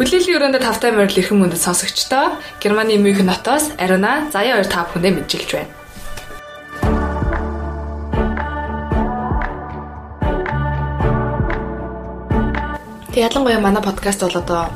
Хүлээлгийн 0.00 0.40
өрөөндө 0.40 0.64
тавтай 0.64 0.96
морил 0.96 1.12
эрхэм 1.12 1.44
мөндөд 1.44 1.60
сонсогчдоо 1.60 2.40
Германы 2.56 2.96
Мюнхен 2.96 3.28
хотоос 3.28 3.76
хоёр 3.76 4.64
та 4.64 4.88
бүхэндээ 4.88 5.12
мэдчилж 5.12 5.50
байна. 5.52 5.68
Тэг 13.12 13.20
ялангуяа 13.28 13.60
манай 13.60 13.84
подкаст 13.84 14.24
бол 14.24 14.40
одоо 14.40 14.72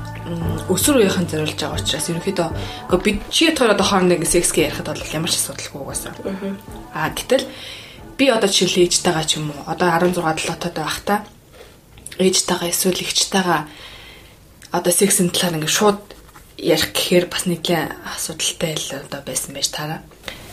өсвөр 0.68 1.00
үеийнхэн 1.00 1.24
зориулж 1.32 1.56
байгаа 1.56 1.80
учраас 1.80 2.12
ерөнхийдөө 2.12 2.48
гоо 2.92 3.00
бид 3.00 3.24
чи 3.32 3.48
хоёр 3.48 3.72
одоо 3.72 3.86
хоорондоо 3.88 4.28
сексгээ 4.28 4.76
ярихад 4.76 4.92
бол 4.92 5.08
ямар 5.08 5.32
ч 5.32 5.40
асуудалгүй 5.40 5.80
угаасаа. 5.80 6.12
Аа 6.92 7.08
гэтэл 7.16 7.48
би 8.20 8.28
одоо 8.28 8.52
жишээл 8.52 8.92
ээжтэйгаа 8.92 9.24
ч 9.24 9.40
юм 9.40 9.56
уу 9.56 9.72
одоо 9.72 9.88
16 9.88 10.20
7 10.20 10.84
байхдаа 10.84 11.24
ээжтэйгаа 12.20 12.68
эсвэл 12.68 13.00
эгчтэйгаа 13.00 13.64
одоо 14.74 14.92
сексийн 14.92 15.30
талаар 15.30 15.62
ингээд 15.62 15.78
шууд 15.78 16.02
ярих 16.58 16.90
гэхээр 16.90 17.26
бас 17.30 17.46
нэгэн 17.46 17.94
асуудалтай 18.10 18.74
л 18.74 19.06
одоо 19.06 19.20
байсан 19.22 19.54
байж 19.54 19.68
таараа. 19.70 20.00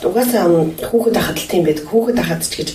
Угаасаа 0.06 0.46
хүүхэд 0.86 1.18
ахад 1.18 1.38
л 1.42 1.50
тийм 1.50 1.66
байдаг. 1.66 1.86
Хүүхэд 1.90 2.20
ахад 2.22 2.46
ч 2.46 2.54
гэж 2.62 2.70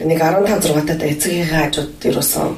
нэг 0.00 0.16
15 0.16 0.72
6 0.72 0.88
таа 0.88 1.04
эцэгийнхээ 1.04 1.60
хажууд 1.68 1.92
ирсэн 2.00 2.56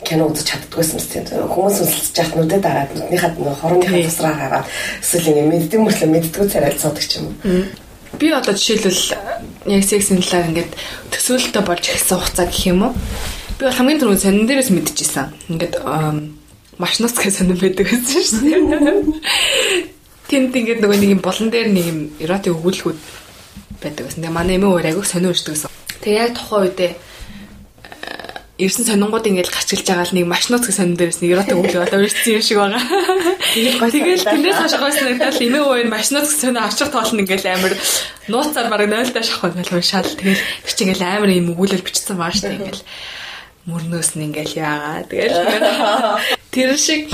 кино 0.00 0.32
үзэж 0.32 0.46
чаддгүйсэн 0.48 0.96
мэт 0.96 1.28
хүмүүс 1.52 1.76
үнсэлж 1.84 2.16
яхад 2.16 2.36
нүдэ 2.40 2.58
дараад 2.64 2.90
нүднийхад 2.96 3.36
хорооныхаа 3.36 4.00
тусраа 4.08 4.34
гараад 4.40 4.66
эсвэл 5.04 5.28
ингэ 5.28 5.44
мэддэг 5.52 5.80
мөртлөө 5.84 6.08
мэддэггүй 6.08 6.48
царай 6.48 6.72
цуудаг 6.72 7.04
ч 7.04 7.20
юм 7.20 7.28
уу. 7.28 7.68
Би 8.16 8.32
одоо 8.32 8.56
жишээлбэл 8.56 9.04
яг 9.68 9.84
сексийн 9.84 10.24
талаар 10.24 10.48
ингээд 10.48 10.72
төсөөлөлтөй 11.12 11.62
болж 11.68 11.84
эхэлсэн 11.84 12.16
хугацаа 12.16 12.46
гэх 12.48 12.64
юм 12.72 12.80
уу. 12.88 12.92
Би 13.60 13.62
бол 13.68 13.76
хамгийн 13.76 14.00
түрүүнд 14.00 14.24
сонин 14.24 14.48
дээрээс 14.48 14.72
мэдчихсэн. 14.72 15.26
Ингээд 15.52 15.74
машинаас 16.80 17.14
гэх 17.14 17.28
сонин 17.36 17.60
байдаг 17.60 17.84
гэсэн 17.84 18.24
шүү 18.24 18.40
дээ. 18.48 19.20
Тэнд 20.32 20.52
ингээд 20.56 20.80
нөгөө 20.80 20.98
нэг 20.98 21.10
юм 21.14 21.22
болон 21.22 21.52
дээр 21.52 21.68
нэг 21.68 21.84
юм 21.84 22.00
эротик 22.16 22.56
өгүүлгүүд 22.56 22.98
байдаг 23.84 24.04
гэсэн. 24.08 24.22
Тэгээ 24.24 24.32
манай 24.32 24.56
эмээ 24.56 24.72
өөр 24.72 24.88
агиг 24.88 25.04
сонин 25.04 25.30
өрчдөг 25.30 25.54
гэсэн. 25.54 25.70
Тэгээ 26.00 26.20
яг 26.24 26.32
тухайн 26.34 26.64
үедээ 26.64 26.92
ирсэн 28.60 28.84
сонингууд 28.84 29.24
ингээд 29.24 29.48
гачилж 29.48 29.84
байгаа 29.88 30.06
л 30.08 30.16
нэг 30.16 30.26
машинууд 30.28 30.64
гэх 30.68 30.76
сонин 30.76 30.96
дээрээс 30.96 31.20
нэг 31.24 31.32
эротик 31.32 31.60
өглөө 31.60 31.84
одоо 31.88 32.00
өрчсөн 32.04 32.36
юм 32.36 32.44
шиг 32.44 32.58
байгаа. 32.60 32.82
Тэгэл 33.50 34.28
тэндээс 34.28 34.58
хойш 34.60 34.74
гойсон 34.76 35.06
нэгтэл 35.16 35.44
эмээ 35.48 35.64
уур 35.64 35.88
машинууд 35.88 36.26
гэх 36.28 36.40
сонин 36.40 36.60
авчих 36.60 36.92
тоол 36.92 37.12
нь 37.16 37.20
ингээд 37.24 37.46
амар 37.48 37.72
нууцаар 38.28 38.68
баг 38.68 38.84
0 38.84 39.16
даш 39.16 39.28
авах 39.32 39.56
нь 39.56 39.64
шал 39.64 40.04
тэгэл 40.04 40.44
тэр 40.44 40.72
чинь 40.76 40.92
ингээд 40.92 41.08
амар 41.08 41.30
юм 41.32 41.52
өгүүлэл 41.56 41.86
бичсэн 41.88 42.16
баа 42.20 42.32
штэ 42.32 42.52
ингээд 42.60 42.84
мөрнөөс 43.64 44.10
нь 44.20 44.24
ингээд 44.28 44.52
яагаа 44.60 45.08
тэгэл 45.08 45.36
тэр 46.50 46.76
шиг 46.76 47.10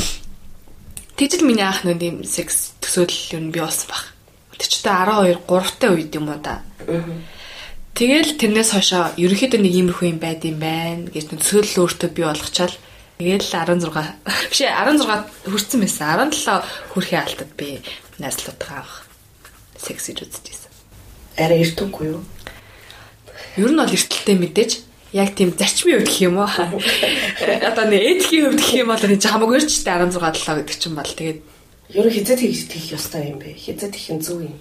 Тэгжл 1.17 1.49
миний 1.49 1.65
анх 1.65 1.81
нүд 1.81 2.03
юм 2.05 2.17
секс 2.29 2.77
төсөөлөл 2.85 3.41
юм 3.41 3.45
би 3.49 3.65
болсон 3.65 3.89
баг. 3.89 4.13
Та 4.61 5.05
12 5.09 5.49
3 5.49 5.81
та 5.81 5.89
үед 5.97 6.13
юм 6.13 6.29
уу 6.29 6.41
да. 6.45 6.61
Тэгэл 7.97 8.37
тэрнээс 8.37 8.77
хойшоо 8.77 9.17
ерөнхийдөө 9.17 9.61
нэг 9.65 9.75
иймэрхүү 9.81 10.13
юм 10.13 10.21
байд 10.21 10.45
юм 10.45 10.61
байна 10.61 11.09
гэж 11.09 11.33
төсөөлөл 11.33 11.89
өөртөө 11.89 12.11
бий 12.13 12.29
болгочаал 12.29 12.77
Тэгэл 13.17 13.49
16 13.49 13.81
биш 14.53 14.61
16 14.61 15.49
хүрсэн 15.49 15.81
байсан. 15.81 16.29
17 16.29 16.93
хүрэхээ 16.93 17.21
алтад 17.25 17.51
би 17.57 17.81
найзлуудгаа 18.21 18.85
авах 18.85 19.09
секс 19.81 20.13
хийж 20.13 20.21
үзчихсэн. 20.21 20.69
Арай 21.41 21.65
эртүггүй 21.65 22.13
юу? 22.13 22.21
Ер 23.57 23.73
нь 23.73 23.81
бол 23.81 23.89
эртэлтэй 23.89 24.37
мэдээж 24.37 24.73
яг 25.17 25.33
тийм 25.33 25.51
зарчмын 25.57 26.05
хувьд 26.05 26.09
гэх 26.13 26.21
юм 26.29 26.37
уу? 26.45 26.51
Одоо 27.65 27.85
нэг 27.89 28.03
этикийн 28.21 28.53
хувьд 28.53 28.61
гэх 28.61 28.73
юм 28.85 28.89
бол 28.93 29.01
нэг 29.01 29.21
хамаагүй 29.25 29.65
ч 29.65 29.81
16 29.81 30.13
7 30.13 30.61
гэдэг 30.61 30.77
чинь 30.77 30.97
бол 30.97 31.13
тэгээд 31.17 31.41
ер 31.97 32.05
нь 32.05 32.15
хизээд 32.15 32.41
хийх 32.45 32.93
ёстой 32.93 33.33
юм 33.33 33.39
бэ? 33.41 33.57
Хизээд 33.57 33.95
хийх 33.97 34.13
нь 34.13 34.21
зөв 34.21 34.45
юм. 34.45 34.61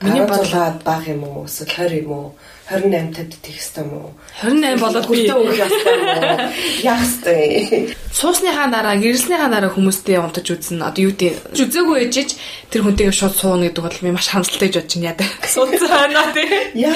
Миний 0.00 0.22
бодлоод 0.22 0.86
баг 0.86 1.02
юм 1.10 1.26
уу? 1.26 1.50
Эсвэл 1.50 1.90
20 1.90 2.06
юм 2.06 2.10
уу? 2.14 2.28
28 2.70 3.10
тад 3.18 3.34
тийх 3.42 3.58
хэвээр 3.58 3.82
юм 3.82 3.90
уу? 3.98 4.14
28 4.46 4.78
болоод 4.78 5.06
би? 5.10 5.26
Яах 6.86 7.02
хэвээр. 7.02 7.98
Суусныхаа 8.14 8.70
дараа, 8.70 8.94
гэрэлснийхаа 8.94 9.50
дараа 9.50 9.74
хүмүүстэй 9.74 10.22
унтаж 10.22 10.46
үзнэ. 10.54 10.86
Одоо 10.86 11.10
юу 11.10 11.14
гэдэг 11.18 11.50
үзээгүй 11.50 11.98
ээжиж 12.06 12.38
тэр 12.70 12.86
хүнтэйгээ 12.86 13.10
шууд 13.10 13.34
сууна 13.34 13.66
гэдэг 13.66 13.82
бол 13.82 14.14
маш 14.14 14.30
хамсалтай 14.30 14.70
гэж 14.70 14.86
бодож 14.86 14.94
байна 15.02 15.10
яа. 15.10 15.26
Суудсан 15.50 15.90
байна 15.90 16.22
тий. 16.30 16.46
Яа. 16.78 16.94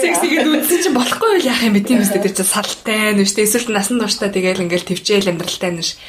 Сексигэд 0.00 0.48
үзсэн 0.48 0.80
чинь 0.88 0.96
болохгүй 0.96 1.44
л 1.44 1.48
яах 1.52 1.68
юм 1.68 1.76
бэ 1.76 1.84
тийм 1.84 2.00
үстэй 2.00 2.24
тэр 2.24 2.34
чинь 2.40 2.48
салтай 2.48 3.12
нь 3.12 3.20
дээ. 3.20 3.44
Эсвэл 3.44 3.76
насан 3.76 4.00
туршдаа 4.00 4.32
тэгээл 4.32 4.64
ингээл 4.64 4.88
төвчээл 4.88 5.36
амьдралтай 5.36 5.70
нь 5.76 5.84
ш. 5.84 6.00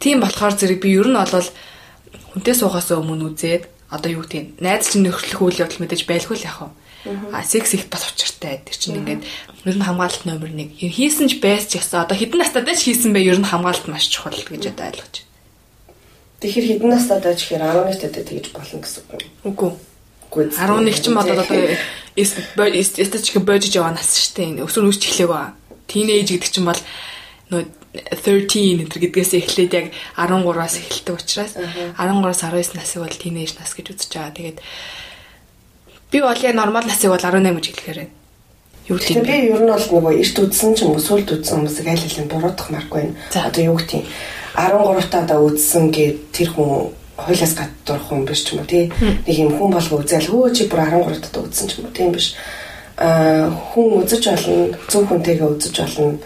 Тийм 0.00 0.24
болохоор 0.24 0.56
зэрэг 0.56 0.80
би 0.80 0.96
ер 0.96 1.12
нь 1.12 1.20
бол 1.20 1.48
хүнтэй 2.32 2.54
суугаас 2.56 2.88
өмнө 2.88 3.36
үзээд 3.36 3.68
одоо 3.92 4.10
юу 4.16 4.24
гэдэг 4.24 4.64
найз 4.64 4.92
чинь 4.92 5.04
нөхөрлөх 5.04 5.40
үйл 5.44 5.60
явдал 5.64 5.80
мэдээж 5.82 6.02
байлгүй 6.08 6.36
л 6.40 6.46
яах 6.48 6.60
вэ? 6.64 6.87
А 7.32 7.42
секс 7.42 7.74
их 7.74 7.88
бас 7.88 8.10
учиртай. 8.10 8.60
Тэр 8.64 8.76
чинь 8.76 8.98
ингээд 8.98 9.22
ер 9.22 9.76
нь 9.76 9.86
хамгаалалт 9.86 10.26
номер 10.26 10.50
1. 10.50 10.74
Хийсэн 10.82 11.30
ч 11.30 11.38
байс 11.38 11.70
ч 11.70 11.78
гэсэн 11.78 12.02
одоо 12.02 12.18
хэдэн 12.18 12.42
настайдаа 12.42 12.74
ч 12.74 12.90
хийсэн 12.90 13.14
бай 13.14 13.22
ер 13.22 13.38
нь 13.38 13.46
хамгаалалт 13.46 13.86
маш 13.86 14.10
чухал 14.10 14.34
гэж 14.34 14.74
одоо 14.74 14.90
ойлгож 14.90 15.14
байна. 15.22 15.28
Тэгэхээр 16.42 16.66
хэдэн 16.74 16.90
настайдаа 16.90 17.34
ч 17.38 17.40
гэхээр 17.46 17.62
11 17.62 18.02
тадаа 18.02 18.24
тэгж 18.26 18.46
болно 18.50 18.78
гэсэн 18.82 19.02
үг. 19.14 19.22
Үгүй. 19.46 19.72
Үгүй. 20.30 20.44
11 20.54 20.98
ч 20.98 21.06
юм 21.06 21.18
одоо 21.22 21.38
одоо 21.38 21.58
эстетик 22.18 23.42
бодож 23.46 23.72
яваа 23.74 23.94
нас 23.94 24.10
шүү 24.18 24.58
дээ. 24.58 24.66
Өсвөр 24.66 24.90
үүсч 24.90 25.02
эхлэх 25.06 25.30
ба. 25.30 25.54
Тинейж 25.86 26.34
гэдэг 26.34 26.50
чинь 26.50 26.66
бол 26.66 26.82
нөө 27.54 27.62
13 27.94 28.84
энэ 28.84 28.84
гэдгээс 28.84 29.32
эхлээд 29.38 29.72
яг 29.72 29.86
13-аас 30.14 30.74
эхэлдэг 30.76 31.14
учраас 31.16 31.52
13-аас 31.96 32.40
19 32.44 32.76
насыг 32.76 33.00
бол 33.00 33.16
тинейж 33.16 33.56
нас 33.56 33.72
гэж 33.72 33.86
үзэж 33.96 34.10
байгаа. 34.12 34.36
Тэгээд 34.36 34.58
би 36.10 36.20
бол 36.20 36.42
яг 36.42 36.54
нормал 36.54 36.84
насыг 36.84 37.10
бол 37.10 37.18
18 37.18 37.54
гэж 37.54 37.66
хэлэхээр 37.68 37.98
байна. 37.98 38.14
Юу 38.88 38.98
тийм 38.98 39.22
би 39.24 39.52
ер 39.52 39.60
нь 39.60 39.68
бол 39.68 39.86
нөгөө 39.92 40.14
эрт 40.16 40.36
үдсэн 40.38 40.72
ч 40.74 40.88
юм 40.88 40.96
уу 40.96 41.02
сүлд 41.02 41.28
үдсэн 41.28 41.60
хүмүүсийг 41.60 41.88
аль 41.88 42.00
хэлийн 42.00 42.28
буруутгах 42.32 42.70
маргүй 42.72 43.12
байна. 43.12 43.16
Одоо 43.48 43.62
юу 43.64 43.76
гэх 43.76 43.88
тийм 43.92 44.04
13 44.56 45.12
таа 45.12 45.22
да 45.28 45.36
үдсэн 45.36 45.92
гэд 45.92 46.18
тэр 46.32 46.48
хүн 46.56 46.96
хойлоос 47.20 47.52
гадуурх 47.52 48.04
хүн 48.08 48.24
биш 48.24 48.40
ч 48.48 48.56
юм 48.56 48.64
уу 48.64 48.70
тий. 48.72 48.88
Нэг 49.28 49.36
юм 49.36 49.52
хүн 49.52 49.76
болго 49.76 50.00
үзэл 50.00 50.32
хөө 50.32 50.56
чи 50.56 50.64
бүр 50.72 50.80
13 50.88 51.20
таа 51.28 51.44
үдсэн 51.44 51.66
ч 51.68 51.72
юм 51.76 51.84
уу 51.84 51.92
тийм 51.92 52.16
биш. 52.16 52.32
Аа 52.96 53.52
хүн 53.52 54.00
үзэж 54.00 54.24
болно, 54.24 54.72
зөв 54.88 55.04
хүнтэйгээ 55.04 55.48
үзэж 55.52 55.74
болно 55.84 56.16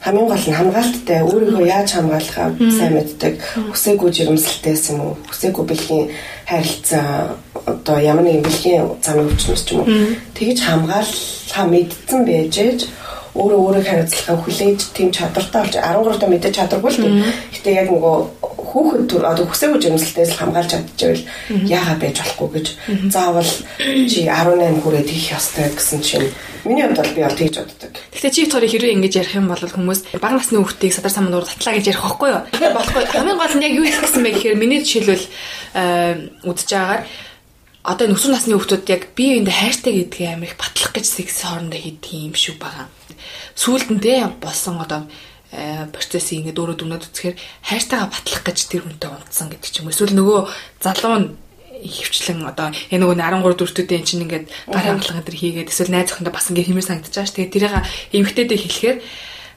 хамгийн 0.00 0.28
гол 0.28 0.46
нь 0.48 0.56
хамгаалттай 0.56 1.20
өөрийгөө 1.28 1.66
яаж 1.68 1.88
хамгаалахаа 1.92 2.48
сайн 2.72 2.92
мэддэг. 2.96 3.34
Хүсээгүй 3.72 4.10
жирэмсэлтэйс 4.16 4.84
юм 4.96 5.00
уу? 5.04 5.14
Хүсээгүй 5.28 5.64
бэлгийн 5.68 6.06
харилцаа 6.48 7.36
одоо 7.68 7.98
ямар 8.00 8.24
нэгэн 8.24 8.46
бэлгийн 8.48 8.84
замын 9.04 9.28
өвчнөс 9.28 9.62
ч 9.68 9.76
юм 9.76 9.84
уу? 9.84 9.88
Тэгж 10.32 10.58
хамгаалахаа 10.64 11.66
мэдсэн 11.68 12.20
байж 12.24 12.54
ээж 12.56 12.80
өөрөө 13.36 13.60
өөрийг 13.60 13.86
хариуцлахаа 13.86 14.36
хүлээж 14.40 14.80
тийм 14.96 15.08
чадвартай 15.12 15.60
болж 15.62 15.76
13 15.76 16.18
та 16.20 16.26
мэдээж 16.26 16.54
чадваргүй 16.56 16.90
л. 16.90 17.04
Гэтэ 17.54 17.70
яг 17.76 17.88
нөгөө 17.92 18.16
хүүхэд 18.70 19.04
төр 19.10 19.24
одоо 19.26 19.44
хүсээгүй 19.50 19.80
жимсэлтээс 19.82 20.30
л 20.34 20.40
хамгаалж 20.40 20.70
чадчихвэл 20.70 21.26
яагаад 21.66 22.00
байж 22.00 22.16
болохгүй 22.22 22.48
гэж 22.54 22.66
заавал 23.10 23.50
чи 24.06 24.20
18 24.30 24.80
хүрээд 24.80 25.08
хийх 25.10 25.34
ёстой 25.34 25.68
гэсэн 25.74 26.00
чинь 26.06 26.30
миний 26.62 26.86
хувьд 26.86 27.02
бол 27.02 27.14
би 27.14 27.22
бол 27.26 27.34
тэгж 27.34 27.56
боддог. 27.58 27.92
Гэтэ 28.14 28.30
чи 28.30 28.46
төрөө 28.46 28.70
хэрвээ 28.70 28.94
ингэж 28.94 29.14
ярих 29.18 29.34
юм 29.34 29.50
бол 29.50 29.58
хүмүүс 29.58 30.00
бага 30.22 30.38
насны 30.38 30.62
хүүхдийг 30.62 30.94
садар 30.94 31.10
саманд 31.10 31.34
уур 31.34 31.46
татлаа 31.50 31.74
гэж 31.74 31.86
ярих 31.90 32.04
байхгүй 32.06 32.28
юу? 32.30 32.42
Тэгэхээр 32.54 32.76
болохгүй. 32.78 33.02
Хамгийн 33.10 33.40
гол 33.42 33.54
нь 33.58 33.66
яг 33.66 33.74
юу 33.74 33.86
гэсэн 33.90 34.22
бэ 34.22 34.30
гэхээр 34.38 34.60
миний 34.60 34.80
жишээлбэл 34.86 35.26
үдж 36.46 36.68
байгаагаар 36.70 37.02
одоо 37.80 38.06
нөхцөл 38.06 38.36
насны 38.36 38.54
хүүхдүүд 38.54 38.92
яг 38.92 39.02
бие 39.16 39.40
биендээ 39.40 39.56
хайртай 39.56 39.92
гэдгийг 40.04 40.30
амар 40.36 40.52
их 40.52 40.60
батлах 40.60 40.92
гэж 40.92 41.06
секс 41.08 41.42
хоорондоо 41.48 41.80
хийдэг 41.80 42.12
юм 42.28 42.36
шүү 42.36 42.60
байгаа 42.60 42.92
сүүлд 43.60 43.88
нь 43.92 44.00
тэ 44.00 44.28
болсон 44.40 44.80
одоо 44.80 45.04
э, 45.04 45.29
процессыг 45.50 46.46
ингээд 46.46 46.60
өөрөө 46.62 46.76
дүнээд 46.78 47.06
үзэхээр 47.10 47.36
хайртайгаа 47.66 48.08
батлах 48.10 48.42
гэж 48.46 48.58
тэр 48.70 48.82
хүнтэй 48.86 49.10
унтсан 49.10 49.50
гэдэг 49.50 49.70
ч 49.70 49.76
юм. 49.82 49.90
Эсвэл 49.90 50.14
нөгөө 50.14 50.40
залуу 50.78 51.16
нь 51.18 51.28
хөвчлэн 51.80 52.44
одоо 52.46 52.70
яг 52.70 53.00
нөгөө 53.00 53.16
13 53.18 53.56
дөрөвтөдөө 53.56 53.96
эн 53.98 54.06
чинь 54.06 54.24
ингээд 54.28 54.46
гар 54.68 54.84
хангалга 54.84 55.24
энэ 55.26 55.40
хийгээд 55.40 55.72
эсвэл 55.72 55.90
найз 55.90 56.12
охиндоо 56.12 56.32
бас 56.34 56.46
ингээд 56.52 56.68
хэмээр 56.70 56.86
санагдаж 56.86 57.14
байгаа 57.16 57.26
ш. 57.26 57.34
Тэгээ 57.34 57.54
тэрийг 57.56 57.74
эмгтээдээ 58.14 58.58
хэлэхээр 58.60 58.98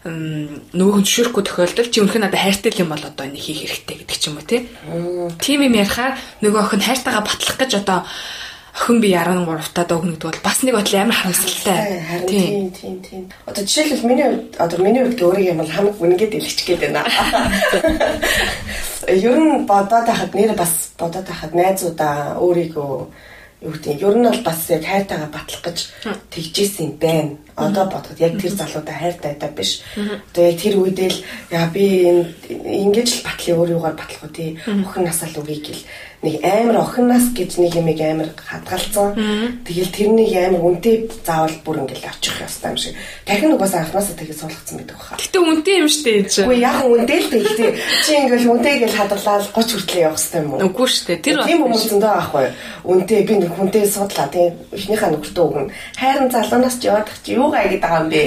нөгөө 0.04 0.94
хүн 1.00 1.06
зөвшөөрөхгүй 1.08 1.44
тохиолдолд 1.48 1.92
чи 1.92 2.04
өмнөх 2.04 2.18
нь 2.20 2.24
надад 2.28 2.44
хайртай 2.44 2.72
юм 2.76 2.92
бол 2.92 3.00
одоо 3.08 3.24
энэ 3.24 3.40
хийх 3.40 3.64
хэрэгтэй 3.64 3.96
гэдэг 4.04 4.18
ч 4.20 4.24
юм 4.28 4.36
уу 4.36 5.32
тийм 5.40 5.64
юм 5.64 5.80
ярихаар 5.80 6.20
нөгөө 6.44 6.60
охин 6.60 6.84
хайртайгаа 6.84 7.24
батлах 7.24 7.56
гэж 7.56 7.72
одоо 7.80 8.04
охин 8.74 9.02
би 9.02 9.14
13 9.14 9.74
таад 9.74 9.92
өгнө 9.94 10.18
гэдэг 10.18 10.30
бол 10.30 10.44
бас 10.44 10.64
нэг 10.66 10.76
бодлоо 10.76 11.02
амар 11.02 11.16
харамсалтай. 11.16 12.02
Тийм 12.26 12.72
тийм 12.74 13.02
тийм. 13.06 13.30
Одоо 13.46 13.64
жишээлбэл 13.64 14.10
миний 14.10 14.30
одоо 14.58 14.80
миний 14.82 15.04
хувьд 15.06 15.22
өөрийг 15.22 15.50
юм 15.54 15.58
бол 15.62 15.70
хамаг 15.70 16.02
үнгээд 16.02 16.38
илгчих 16.42 16.68
гээд 16.68 16.82
байна. 16.90 17.06
Ер 19.08 19.38
нь 19.38 19.66
бодоод 19.70 20.06
байхад 20.10 20.34
нэр 20.34 20.58
бас 20.58 20.90
бодоод 20.98 21.28
байхад 21.28 21.54
найзуудаа 21.54 22.42
өөрийгөө 22.42 22.94
юу 23.64 23.72
гэдэг 23.72 24.04
ер 24.04 24.16
нь 24.20 24.28
бол 24.28 24.42
бас 24.44 24.68
яг 24.70 24.84
хайртайгаа 24.84 25.30
батлах 25.32 25.62
гэж 25.64 25.78
тэгжсэн 26.34 27.00
байна. 27.00 27.38
Одоо 27.56 27.86
бодоход 27.88 28.20
яг 28.20 28.36
тэр 28.42 28.52
залуудаа 28.52 28.96
хайртайтай 29.00 29.52
биш. 29.56 29.84
Одоо 29.96 30.44
яг 30.52 30.60
тэр 30.60 30.76
үедээ 30.84 31.10
л 31.14 31.20
яа 31.52 31.68
би 31.72 31.86
ингэж 32.50 33.22
л 33.22 33.24
батлын 33.24 33.60
өөрийгөө 33.64 33.94
батлах 33.96 34.24
уу 34.24 34.36
тий. 34.36 34.60
Охин 34.68 35.08
насаал 35.08 35.40
үгийг 35.40 35.72
л 35.72 35.82
нэг 36.24 36.40
амар 36.40 36.78
охиноос 36.80 37.36
гэж 37.36 37.60
нэг 37.60 37.76
юм 37.76 37.88
амар 37.92 38.30
хадгалсан. 38.40 39.12
Тэгэл 39.68 39.92
тэрнийг 39.92 40.32
амар 40.40 40.64
үнтэй 40.64 41.12
заавал 41.20 41.52
бүр 41.68 41.84
ингээл 41.84 42.08
очих 42.08 42.40
ёстой 42.40 42.72
юм 42.72 42.78
шиг. 42.80 42.96
Дахин 43.28 43.52
угаас 43.52 43.76
анханасаа 43.76 44.16
тэгээ 44.16 44.40
суулгацсан 44.40 44.78
байдаг 44.80 44.96
баха. 44.96 45.20
Гэтэ 45.20 45.40
үнтэй 45.44 45.76
юм 45.84 45.90
штэ 45.92 46.12
ээж. 46.24 46.48
Үгүй 46.48 46.58
яг 46.64 46.80
үнтэй 46.88 47.20
л 47.20 47.28
дээ. 47.28 47.76
Чи 48.08 48.12
ингээл 48.24 48.52
үнтэй 48.56 48.76
гэж 48.88 48.94
хадгалаад 48.96 49.44
30 49.52 49.84
хүртэл 49.84 50.00
явах 50.00 50.20
хэрэгтэй 50.24 50.40
юм 50.40 50.52
уу? 50.56 50.64
Үгүй 50.64 50.88
штэ. 50.88 51.20
Тэр 51.20 51.44
тийм 51.44 51.60
хүмүүс 51.68 51.84
зөндөө 51.92 52.12
аахгүй. 52.16 52.48
Үнтэй 52.88 53.22
би 53.28 53.34
нэг 53.44 53.52
хүнтэй 53.52 53.84
судлаа 53.84 54.28
тийм 54.32 54.56
эхнийхээ 54.72 55.12
нөхөртөө 55.12 55.44
өгнө. 55.44 55.72
Хайрын 56.00 56.32
залуунаас 56.32 56.80
ч 56.80 56.88
яваад 56.88 57.08
чи 57.24 57.36
юугаа 57.36 57.68
ингэж 57.68 57.84
байгаа 57.84 58.00
юм 58.04 58.10
бэ? 58.12 58.24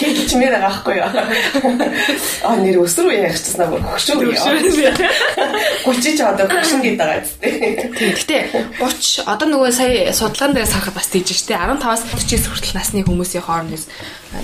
Гэж 0.00 0.30
мээр 0.40 0.54
байгаа 0.56 0.72
аахгүй 0.72 0.96
юу? 1.00 1.10
Аа 2.48 2.56
нэр 2.60 2.80
өсрөө 2.80 3.12
яахчихсан 3.12 3.68
аа 3.68 3.80
хөгшөө. 3.96 4.24
30 5.84 6.16
ч 6.16 6.20
одоо 6.22 6.45
хөшин 6.50 6.80
гээд 6.82 6.98
байгаа 6.98 7.20
зү. 7.24 7.34
Гэтэ 7.42 8.36
30 8.78 9.26
одоо 9.26 9.46
нөгөө 9.50 9.70
сая 9.72 10.12
судалгаан 10.12 10.52
дээр 10.54 10.68
сарахад 10.68 10.96
бас 10.96 11.08
тийж 11.10 11.28
штэ 11.32 11.56
15-аас 11.56 12.02
40-с 12.12 12.46
хүртэл 12.50 12.76
насны 12.78 13.00
хүмүүсийн 13.02 13.44
хооронд 13.44 13.82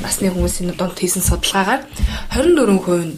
насны 0.02 0.28
хүмүүсийн 0.30 0.74
дунд 0.74 0.98
хийсэн 0.98 1.22
судалгаагаар 1.22 1.82
24% 2.34 3.06
нь 3.06 3.16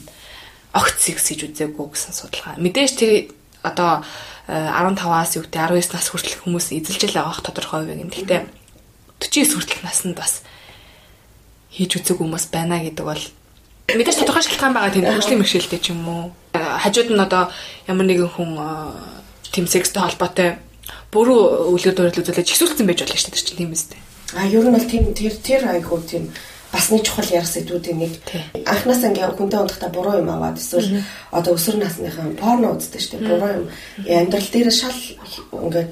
огт 0.75 0.97
секс 0.99 1.31
хийж 1.31 1.41
үзээгүй 1.49 1.87
гэсэн 1.95 2.13
судалгаа. 2.13 2.59
Мэдээж 2.59 2.93
тэр 2.99 3.13
одоо 3.63 4.03
15-аас 4.51 5.39
юу 5.39 5.47
гэдэг 5.47 5.61
19 5.71 5.95
нас 5.95 6.09
хүртэл 6.11 6.43
хүмүүс 6.43 6.67
эзэлж 6.75 7.15
байгаах 7.15 7.41
тодорхой 7.41 7.87
хувь 7.87 7.97
юм. 7.97 8.11
Гэхдээ 8.11 8.43
40-с 9.23 9.55
хүртэл 9.55 9.87
наснд 9.87 10.19
бас 10.19 10.43
хийж 11.73 11.97
үзээгүй 11.97 12.27
хүмүүс 12.27 12.47
байна 12.51 12.83
гэдэг 12.83 13.07
бол 13.07 13.23
мэдээж 13.89 14.17
тодорхой 14.25 14.43
шалтгаан 14.43 14.75
байгаа 14.75 14.93
тийм 14.93 15.05
хөгжлийн 15.05 15.41
бэрхшээлтэй 15.41 15.81
ч 15.81 15.93
юм 15.93 16.09
уу. 16.09 16.25
Хажууд 16.55 17.11
нь 17.13 17.21
одоо 17.21 17.53
ямар 17.87 18.07
нэгэн 18.09 18.31
хүн 18.33 18.51
тийм 19.53 19.67
секстэй 19.69 20.03
холбоотой 20.03 20.57
буруу 21.13 21.71
үйл 21.73 21.89
явдал 21.93 22.09
үзүүлж 22.09 22.49
ихсүүлсэн 22.49 22.87
байж 22.89 23.05
болно 23.05 23.17
шүү 23.21 23.31
дээ 23.31 23.45
чинь 23.45 23.61
тийм 23.61 23.73
үстэй. 23.77 24.01
А 24.35 24.49
ер 24.49 24.65
нь 24.65 24.75
бол 24.75 24.89
тийм 24.89 25.13
тэр 25.13 25.35
тэр 25.37 25.63
айгуу 25.69 26.01
тийм 26.01 26.33
бас 26.75 26.91
нэг 26.91 27.07
чухал 27.07 27.31
ярих 27.31 27.47
сэдвүүдийн 27.47 27.99
нэг. 28.03 28.13
Анхнаас 28.67 29.05
ингээ 29.07 29.37
хүнтэй 29.39 29.61
унтахта 29.63 29.89
буруу 29.95 30.19
юм 30.19 30.31
аваад 30.33 30.59
эсвэл 30.59 31.05
одоо 31.31 31.55
өсвөр 31.55 31.79
насныхан 31.79 32.35
порно 32.35 32.75
үздэг 32.75 32.99
шүү 32.99 33.13
дээ 33.15 33.31
буруу 33.31 33.53
юм. 33.63 33.65
Амьдрал 34.11 34.49
дээр 34.51 34.71
шал 34.75 34.99
ингээ 35.55 35.87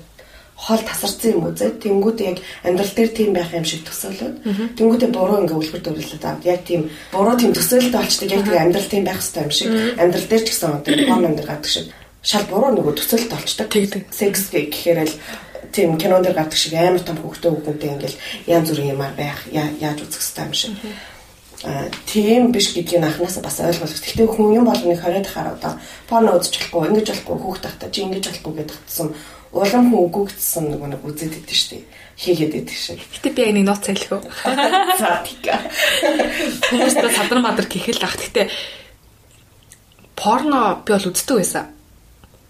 хоол 0.63 0.83
тасарсан 0.87 1.35
юм 1.35 1.51
уу 1.51 1.55
зэ? 1.59 1.75
Тэнгүүд 1.83 2.19
яг 2.23 2.39
амьдрал 2.63 2.95
дээр 2.95 3.11
тийм 3.11 3.31
байх 3.35 3.51
юм 3.51 3.67
шиг 3.67 3.83
төсөөлөд 3.83 4.79
тэнгүүдээ 4.79 5.11
буруу 5.11 5.43
ингээ 5.43 5.59
үлгэр 5.59 5.83
дуурлаад 5.83 6.23
аваад 6.23 6.47
яг 6.47 6.61
тийм 6.63 6.87
буруу 7.11 7.35
тийм 7.35 7.51
төсөөлөлтөй 7.51 7.99
болчтой 7.99 8.29
яг 8.31 8.43
тийм 8.47 8.63
амьдрал 8.63 8.87
тийм 8.87 9.05
байх 9.05 9.19
хэрэгтэй 9.19 9.43
юм 9.43 9.51
шиг. 9.51 9.69
Амьдрал 9.99 10.29
дээр 10.31 10.45
ч 10.47 10.49
гэсэн 10.55 10.71
одоо 10.71 10.95
порно 11.11 11.29
дээр 11.35 11.51
гадаг 11.51 11.67
шиг. 11.67 11.87
Шал 12.23 12.47
буруу 12.47 12.71
нөгөө 12.79 12.95
төсөөлөлт 12.95 13.35
болчтой. 13.35 13.67
Тэгдэг. 13.67 14.03
Секс 14.15 14.43
гэхээр 14.55 15.01
л 15.03 15.15
тийм 15.75 15.99
кинон 15.99 16.23
дээр 16.23 16.39
гадаг 16.39 16.55
шиг 16.55 16.79
амар 16.79 17.03
том 17.03 17.19
хөвгтөө 17.19 17.51
хөвгөнтэй 17.59 17.91
ингээл 17.99 18.23
янз 18.47 18.71
бүрийн 18.71 18.95
юмар 18.95 19.13
байх 19.19 19.43
яаж 19.51 19.99
үзэх 19.99 20.23
хэрэгтэй 20.23 20.47
юм 20.47 20.55
шиг. 20.55 20.73
Тийм 22.07 22.51
биш 22.55 22.75
гэдгийг 22.75 23.03
анханасаа 23.03 23.43
бас 23.43 23.59
ойлгох. 23.59 23.91
Гэхдээ 23.91 24.27
хүн 24.27 24.63
юм 24.63 24.67
болгоныг 24.67 24.99
хориод 24.99 25.27
хараа 25.31 25.55
одоо 25.55 25.73
порно 26.11 26.35
үзэж 26.35 26.59
болохгүй, 26.59 26.91
ингэж 26.91 27.09
болохгүй, 27.11 27.37
хүүхд 27.39 27.63
тахта 27.63 27.87
чи 27.91 28.03
ингэж 28.03 28.25
болохгүй 28.27 28.53
гэдэг 28.59 28.79
татсан 28.83 29.15
улам 29.53 29.93
хүн 29.93 30.01
үгүйгдсэн 30.09 30.65
нэг 30.73 30.81
нэг 30.81 31.01
үзээд 31.05 31.45
идэв 31.45 31.57
штэ 31.57 31.85
хийгээд 32.17 32.55
идэв 32.65 32.77
шиг. 32.77 33.01
Гэтэ 33.13 33.31
би 33.37 33.41
яг 33.45 33.53
нэг 33.57 33.65
ноц 33.69 33.81
цайлах 33.85 34.13
уу. 34.17 34.25
За 35.01 35.21
тика. 35.25 35.61
Хүмүүст 36.73 37.01
садар 37.13 37.41
мадар 37.41 37.67
гэхэл 37.69 38.01
ах. 38.05 38.17
Гэтэ 38.17 38.49
порно 40.17 40.83
би 40.87 40.93
бол 40.93 41.09
үздэг 41.11 41.37
байсан. 41.37 41.67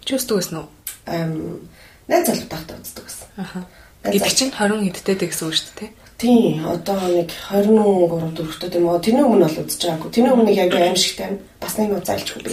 Чи 0.05 0.15
үздэг 0.15 0.35
байсан 0.37 0.57
уу? 0.63 0.69
Эм 1.07 1.67
найз 2.07 2.27
залуу 2.27 2.47
тахта 2.47 2.77
үздэг 2.77 3.03
байсан. 3.03 3.27
Аха. 3.35 3.59
Гэвч 4.03 4.35
чинь 4.35 4.53
20 4.53 4.93
хэдтэй 4.93 5.27
гэсэн 5.27 5.47
үг 5.47 5.55
шүү 5.57 5.73
дээ? 5.79 5.91
Тийм, 6.17 6.65
одоо 6.65 6.99
нэг 7.09 7.31
23 7.51 8.37
4-т 8.37 8.77
юм 8.77 8.87
уу. 8.87 9.01
Тэрний 9.01 9.25
өмнө 9.25 9.49
бол 9.49 9.65
үзэж 9.65 9.81
байгаагүй. 9.81 10.11
Тэрний 10.13 10.31
өмнө 10.31 10.53
яг 10.55 10.71
аим 10.77 10.95
шигтэй 10.95 11.41
бас 11.59 11.75
нэг 11.75 11.89
нууц 11.91 12.07
айлч 12.07 12.29
хүү. 12.31 12.47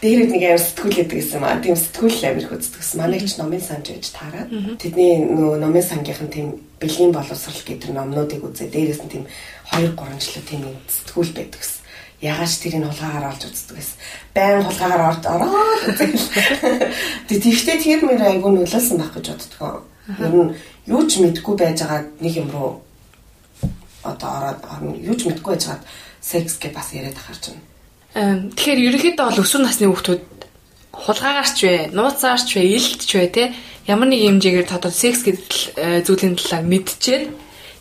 Дээрээ 0.00 0.28
нэг 0.32 0.42
аим 0.46 0.60
сэтгүүлээд 0.62 1.10
гэсэн 1.10 1.36
юм 1.42 1.44
аа. 1.44 1.60
Тийм 1.60 1.76
сэтгүүл 1.76 2.24
амир 2.24 2.48
үздэг 2.48 2.80
гэсэн. 2.80 3.00
Манайг 3.02 3.26
ч 3.28 3.36
номын 3.36 3.60
санж 3.60 3.86
гэж 3.92 4.06
таараад 4.14 4.48
тэдний 4.80 5.20
нөгөө 5.26 5.58
номын 5.58 5.84
сангийнхан 5.84 6.30
тийм 6.32 6.48
бэлгийн 6.80 7.12
боловсрал 7.12 7.62
гэдэг 7.66 7.90
номнуудыг 7.92 8.40
үзээ. 8.40 8.72
Дээрээс 8.72 9.02
нь 9.04 9.12
тийм 9.12 9.24
2 9.74 9.92
3 9.92 10.16
жилийн 10.22 10.46
тийм 10.48 10.62
сэтгүүл 10.88 11.34
байдаг 11.34 11.60
гэсэн 11.60 11.84
ягааш 12.24 12.52
тэрийг 12.62 12.88
хулгаагаар 12.88 13.36
олж 13.36 13.42
үздэг 13.44 13.76
гэсэн. 13.76 13.96
Байн 14.32 14.64
хулгаагаар 14.64 15.02
орд 15.12 15.24
ороод 15.28 15.82
үзэл. 15.92 16.28
Тэгтээ 17.28 17.76
тэр 17.84 18.00
мөр 18.06 18.22
айгүй 18.22 18.50
нөлөөлсөн 18.54 18.96
байх 18.96 19.12
гэж 19.12 19.26
боддгоо. 19.28 19.84
Ер 20.20 20.32
нь 20.32 20.54
юу 20.86 21.02
ч 21.08 21.20
мэдгүй 21.20 21.54
байж 21.56 21.78
байгаа 21.80 22.02
нэг 22.20 22.34
юм 22.36 22.48
руу 22.52 22.84
одоо 24.04 24.30
ороод 24.38 24.60
орно. 24.68 24.92
Юу 24.96 25.16
ч 25.16 25.24
мэдгүй 25.28 25.56
байж 25.56 25.64
хаад 25.64 25.82
секс 26.20 26.60
гэж 26.60 26.72
бас 26.72 26.92
яриад 26.92 27.16
ахарч 27.16 27.52
байна. 27.52 28.52
Тэгэхээр 28.54 28.84
ерөнхийдөө 28.88 29.26
бол 29.26 29.42
өсвөр 29.42 29.62
насны 29.64 29.88
хүүхдүүд 29.88 30.22
хулгаагаарч 30.94 31.58
вэ, 31.64 31.74
нууцаарч 31.96 32.48
вэ, 32.54 32.62
илтч 32.78 33.10
вэ 33.16 33.26
те 33.34 33.44
ямар 33.90 34.08
нэг 34.08 34.22
хэмжээгээр 34.22 34.68
тодор 34.70 34.94
секс 34.94 35.26
гэдэг 35.26 35.50
э, 35.74 36.06
зүйлийн 36.06 36.38
талаар 36.38 36.64
мэдчихээд 36.64 37.24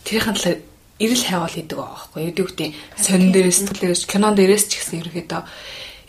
тэрийн 0.04 0.34
талаар 0.34 0.58
эрэл 0.98 1.24
хайвал 1.24 1.54
хийдэг 1.54 1.78
байгаа 1.78 1.94
байхгүй 1.94 2.22
юу? 2.26 2.34
Юу 2.34 2.48
гэдэг 2.50 2.70
сонин 2.98 3.32
дээрээс 3.32 3.60
төлөөс 3.70 4.04
кинон 4.10 4.34
дээрээс 4.34 4.66
ч 4.66 4.72
гэсэн 4.82 5.00
ерөнхийдөө 5.06 5.42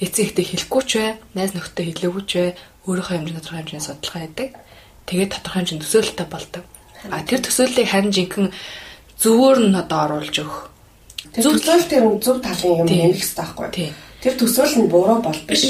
эцэг 0.01 0.25
ихтэй 0.33 0.45
хэлэхгүй 0.49 0.83
ч 0.89 0.93
вэ, 0.97 1.07
найз 1.37 1.53
нөхдөд 1.53 1.85
хэлээгүй 1.85 2.23
ч 2.25 2.33
вэ, 2.41 2.47
өөрийнхөө 2.89 3.15
хэмжээний 3.15 3.39
тодорхой 3.39 3.61
хэмжээний 3.63 3.85
судалгаа 3.85 4.21
хийдэг. 4.25 4.49
Тэгээд 5.05 5.33
тодорхой 5.37 5.59
хэмжээний 5.61 5.85
төсөөлөлтөй 5.85 6.29
болдог. 6.33 6.65
А 7.11 7.21
тэр 7.21 7.41
төсөөллийг 7.45 7.89
харин 7.89 8.13
жинхэнэ 8.13 8.51
зөвөр 9.21 9.59
нь 9.69 9.77
одоо 9.77 10.01
оруулж 10.09 10.37
өгөх. 10.41 10.59
Тэр 11.33 11.45
төсөөлөл 11.45 11.91
тэр 11.91 12.05
зөв 12.21 12.37
талын 12.41 12.81
юм 12.81 12.89
нэмэх 12.89 13.21
хэрэгтэй 13.21 13.45
байхгүй. 13.45 13.93
Тэр 14.23 14.35
төсөөлөл 14.41 14.79
нь 14.85 14.93
буруу 14.93 15.19
бол 15.21 15.41
биш. 15.45 15.65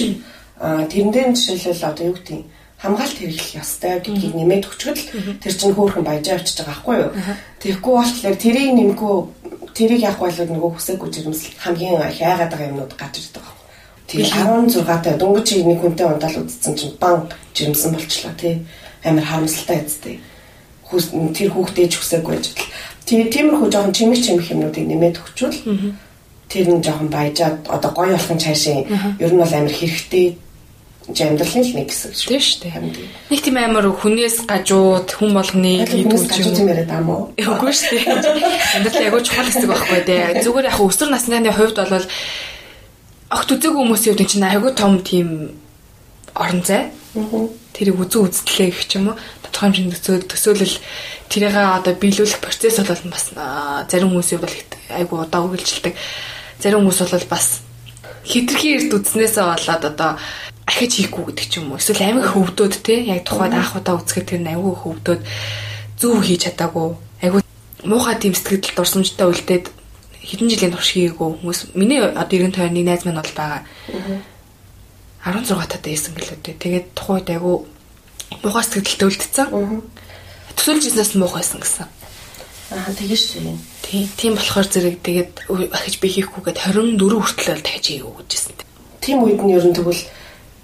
А 0.58 0.86
тэрнээ 0.86 1.34
жишээлбэл 1.34 1.90
одоо 1.90 2.04
юу 2.06 2.14
гэдэг 2.14 2.40
хамгаалт 2.78 3.18
хэрэглэх 3.18 3.50
ёстой 3.58 3.98
гэдгийг 3.98 4.34
нэмээд 4.38 4.68
өчгөл 4.70 5.02
тэр 5.42 5.54
чинь 5.56 5.74
хөөрхөн 5.74 6.04
баяжаа 6.06 6.38
авчиж 6.38 6.56
байгаа 6.62 6.70
байхгүй 6.70 6.96
юу. 7.02 7.10
Тэгэхгүй 7.58 7.94
болохоор 7.96 8.36
тэрийг 8.38 8.72
нэмэхгүй 8.78 9.14
тэрийг 9.74 10.02
явах 10.06 10.20
бол 10.22 10.38
нөгөө 10.54 10.70
хүсээгүй 10.78 11.08
жирэмсэл 11.10 11.58
хамгийн 11.58 11.98
хайгаад 11.98 12.50
байгаа 12.52 12.70
юмнууд 12.70 12.92
гарч 12.94 13.14
ирдэг 13.18 13.42
байхгүй. 13.42 13.64
Тэгээ 14.04 14.28
16 14.30 14.84
таа 14.84 15.16
дөнгөж 15.16 15.48
нэг 15.64 15.78
хүнтэй 15.80 16.06
ундаал 16.06 16.38
үзсэн 16.44 16.74
чинь 16.76 16.94
бан 17.00 17.26
жирэмсэн 17.56 17.90
болчлаа 17.96 18.34
тий. 18.36 18.62
Амар 19.02 19.24
харамсалтай 19.24 19.80
эцтэй 19.80 20.20
тэр 21.34 21.50
хүүхдээ 21.54 21.86
ч 21.88 21.94
хүсээгүй 21.98 22.32
байж 22.34 22.46
байтал. 22.52 22.68
Тэгээ 23.04 23.28
тиймэрхүү 23.34 23.68
жоохон 23.70 23.92
чимэг 23.92 24.20
чимэг 24.24 24.46
юмнуудыг 24.50 24.84
нэмээд 24.88 25.20
өгчвөл 25.20 25.58
тэр 26.48 26.66
нь 26.70 26.84
жоохон 26.84 27.08
баяжаад 27.12 27.66
одоо 27.68 27.90
гоё 27.92 28.16
болох 28.16 28.32
нь 28.32 28.42
цаашаа 28.42 28.80
ер 29.20 29.32
нь 29.32 29.40
бол 29.40 29.54
амар 29.54 29.74
хэрэгтэй 29.74 30.26
амьдралын 31.04 31.64
л 31.68 31.76
нэг 31.76 31.88
хэсэг 31.92 32.16
шүү. 32.16 32.28
Тийм 32.32 32.40
шүү 32.40 32.60
дээ. 32.64 32.80
Нэг 33.28 33.40
тийм 33.44 33.56
амар 33.60 33.86
хүнээс 33.92 34.48
гажууд 34.48 35.08
хүн 35.12 35.36
болгоны 35.36 35.84
хийдүүл 35.84 36.64
юм 36.64 36.68
яриад 36.72 36.88
байгаа 36.88 37.04
мó. 37.04 37.28
Үгүй 37.36 37.72
шүү 37.76 38.08
дээ. 38.08 38.80
Амьдрал 38.80 39.06
ягуу 39.12 39.20
чухал 39.20 39.48
хэсэг 39.52 39.68
байхгүй 39.68 40.00
дээ. 40.08 40.40
Зүгээр 40.40 40.68
яг 40.72 40.80
өсвөр 40.80 41.12
насны 41.12 41.44
хувьд 41.52 41.76
бол 41.76 42.08
огт 43.36 43.48
үзээгүй 43.52 43.80
хүмүүсийн 43.84 44.16
хувьд 44.16 44.32
чинь 44.32 44.48
аягүй 44.48 44.72
том 44.72 45.04
тийм 45.04 45.28
орон 46.32 46.62
зай. 46.64 46.88
Тэрийг 47.14 47.98
үзэн 47.98 48.26
үзтлээ 48.26 48.70
гэх 48.74 48.90
юм 48.98 49.14
уу 49.14 49.18
тодорхой 49.42 49.70
хэмжээнд 49.70 49.94
төсөөл 49.94 50.26
төсөөлөл 50.26 50.76
тэрийг 51.30 51.54
одоо 51.54 51.94
биелүүлэх 51.94 52.42
процесс 52.42 52.82
бол 52.82 53.14
бас 53.14 53.30
зарим 53.86 54.10
хүмүүсийн 54.10 54.42
бол 54.42 54.56
айгу 54.90 55.22
удаа 55.22 55.46
үргэлжилдэг. 55.46 55.94
Зарим 56.58 56.82
хүмүүс 56.82 57.00
бол 57.06 57.26
бас 57.30 57.62
хитрхи 58.26 58.74
эрт 58.74 58.90
үзнээсээ 58.94 59.46
болоод 59.46 59.84
одоо 59.86 60.10
ахиж 60.66 60.92
хийхгүй 60.98 61.24
гэдэг 61.30 61.46
ч 61.46 61.54
юм 61.62 61.70
уу. 61.70 61.78
Эсвэл 61.78 62.02
амин 62.02 62.26
хөвдөөд 62.26 62.74
те 62.82 63.04
яг 63.06 63.22
тухайд 63.22 63.54
анх 63.54 63.76
удаа 63.78 64.00
үзэхэд 64.00 64.26
тэр 64.34 64.42
аюу 64.50 64.74
хөвдөөд 64.74 65.22
зүв 66.00 66.18
хийж 66.24 66.50
чадаагүй. 66.50 66.98
Айгу 67.22 67.38
муухай 67.84 68.16
тийм 68.18 68.34
сэтгэл 68.34 68.74
дурсамжтай 68.74 69.28
үлдээд 69.28 69.70
хэдэн 70.24 70.48
жилийн 70.48 70.72
турш 70.72 70.90
хийгээгүй 70.96 71.28
хүмүүс 71.36 71.76
миний 71.76 72.00
одоо 72.00 72.24
90 72.26 72.56
тойрны 72.56 72.82
найз 72.82 73.04
минь 73.04 73.20
бол 73.20 73.34
байгаа. 73.36 73.62
16 75.24 75.56
татаа 75.72 75.92
ийсэн 75.92 76.12
гэлээ. 76.12 76.60
Тэгээд 76.60 76.86
тухайд 76.92 77.28
айгу 77.32 77.64
муухай 78.44 78.64
сэтгэлдээ 78.64 79.08
үлдсэн. 79.08 79.48
Төсөөлж 80.52 80.84
ирснээс 80.84 81.16
муухайсан 81.16 81.64
гэсэн. 81.64 81.88
Аа 82.76 82.92
тэгэж 82.92 83.22
шүү. 83.40 83.56
Тийм 83.84 84.08
тийм 84.20 84.32
болохоор 84.36 84.68
зэрэг 84.68 85.00
тэгээд 85.00 85.32
ахиж 85.72 86.00
би 86.00 86.08
хийхгүйгээд 86.12 86.58
24 86.68 87.00
хүртэл 87.00 87.64
дахиж 87.64 87.84
хийгээгүй 87.88 88.24
гэжсэн. 88.28 88.56
Тийм 89.00 89.24
үед 89.24 89.40
нь 89.40 89.52
ер 89.52 89.64
нь 89.64 89.76
тэгвэл 89.76 90.02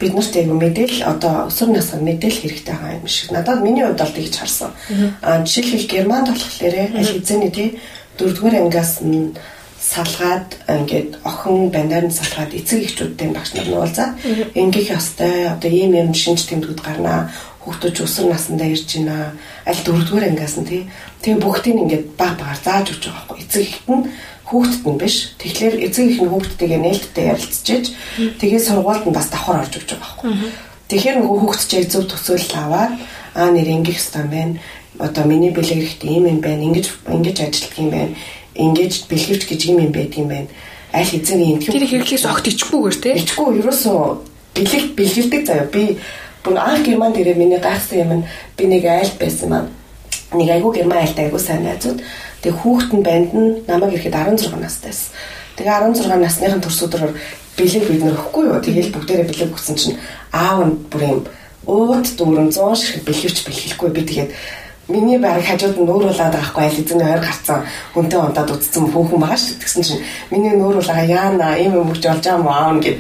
бид 0.01 0.13
нарт 0.17 0.33
яг 0.37 0.49
мэдээл 0.49 1.05
одоо 1.05 1.53
өсвөр 1.53 1.77
насны 1.77 2.01
мэдээл 2.01 2.41
хэрэгтэй 2.41 2.73
байгаа 2.73 2.97
юм 2.97 3.07
шиг. 3.09 3.33
Надад 3.33 3.61
миний 3.61 3.85
хувьд 3.85 4.01
бол 4.01 4.17
тэгж 4.17 4.35
харсан. 4.37 4.73
Аа 5.21 5.45
жишээлбэл 5.45 5.93
Германд 5.93 6.29
болохоор 6.33 6.75
аль 6.97 7.13
хэзээний 7.13 7.53
тий 7.53 7.69
дөрөвдүгээр 8.17 8.61
ангиас 8.65 9.05
нь 9.05 9.37
салгаад 9.81 10.61
ингээд 10.69 11.25
охин 11.25 11.73
банаар 11.73 12.05
нь 12.05 12.13
салгаад 12.13 12.53
эцэг 12.53 12.85
эхчүүдтэй 12.85 13.33
багш 13.33 13.57
нар 13.57 13.69
нь 13.69 13.79
уулзаад 13.81 14.13
ингээх 14.53 14.93
ёстой. 14.93 15.49
Одоо 15.57 15.73
ийм 15.73 15.97
юм 15.97 16.13
шинж 16.13 16.45
тэмдгүүд 16.53 16.85
гарнаа 16.85 17.33
хүүхдүүд 17.65 17.97
өсвөр 18.05 18.29
насндаа 18.29 18.69
ирж 18.69 19.01
байна. 19.01 19.33
Аль 19.65 19.81
дөрөвдүгээр 19.81 20.29
ангиас 20.37 20.57
нь 20.61 20.69
тий 20.69 20.83
тэгээ 21.25 21.41
бүгдийг 21.41 21.77
ингээд 21.81 22.05
баг 22.21 22.37
багаар 22.37 22.61
зааж 22.61 22.87
өгч 22.93 23.05
байгаа 23.09 23.25
байхгүй. 23.25 23.41
Эцэг 23.41 23.63
эхт 23.65 23.89
нь 23.89 24.05
хүүхдэд 24.53 24.85
нь 24.85 25.01
биш. 25.01 25.17
Тэгэхээр 25.41 25.75
эцэг 25.89 26.05
их 26.13 26.21
нь 26.21 26.29
хүүхдтэйгээ 26.29 26.81
нээлттэй 26.85 27.27
ярилцчихэж 27.33 27.85
тэгээ 28.37 28.61
сургуульд 28.61 29.09
нь 29.09 29.17
бас 29.17 29.33
давхар 29.33 29.65
орж 29.65 29.73
өгч 29.81 29.97
байгаа 29.97 30.05
байхгүй. 30.05 30.33
Тэгэхээр 30.93 31.17
нөгөө 31.25 31.39
хүүхд 31.41 31.63
чиг 31.73 31.89
зөв 31.89 32.05
төсөөлөл 32.05 32.57
аваад 32.69 32.93
аа 33.33 33.49
нэр 33.49 33.69
ингэх 33.81 33.97
ёстой 33.97 34.29
юм 34.29 34.33
байна. 34.37 34.55
Одоо 35.01 35.25
миний 35.25 35.55
бэлэг 35.55 35.81
хэрэгтэй 35.81 36.21
юм 36.21 36.27
юм 36.29 36.41
байна. 36.45 36.67
Ингэж 36.69 36.87
ингэж 37.09 37.37
ажиллах 37.49 37.77
юм 37.81 37.89
байна 37.89 38.13
ингэж 38.61 39.09
бэлгэвч 39.09 39.43
гэж 39.49 39.61
юм 39.73 39.79
юм 39.89 39.93
байдаг 39.93 40.19
юм 40.21 40.29
байна. 40.29 40.51
Аль 40.93 41.09
хэзээ 41.09 41.39
юм 41.41 41.61
тэр 41.65 41.87
хэрэглээс 41.89 42.25
огт 42.29 42.47
ичгүүгээр 42.53 42.97
те. 43.01 43.11
Ичгүй 43.17 43.65
ерөөсөө 43.65 43.99
бэлэг 44.55 44.85
бэлгэлдэг 44.99 45.43
заяа. 45.49 45.73
Би 45.73 45.97
бүр 46.45 46.57
анх 46.61 46.85
герман 46.85 47.13
дээрээ 47.17 47.41
миний 47.41 47.61
гайхсан 47.61 47.99
юм 47.99 48.13
нь 48.21 48.25
би 48.57 48.65
нэг 48.69 48.85
айл 48.85 49.13
байсан 49.17 49.49
маань. 49.49 49.71
Нэг 50.37 50.49
айгуу 50.51 50.73
герман 50.75 51.01
айлтай 51.01 51.31
айгуу 51.31 51.41
сайн 51.41 51.65
найзууд. 51.65 52.03
Тэг 52.43 52.55
хүүхэд 52.61 52.93
нь 52.93 53.05
банд 53.07 53.31
нь 53.33 53.51
намайг 53.71 53.97
ирэхэд 53.97 54.15
16 54.15 54.61
настай 54.61 54.93
байсан. 54.93 55.11
Тэгээ 55.57 55.79
16 55.95 56.21
насныхын 56.21 56.63
төрсөдрөөр 56.65 57.13
бэлэг 57.57 57.85
бид 57.87 58.03
нэр 58.05 58.17
өгөхгүй 58.17 58.45
юу. 58.49 58.61
Тэгээл 58.61 58.95
бүгдээрээ 58.95 59.29
бэлэг 59.29 59.55
өгсөн 59.55 59.77
чинь 59.77 59.99
аав 60.33 60.65
нь 60.67 60.75
бүр 60.91 61.03
юм 61.07 61.21
ууд 61.67 62.07
дүүрэн 62.17 62.51
100 62.51 62.75
шиг 62.81 63.05
бэлгэвч 63.05 63.45
бэлгэлэхгүй 63.45 63.91
би 63.93 64.03
тэгээд 64.09 64.31
миний 64.91 65.19
баг 65.19 65.43
хажууд 65.47 65.79
нь 65.79 65.87
нүүр 65.87 66.11
улаад 66.11 66.35
байгаа 66.35 66.51
хгүй 66.51 66.65
аль 66.67 66.81
эзэн 66.83 67.01
ойр 67.01 67.23
гарцсан. 67.23 67.65
Хүнтэй 67.95 68.21
унтаад 68.21 68.51
утцсан 68.51 68.85
хүүхэн 68.91 69.21
байгаа 69.23 69.39
шүү 69.39 69.57
тэгсэн 69.63 69.83
чинь 69.87 70.05
миний 70.31 70.55
нүүр 70.55 70.83
улаага 70.83 71.07
яана 71.07 71.57
ийм 71.57 71.79
юм 71.79 71.91
өгч 71.95 72.05
олж 72.11 72.25
байгаа 72.27 72.43
мó 72.43 72.51
аав 72.51 72.83
гэд. 72.83 72.99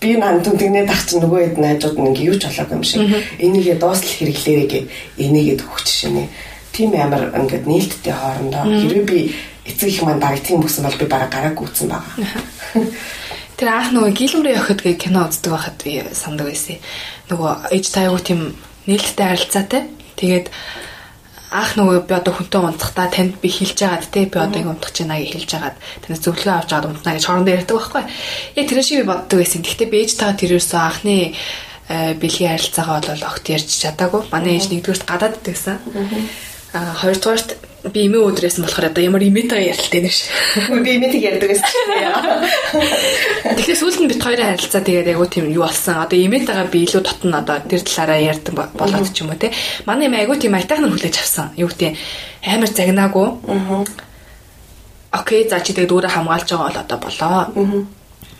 Би 0.00 0.10
нан 0.16 0.42
түнтгнээ 0.42 0.86
тах 0.86 1.02
чинь 1.06 1.22
нөгөө 1.22 1.40
хэд 1.44 1.58
найзууд 1.58 1.96
нь 1.98 2.08
ингээ 2.08 2.28
юу 2.30 2.36
ч 2.38 2.46
болоогүй 2.46 2.76
юм 2.78 2.84
шиг. 2.86 3.02
Энийгээ 3.38 3.76
дуустал 3.82 4.14
хэрэглээрэй 4.16 4.68
гэд 4.72 4.86
энийгээ 5.18 5.56
төгч 5.58 5.86
шинэ. 5.86 6.28
Тийм 6.72 6.94
амар 6.94 7.34
ингээд 7.34 7.66
нээлттэй 7.66 8.14
хоорондоо. 8.14 8.64
Хэрвээ 8.64 9.04
би 9.04 9.18
эцэг 9.66 9.88
их 9.90 10.02
маань 10.02 10.22
баг 10.22 10.38
тийм 10.40 10.62
өгсөн 10.62 10.86
бол 10.86 10.98
би 10.98 11.06
бараг 11.10 11.30
гараг 11.34 11.54
гүйтсэн 11.58 11.88
байгаа. 11.90 12.14
Тэр 13.58 13.68
анх 13.74 13.90
нөгөө 13.90 14.12
гилмрээ 14.14 14.54
явахад 14.54 14.80
гэ 14.86 14.94
кино 15.02 15.26
үздэг 15.26 15.50
байхад 15.50 15.82
сандаг 16.14 16.46
байсан. 16.46 16.78
Нөгөө 17.26 17.74
ээж 17.74 17.86
тайгуу 17.90 18.22
тийм 18.22 18.54
нээлттэй 18.86 19.26
харилцаатай. 19.26 19.82
Тэгээд 20.14 20.46
анх 21.48 21.76
нөгөө 21.80 22.04
би 22.04 22.12
одоо 22.12 22.32
хүнтэй 22.36 22.60
унтахдаа 22.60 23.08
танд 23.08 23.40
би 23.40 23.48
хэлж 23.48 23.78
байгаад 23.80 24.10
те 24.12 24.28
би 24.28 24.36
одоо 24.36 24.60
ингэ 24.60 24.72
унтах 24.72 24.92
чинь 24.92 25.08
аяа 25.08 25.24
хэлж 25.32 25.48
байгаад 25.48 25.76
танаас 26.04 26.22
зөвлөгөө 26.24 26.54
авч 26.60 26.70
аваад 26.72 26.88
унтнаа 26.92 27.14
гэж 27.16 27.24
хоорондоо 27.24 27.54
ярьдаг 27.56 27.76
байхгүй. 27.76 28.04
Яг 28.60 28.66
тэр 28.68 28.82
шиг 28.84 28.98
би 29.00 29.06
боддог 29.08 29.38
байсан. 29.40 29.64
Гэхдээ 29.64 29.88
би 29.88 29.98
ээж 30.04 30.12
тагаа 30.20 30.36
тэрөөсөө 30.36 30.80
анхны 30.84 31.16
э, 31.88 32.14
бэлгийн 32.20 32.52
харилцаагаа 32.52 33.00
бол 33.00 33.28
огт 33.32 33.46
ярьж 33.48 33.68
чадаагүй. 33.80 34.22
Манай 34.28 34.52
ээж 34.60 34.66
нэгдүгээрт 34.68 35.04
гадаад 35.08 35.40
идэгсэн. 35.40 35.76
Аа 36.76 36.92
хоёрдугаарт 37.00 37.50
би 37.86 38.10
эмээ 38.10 38.26
өдрөөсөн 38.26 38.66
болохоор 38.66 38.90
одоо 38.90 39.02
ямар 39.06 39.22
эмээтэйгээ 39.22 39.70
ярилтай 39.70 40.00
нэ 40.02 40.10
ш. 40.10 40.26
Би 40.82 40.90
эмээтэйг 40.98 41.22
ярьдаг 41.30 41.48
гэсэн. 41.54 41.66
Тэгэхээр 43.54 43.78
сүүлд 43.78 44.00
нь 44.02 44.10
бит 44.10 44.18
хоёрын 44.18 44.50
харилцаа 44.50 44.82
тэгээд 44.82 45.10
айгуу 45.14 45.30
тийм 45.30 45.46
юу 45.46 45.62
болсон. 45.62 46.02
Одоо 46.02 46.18
эмээтэйгээ 46.18 46.74
би 46.74 46.78
илүү 46.82 47.02
дотн 47.06 47.38
одоо 47.38 47.62
тэр 47.62 47.82
талаараа 47.86 48.18
ярьдаг 48.18 48.54
болоод 48.74 49.14
ч 49.14 49.22
юм 49.22 49.30
уу 49.30 49.38
те. 49.38 49.54
Манай 49.86 50.10
эмээ 50.10 50.26
айгуу 50.26 50.36
тийм 50.42 50.58
айтайхан 50.58 50.90
хүлээж 50.90 51.16
авсан. 51.22 51.54
Юу 51.54 51.70
гэдэг 51.70 51.94
амар 52.50 52.70
загнаагүй. 52.74 53.28
Аа. 53.46 53.86
Окей, 55.22 55.46
за 55.46 55.62
чи 55.62 55.70
тэгээд 55.70 55.94
өөрөө 55.94 56.10
хамгаалж 56.10 56.48
байгаа 56.50 56.66
бол 56.66 56.82
одоо 56.82 56.98
болоо. 56.98 57.86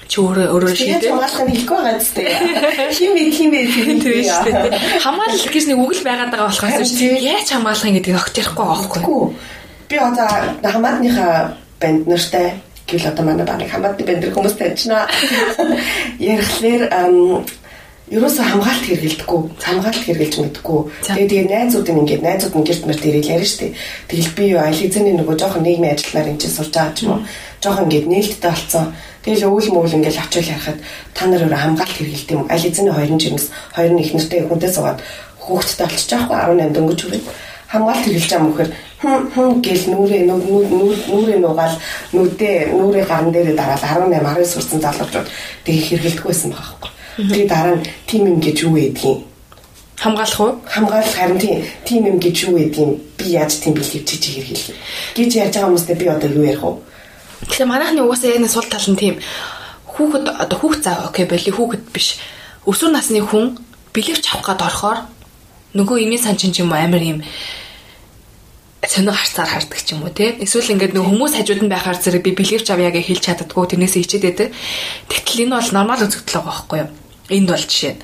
Чи 0.09 0.17
өөрөө 0.25 0.47
өөрөө 0.57 0.73
шийдээ. 0.73 1.13
Хамгаалах 1.13 1.43
нь 1.45 1.53
хэлэхгүй 1.53 1.79
байгаа 1.85 2.01
зү. 2.01 2.25
Хим 2.97 3.13
бэ 3.13 3.23
хим 3.29 3.51
бэ 3.53 3.61
тийм 3.69 4.01
шүү 4.25 4.53
дээ. 4.57 4.73
Хамгаалал 5.05 5.53
гэж 5.53 5.65
нэг 5.69 5.79
үгэл 5.85 6.07
байгаад 6.09 6.33
байгаа 6.33 6.49
болохоос 6.49 6.93
яаж 6.97 7.49
хамгаалах 7.53 7.85
юм 7.85 7.97
гэдгийг 8.01 8.17
огт 8.17 8.41
ярихгүй 8.41 8.65
байгаа 8.65 8.89
байхгүй. 8.89 9.21
Би 9.93 9.97
одоо 10.01 10.29
хамаатныхаа 10.65 11.33
банд 11.77 12.03
нартай 12.09 12.47
гэвэл 12.89 13.11
одоо 13.13 13.25
манай 13.29 13.45
баг 13.45 13.61
хамаатны 13.69 14.05
банд 14.09 14.25
хүмүүс 14.33 14.57
таньчнаа. 14.57 15.05
Ярихлаар 16.17 17.45
ерөөсө 18.09 18.41
хамгаалт 18.41 18.85
хэрэгэлдэггүй 18.89 19.41
хамгаалт 19.61 20.03
хэрэгэлж 20.09 20.37
мэдгүй 20.41 20.81
тэгээ 21.05 21.29
тэгээ 21.29 21.53
найзууд 21.53 21.89
нь 21.93 22.01
ингээд 22.01 22.25
найзууд 22.25 22.55
нь 22.57 22.65
гэрт 22.65 22.85
мэрт 22.89 23.05
ирэл 23.05 23.33
ярина 23.37 23.45
штэ 23.53 23.77
тэгэл 24.09 24.33
би 24.33 24.45
юу 24.57 24.61
аль 24.65 24.81
хэзээний 24.81 25.13
нөгөө 25.21 25.37
жоохон 25.37 25.65
нийгмийн 25.69 25.93
ажиллаар 25.93 26.33
энэ 26.33 26.41
чинь 26.41 26.57
сурч 26.57 26.73
байгаа 26.73 26.97
ч 26.97 27.05
юм 27.05 27.13
уу 27.13 27.21
жоохон 27.63 27.85
ингээд 27.87 28.07
нээлттэй 28.09 28.51
болцсон 28.51 28.87
тэгэл 29.25 29.49
өвөл 29.49 29.69
мөвөл 29.73 29.97
ингээд 29.99 30.23
очил 30.23 30.51
ярахад 30.51 30.79
та 31.15 31.27
нар 31.27 31.43
өөрөө 31.45 31.61
хамгаалт 31.63 31.97
хэрэгэлдэг 31.99 32.37
юм. 32.37 32.47
Аль 32.49 32.63
хэзээний 32.63 32.95
20 32.95 33.19
жирэмс 33.19 33.47
20 33.77 34.01
их 34.03 34.13
нэртэй 34.15 34.41
хүнтэй 34.47 34.71
суугаад 34.73 34.99
хүүхдтэй 35.43 35.87
болчих 35.87 36.09
жоохгүй 36.11 36.37
18 36.39 36.75
дөнгөж 36.77 37.01
үрээд 37.07 37.27
хамгаалт 37.69 38.05
хэрэглэж 38.05 38.31
байгаа 38.33 38.47
мөхөр 38.49 38.69
хм 39.03 39.23
хм 39.35 39.51
гэл 39.63 39.85
нүрээ 39.93 40.23
нүрээ 40.27 41.39
нугаал 41.43 41.77
нүдээ 42.17 42.57
нүрээ 42.75 43.05
гарн 43.07 43.31
дээрээ 43.33 43.57
дараад 43.59 43.83
18 43.85 44.11
19 44.11 44.47
сурсан 44.47 44.81
залуучууд 44.81 45.29
тэгээ 45.65 45.87
хэрэгэлдэг 45.87 46.27
байсан 46.27 46.51
байгаа 46.51 46.73
байхгүй 46.79 46.97
Тэгээ 47.19 47.51
дараа 47.51 47.75
нь 47.75 47.83
тим 48.07 48.31
юм 48.31 48.39
гэж 48.39 48.63
юу 48.63 48.79
гэдгийг 48.79 49.27
хамгаалах 49.99 50.41
уу? 50.41 50.55
Хамгаалах 50.71 51.11
харин 51.19 51.39
тийм 51.83 52.07
юм 52.07 52.19
гэж 52.23 52.37
юу 52.47 52.55
гэдгийг 52.63 52.91
би 53.19 53.27
яаж 53.35 53.59
тийм 53.59 53.75
бэлгэв 53.75 54.07
чи 54.07 54.17
чи 54.23 54.39
хэрхэлээ. 54.39 54.79
гэж 55.19 55.31
ярьж 55.43 55.55
байгаа 55.59 55.67
хүмүүстэй 55.67 55.97
би 55.99 56.07
одоо 56.07 56.31
юу 56.31 56.47
ярих 56.47 56.63
вэ? 56.63 56.79
Тэгэхээр 57.47 57.71
манайхны 57.71 58.03
угаасаа 58.03 58.35
яг 58.35 58.41
нэг 58.43 58.51
сул 58.51 58.67
тал 58.67 58.89
нь 58.91 58.99
тийм 58.99 59.15
хүүхэд 59.87 60.27
одоо 60.27 60.59
хүүхд 60.59 60.83
заа 60.83 61.07
окей 61.07 61.27
боли 61.27 61.51
хүүхэд 61.55 61.85
биш. 61.95 62.19
Өсвөр 62.67 62.91
насны 62.95 63.23
хүн 63.23 63.59
бэлэвч 63.95 64.25
авах 64.31 64.47
гээд 64.55 64.67
орохоор 64.67 64.99
нөгөө 65.79 65.97
имийн 66.03 66.23
санчин 66.23 66.51
ч 66.51 66.63
юм 66.63 66.73
амар 66.75 67.03
юм 67.03 67.23
сонир 68.87 69.15
харцаар 69.15 69.49
хардаг 69.51 69.79
ч 69.83 69.93
юм 69.95 70.07
уу 70.07 70.15
те 70.15 70.39
эсвэл 70.39 70.71
ингээд 70.75 70.95
нэг 70.95 71.05
хүмүүс 71.05 71.35
хажууд 71.35 71.63
нь 71.67 71.73
байхаар 71.73 71.99
зэрэг 71.99 72.23
би 72.23 72.33
бэлгэвч 72.39 72.67
авъя 72.71 72.95
гэж 72.95 73.05
хэлж 73.11 73.23
чаддгүй 73.27 73.67
тэрнээсээ 73.75 74.03
хичээд 74.07 74.25
байдаг. 74.25 74.49
Тэгтэл 75.11 75.43
энэ 75.45 75.55
бол 75.59 75.71
нормал 75.75 76.05
үзэгдэл 76.07 76.37
байгаа 76.39 76.47
байхгүй 76.47 76.79
юу? 76.79 76.91
Энд 77.29 77.49
бол 77.51 77.67
жишээ. 77.67 77.95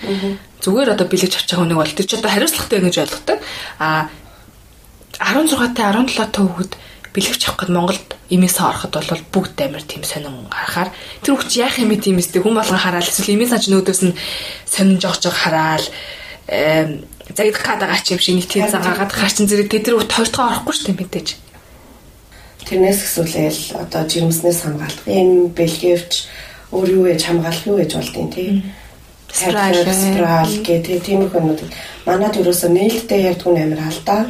Зүгээр 0.60 0.92
одоо 0.92 1.06
бэлгэж 1.06 1.32
авч 1.38 1.48
байгаа 1.48 1.62
хүнийг 1.62 1.80
бол 1.80 1.94
тэр 1.94 2.06
чи 2.10 2.16
одоо 2.18 2.30
хариуцлагатай 2.34 2.80
гэж 2.82 2.96
ойлгодог. 3.00 3.38
А 3.78 3.88
16-тай 5.14 5.86
17-тай 5.94 6.42
хүүхэд 6.42 6.72
бэлгэж 7.14 7.40
авах 7.46 7.58
гээд 7.62 7.70
Монголд 7.70 8.08
имээсээ 8.30 8.64
ороход 8.64 8.92
бол 8.94 9.22
бүгд 9.32 9.58
амар 9.60 9.84
тийм 9.84 10.02
сонин 10.04 10.48
харахаар. 10.48 10.90
Тэр 11.20 11.34
хүүхд 11.36 11.52
яах 11.60 11.76
юм 11.80 11.90
бэ 11.92 12.00
тийм 12.00 12.16
эстэй 12.22 12.40
хүн 12.40 12.56
болгон 12.56 12.80
хараад 12.80 13.04
эсвэл 13.04 13.34
имээ 13.36 13.52
санч 13.52 13.68
нөөдөөс 13.68 14.02
нь 14.08 14.16
сонин 14.64 14.98
жоох 15.02 15.20
жоох 15.20 15.36
хараад 15.36 15.84
загидах 17.36 17.64
гад 17.64 17.80
байгаа 17.84 18.00
ч 18.00 18.16
юм 18.16 18.20
шиг 18.20 18.34
нэг 18.40 18.46
тийм 18.48 18.64
загаагаад 18.70 19.12
хаачин 19.12 19.48
зэрэг 19.48 19.68
тэр 19.68 19.96
хүүхд 20.00 20.12
хоёртоо 20.16 20.44
орохгүй 20.48 20.72
шүү 20.72 20.86
дээ 20.88 20.98
мэдээж. 21.00 21.28
Тэрнээс 22.64 23.00
гэсүүлэл 23.04 23.60
одоо 23.84 24.02
жирэмснээс 24.08 24.58
хамгаалах 24.64 25.04
юм 25.04 25.52
бэлгэвч 25.52 26.12
өөр 26.72 26.88
юу 26.96 27.04
гэж 27.12 27.20
хамгаалах 27.28 27.64
юу 27.68 27.76
гэж 27.80 27.90
болдیں۔ 27.92 28.28
тий 28.32 28.50
спираль 29.34 30.62
гэдэг 30.62 31.02
тийм 31.02 31.26
их 31.26 31.34
юмнууд 31.34 31.60
манад 32.06 32.38
ерөөсөө 32.38 32.70
нээлттэй 32.70 33.34
ярьдгүй 33.34 33.58
амир 33.58 33.82
алдаа. 33.82 34.20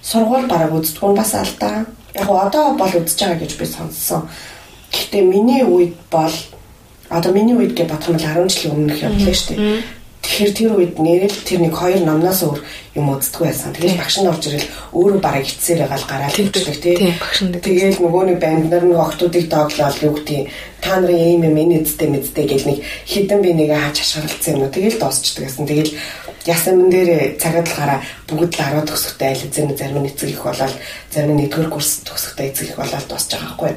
Сургууль 0.00 0.48
бараг 0.48 0.72
үздэг 0.72 1.04
нь 1.04 1.18
бас 1.20 1.34
алдаа. 1.36 1.84
Яг 2.14 2.28
одоо 2.28 2.76
бол 2.76 2.92
үзэж 2.92 3.18
байгаа 3.18 3.40
гэж 3.40 3.52
би 3.56 3.66
сонссон. 3.66 4.28
Гэхдээ 4.92 5.22
миний 5.24 5.62
үед 5.64 5.96
бол 6.10 6.34
одоо 7.08 7.32
миний 7.32 7.56
үед 7.56 7.72
гэж 7.72 7.88
бодох 7.88 8.08
юм 8.08 8.16
бол 8.16 8.24
10 8.24 8.48
жилийн 8.52 8.74
өмнөх 8.76 9.02
явдлаа 9.02 9.34
шүү 9.34 9.56
дээ. 9.56 9.82
Тэгэхээр 10.22 10.52
тэр 10.54 10.72
үед 10.78 10.94
нэрэл 11.02 11.38
тэр 11.42 11.60
нэг 11.66 11.74
хоёр 11.74 12.06
номноос 12.06 12.46
өөр 12.46 12.60
юм 12.94 13.10
узддаг 13.10 13.42
байсан. 13.42 13.74
Тэгээд 13.74 13.98
багш 13.98 14.16
нь 14.22 14.30
орж 14.30 14.42
ирэл 14.46 14.70
өөрөө 14.94 15.18
бараг 15.18 15.44
ицсээр 15.50 15.90
гал 15.90 16.06
гараад 16.06 16.36
хэлдэг 16.38 16.78
тий. 16.78 16.96
Тэгээд 17.58 17.98
нөгөө 17.98 18.24
нэг 18.30 18.38
банд 18.38 18.70
нар 18.70 18.86
нэг 18.86 19.02
охтуудыг 19.02 19.50
дооглол 19.50 19.98
юу 19.98 20.14
гэдэг 20.14 20.46
та 20.78 21.02
нарын 21.02 21.18
ийм 21.18 21.42
юм 21.42 21.58
энэ 21.58 21.82
эцтэй 21.82 22.06
мэдтэй 22.06 22.46
гэл 22.46 22.70
нэг 22.70 22.78
хідэн 23.02 23.42
би 23.42 23.50
нэгэ 23.50 23.74
хаач 23.74 23.98
хашгиралцсан 23.98 24.54
юм 24.54 24.62
уу. 24.62 24.70
Тэгэл 24.70 25.00
дуусчдаг 25.02 25.42
гэсэн. 25.42 25.66
Тэгэл 25.66 25.90
ясан 26.46 26.74
мэн 26.78 26.90
дээр 26.90 27.10
цагаад 27.38 27.68
гараа 27.70 27.98
бүгд 28.26 28.52
л 28.54 28.82
10 28.82 28.88
төгсөхтэй 28.88 29.28
айл 29.30 29.46
эзэн 29.46 29.76
зарим 29.76 30.02
нь 30.02 30.10
эцэг 30.10 30.30
их 30.30 30.42
болоод 30.42 30.74
зарим 31.10 31.36
нь 31.36 31.46
1-р 31.46 31.68
курс 31.70 32.02
төгсөхтэй 32.02 32.50
эцэг 32.50 32.74
их 32.74 32.76
болоод 32.76 33.06
дуусч 33.06 33.30
байгаа 33.30 33.48
байхгүй 33.54 33.72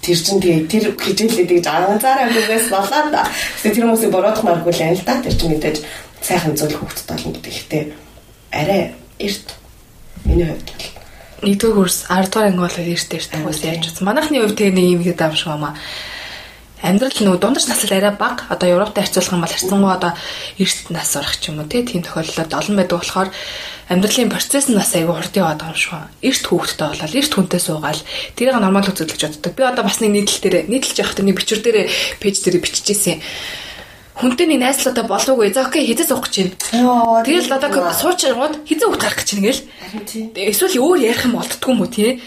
тэр 0.00 0.16
чин 0.16 0.40
тэгээ 0.40 0.64
тэр 0.64 0.84
хичээлээ 0.96 1.46
тэгж 1.46 1.66
анзаараа 1.68 2.32
бүгээс 2.32 2.66
болоо 2.72 3.02
да. 3.12 3.28
Тэгээ 3.60 3.74
тэр 3.76 3.84
хүмүүсийг 3.84 4.12
бороодох 4.12 4.44
маргүй 4.48 4.72
л 4.72 4.96
л 4.96 5.04
да. 5.04 5.20
Тэр 5.20 5.34
чин 5.36 5.52
мэдээж 5.52 5.76
сайхан 6.24 6.56
зүйл 6.56 6.76
хөвгт 6.80 7.04
болно 7.04 7.36
гэдэг. 7.36 7.52
Гэхдээ 7.52 7.82
арай 8.56 8.96
эрт 9.20 9.48
миний 10.24 10.48
хувьд 10.48 10.68
бол 10.72 10.88
нэгдүгээр 11.44 11.76
курс 11.76 11.96
10 12.08 12.32
дугаар 12.32 12.48
анги 12.48 12.64
болоод 12.64 12.88
эрт 12.88 13.10
эрт 13.12 13.30
хүмүүс 13.36 13.60
яаж 13.60 13.84
утсан. 13.92 14.04
Манайхны 14.08 14.40
хувьд 14.40 14.56
тэгээ 14.56 14.72
нэг 14.72 14.86
юм 14.88 15.00
ихэд 15.04 15.20
аим 15.20 15.36
шиг 15.36 15.52
бамаа. 15.52 15.76
Амьдрал 16.80 17.12
нөгөө 17.12 17.40
дундаж 17.40 17.68
насал 17.68 17.92
арай 17.96 18.14
бага. 18.16 18.48
Одоо 18.48 18.68
Европтой 18.68 19.04
харьцуулах 19.04 19.32
юм 19.32 19.44
бол 19.44 19.52
харьцангуй 19.52 19.92
одоо 19.92 20.12
эрт 20.58 20.90
нас 20.90 21.16
орох 21.16 21.36
ч 21.36 21.52
юм 21.52 21.60
уу 21.60 21.68
тийм 21.68 22.02
тохиолдлууд 22.02 22.52
олон 22.56 22.76
байдаг 22.76 22.96
болохоор 22.98 23.28
амьдралын 23.92 24.32
процесс 24.32 24.68
нь 24.68 24.78
бас 24.78 24.94
айгүй 24.96 25.14
хурд 25.14 25.36
яваад 25.36 25.60
байгаа 25.60 25.74
юм 25.74 25.80
шиг. 25.80 25.92
Эрт 26.24 26.44
хүүхдтэй 26.48 26.88
болоод 26.88 27.14
эрт 27.20 27.32
хүнтэй 27.36 27.60
суугаал 27.60 28.02
тэрийг 28.38 28.56
нормал 28.56 28.88
үзүүлж 28.88 29.22
боддог. 29.28 29.52
Би 29.52 29.62
одоо 29.62 29.84
бас 29.84 30.00
нэг 30.00 30.10
нийтлэл 30.14 30.40
дээр 30.40 30.56
нийтлж 30.72 30.96
явах 30.96 31.16
тэр 31.18 31.26
нэг 31.28 31.36
бичвэр 31.36 31.60
дээр 31.60 31.78
пэйж 32.22 32.36
дээр 32.40 32.62
биччихсэн 32.64 33.20
хүнтэй 34.20 34.46
нэг 34.46 34.60
найзлуудаа 34.60 35.04
болоогүй. 35.08 35.52
За 35.52 35.64
окей 35.64 35.88
хэдээс 35.88 36.12
уух 36.12 36.28
гэж 36.28 36.60
байна. 36.72 37.24
Тэгэл 37.24 37.56
одоо 37.56 37.88
суучрангууд 37.96 38.68
хизээ 38.68 38.88
хүүхд 38.88 39.00
гарах 39.00 39.18
гэж 39.24 39.28
байна 39.32 39.48
гэл. 39.48 39.64
Эсвэл 40.36 40.76
өөр 40.76 40.98
ярих 41.08 41.24
юм 41.24 41.40
болтдгүй 41.40 41.72
юм 41.72 41.80
уу 41.80 41.88
тий. 41.88 42.20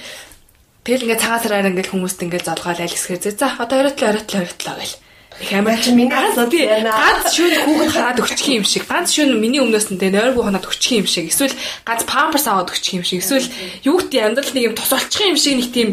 Тэгэл 0.83 1.07
ингээд 1.07 1.23
цагаан 1.23 1.39
сараар 1.39 1.69
ингээд 1.71 1.91
хүмүүст 1.95 2.19
ингээд 2.27 2.43
золгоол 2.43 2.83
айлсгэр 2.83 3.19
зэ. 3.23 3.39
За 3.39 3.55
одоо 3.55 3.87
оройтл 3.87 4.03
оройтл 4.03 4.35
оройтл 4.35 4.67
гэл. 4.67 4.99
Их 5.39 5.51
амар 5.55 5.79
чи 5.79 5.95
миний 5.95 6.11
асууд 6.11 6.51
ганц 6.51 7.31
шүн 7.31 7.55
хүүхэд 7.63 7.91
хараад 7.95 8.19
өгчих 8.19 8.51
юм 8.51 8.67
шиг. 8.67 8.83
Ганц 8.83 9.15
шүн 9.15 9.39
миний 9.39 9.63
өмнөөс 9.63 9.95
нь 9.95 9.97
тэ 9.97 10.11
нойргүй 10.11 10.43
ханаад 10.43 10.67
өгчих 10.67 10.99
юм 10.99 11.07
шиг. 11.07 11.31
Эсвэл 11.31 11.55
ганц 11.87 12.03
памперс 12.03 12.51
аваад 12.51 12.75
өгчих 12.75 12.99
юм 12.99 13.07
шиг. 13.07 13.23
Эсвэл 13.23 13.47
юу 13.87 13.95
гэдэг 14.03 14.27
амьдрал 14.27 14.51
нэг 14.51 14.63
юм 14.67 14.75
тус 14.75 14.91
олчих 14.91 15.23
юм 15.23 15.39
шиг 15.39 15.55
нэг 15.55 15.71
тийм 15.71 15.89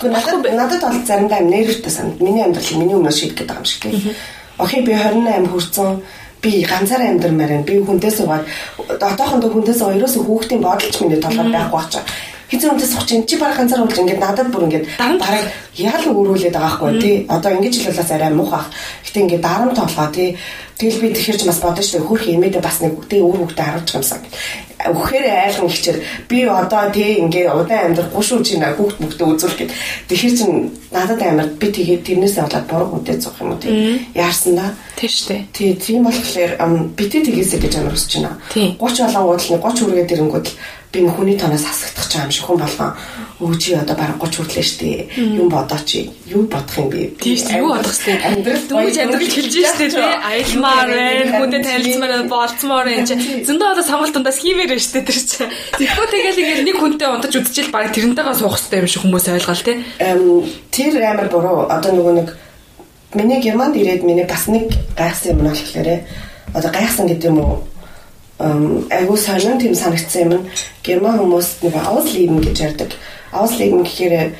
Гэхдээ 0.00 0.54
надад 0.56 0.82
бол 0.82 1.04
заримдаа 1.04 1.38
юм 1.44 1.52
нэрвэртэй 1.52 1.92
санаад 1.92 2.24
миний 2.24 2.44
амьдрал 2.48 2.72
миний 2.72 2.96
өмнөөс 2.96 3.18
шийдэх 3.20 3.44
гэдэг 3.44 3.58
юм 3.60 3.66
шиг 3.68 3.80
тийм. 3.84 4.16
Окей 4.56 4.80
би 4.80 4.96
28 4.96 5.52
хүрсэн 5.52 6.00
би 6.40 6.50
ганцаараа 6.64 7.12
амьдрмаар 7.12 7.52
байна. 7.52 7.68
Би 7.68 7.84
хүнтэй 7.84 8.12
суугаад 8.16 8.48
одоохондоо 8.96 9.50
хүнтэй 9.52 9.76
суу 9.76 9.92
ерөөсөө 9.92 10.22
хүүхдийн 10.24 10.64
бодолч 10.64 10.96
миний 11.04 11.20
толгойд 11.20 11.52
байхгүй 11.52 11.80
очоо 11.84 12.02
хизээ 12.50 12.70
үнтэй 12.72 12.88
суух 12.88 13.04
чинь 13.06 13.26
чи 13.28 13.36
баг 13.36 13.56
ганцаар 13.56 13.84
уулж 13.84 13.98
ингээд 14.00 14.24
надад 14.24 14.48
бүр 14.48 14.66
ингээд 14.66 14.86
бараг 14.98 15.44
яал 15.76 16.04
өөрүүлээд 16.08 16.56
байгаа 16.56 16.80
байхгүй 16.80 17.00
тий. 17.00 17.16
Одоо 17.28 17.50
ингэж 17.56 17.74
хэлүүлээс 17.76 18.12
арай 18.16 18.32
муухай 18.32 18.64
гэтээ 19.04 19.22
ингээд 19.24 19.44
дарам 19.44 19.70
тоолгоо 19.76 20.08
тий. 20.12 20.36
Тэгэл 20.78 21.02
би 21.02 21.08
тэгэхэрч 21.12 21.42
бас 21.44 21.60
бодож 21.60 21.86
шүү 21.86 22.06
хөрх 22.08 22.24
имэдэ 22.24 22.60
бас 22.64 22.80
нэг 22.80 22.96
тий 23.10 23.20
өөр 23.20 23.52
хүүхдээ 23.52 23.66
харуулж 23.66 23.90
юмсан 23.98 24.20
өгөхээр 24.78 25.26
айлхан 25.26 25.66
ихчээр 25.66 25.98
би 26.30 26.46
одоо 26.46 26.86
тий 26.94 27.18
ингээ 27.18 27.50
удаан 27.50 27.90
амьдрахгүй 27.90 28.22
шүү 28.22 28.46
чи 28.46 28.54
хүүхд 28.62 29.02
мөхтө 29.02 29.24
үзүүлэх 29.34 29.58
гэд. 29.58 29.72
Тэгэхээр 30.06 30.34
чин 30.38 30.70
надад 30.94 31.18
амар 31.18 31.50
би 31.58 31.66
тэгээд 31.66 32.06
тэрнээс 32.06 32.38
болоод 32.38 32.66
буруу 32.70 32.88
хүнтэй 32.94 33.18
зовх 33.18 33.42
юм 33.42 33.52
уу 33.52 33.58
тий. 33.58 34.06
Яарсан 34.14 34.54
да? 34.54 34.70
Тий 34.94 35.10
штэ. 35.10 35.50
Тий 35.50 35.74
тийм 35.74 36.06
болохоор 36.06 36.54
би 36.94 37.04
тий 37.10 37.26
тгийсэ 37.26 37.58
гэж 37.58 37.82
амар 37.82 37.98
хүсэж 37.98 38.22
байна. 38.22 38.38
30 38.54 38.78
болонгууд 38.78 39.42
л 39.42 39.58
30 39.66 39.82
хүргээд 39.82 40.14
ирэнгүүд 40.14 40.46
л 40.46 40.54
би 40.92 41.04
хүний 41.04 41.36
тоноос 41.36 41.64
хасагдах 41.68 42.08
ч 42.08 42.16
юм 42.16 42.30
шиг 42.32 42.44
хүн 42.48 42.58
болгоо 42.64 42.96
өөчи 43.44 43.76
одоо 43.76 43.92
бараг 43.92 44.16
30 44.16 44.40
хүртлээ 44.40 44.64
штэ. 44.64 44.88
Юм 45.36 45.52
бодоо 45.52 45.78
чи. 45.84 46.08
Юу 46.26 46.48
бодох 46.48 46.74
юм 46.80 46.88
бэ? 46.88 47.12
Тийш 47.20 47.44
юу 47.52 47.76
бодох 47.76 47.92
штэ? 47.92 48.16
амьдрал 48.24 48.64
дүүж 48.64 48.96
амьдрал 48.96 49.28
хэлж 49.28 49.54
штэ 49.68 49.86
тий. 49.92 50.00
аялмаар 50.00 50.88
байна 50.88 51.32
хүнтэй 51.36 51.60
танилцмаар 51.60 52.24
болцмоор 52.26 52.88
энэ 52.88 53.44
зөндөө 53.44 53.68
одоо 53.68 53.84
сонголт 53.84 54.14
дундаас 54.16 54.40
хиймээр 54.40 54.72
байна 54.72 54.80
штэ 54.80 55.04
тэр 55.04 55.18
чи. 55.20 55.44
Тэгэхгүй 55.76 56.06
тэгэл 56.08 56.40
ингээд 56.40 56.64
нэг 56.72 56.76
хүнтэй 56.80 57.08
унтаж 57.12 57.32
үдчихэл 57.36 57.74
бараг 57.74 57.92
тэрнтэйгээ 57.92 58.34
суух 58.40 58.56
хэрэгтэй 58.56 58.80
юм 58.80 58.88
шиг 58.88 59.02
хүмүүс 59.04 59.26
ойлгол 59.28 59.62
тий. 59.68 59.76
Тэр 60.72 60.92
амар 61.04 61.28
буруу. 61.28 61.68
Одоо 61.68 61.92
нөгөө 61.92 62.14
нэг 62.16 62.28
миний 63.12 63.40
германд 63.44 63.76
ирээд 63.76 64.02
миний 64.08 64.24
бас 64.24 64.48
нэг 64.48 64.72
гайхсан 64.96 65.36
юм 65.36 65.44
болохоор 65.44 66.00
одоо 66.56 66.70
гайхсан 66.72 67.06
гэдэг 67.06 67.28
юм 67.28 67.38
уу 67.44 67.68
айгуу 68.38 69.16
сонин 69.16 69.58
тийм 69.58 69.74
санагдсан 69.74 70.32
юм. 70.32 70.46
Герман 70.82 71.18
хүмүүс 71.18 71.62
нэг 71.62 71.74
ауслибн 71.74 72.38
гэж 72.40 72.56
ярьдаг. 72.62 72.90
Ауслибн 73.32 73.82
гэхээр 73.82 74.34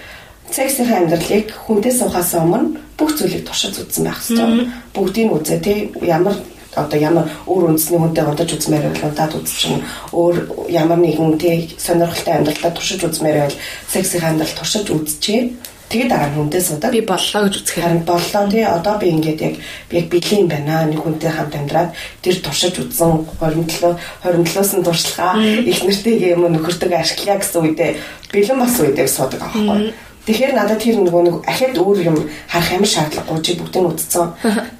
сексийн 0.50 0.94
амьдралыг 0.94 1.50
хүнтэй 1.66 1.92
суухаас 1.92 2.34
өмнө 2.38 2.78
бүх 2.98 3.14
зүйлийг 3.18 3.44
туршиж 3.46 3.78
үзсэн 3.82 4.04
байх 4.06 4.22
хэрэгтэй. 4.22 4.70
Бүгдийг 4.94 5.32
үзээ 5.34 5.58
тий 5.60 5.78
ямар 6.02 6.34
одоо 6.78 6.98
ямар 6.98 7.26
өөр 7.50 7.74
үндэсний 7.74 7.98
хүнтэй 7.98 8.24
удаж 8.24 8.50
үзмээр 8.54 8.84
байвал 8.86 9.10
удаад 9.10 9.32
үзчихнэ. 9.34 9.84
Өөр 10.14 10.36
ямар 10.70 10.98
нэгэн 11.02 11.38
тий 11.42 11.74
сонирхолтой 11.76 12.34
амьдралдаа 12.38 12.72
туршиж 12.72 13.00
үзмээр 13.02 13.36
байвал 13.42 13.58
сексийн 13.90 14.24
амьдрал 14.24 14.54
туршиж 14.54 14.86
үзчихээ 14.88 15.42
Тэгээд 15.88 16.12
дараа 16.12 16.28
нь 16.28 16.36
хүнтэй 16.36 16.60
суудаг. 16.60 16.92
Би 16.92 17.00
боллоо 17.00 17.48
гэж 17.48 17.54
үзэх 17.64 17.80
харин 17.80 18.04
боллоо 18.04 18.44
тий. 18.52 18.60
Одоо 18.60 19.00
би 19.00 19.08
ингээд 19.08 19.40
яг 19.40 19.54
яг 19.88 20.06
бэлэн 20.12 20.44
байна. 20.44 20.84
Нэг 20.84 21.00
хүнтэй 21.00 21.32
хамт 21.32 21.56
амьдраад 21.56 21.96
тэр 22.20 22.36
туршиж 22.44 22.76
үзсэн 22.76 23.24
27 23.40 23.96
27-оос 24.20 24.70
нь 24.76 24.84
туршлахаа 24.84 25.40
их 25.40 25.80
нэртэйгээ 25.88 26.36
юм 26.36 26.44
нөхөртөг 26.52 26.92
ашиглая 26.92 27.40
гэсэн 27.40 27.60
үедээ 27.64 27.90
бэлэн 28.28 28.58
бас 28.60 28.76
үедээ 28.76 29.08
суудаг 29.08 29.40
аахгүй. 29.40 29.96
Тэгэхээр 30.28 30.52
надад 30.52 30.84
тэр 30.84 31.00
нөгөө 31.00 31.22
нэг 31.24 31.36
ахад 31.48 31.72
өөр 31.80 31.98
юм 32.04 32.16
харах 32.52 32.68
ямар 32.76 32.90
шаардлагагүй 32.92 33.40
чи 33.40 33.56
бүгдийг 33.56 33.96
үтцсэн. 33.96 34.28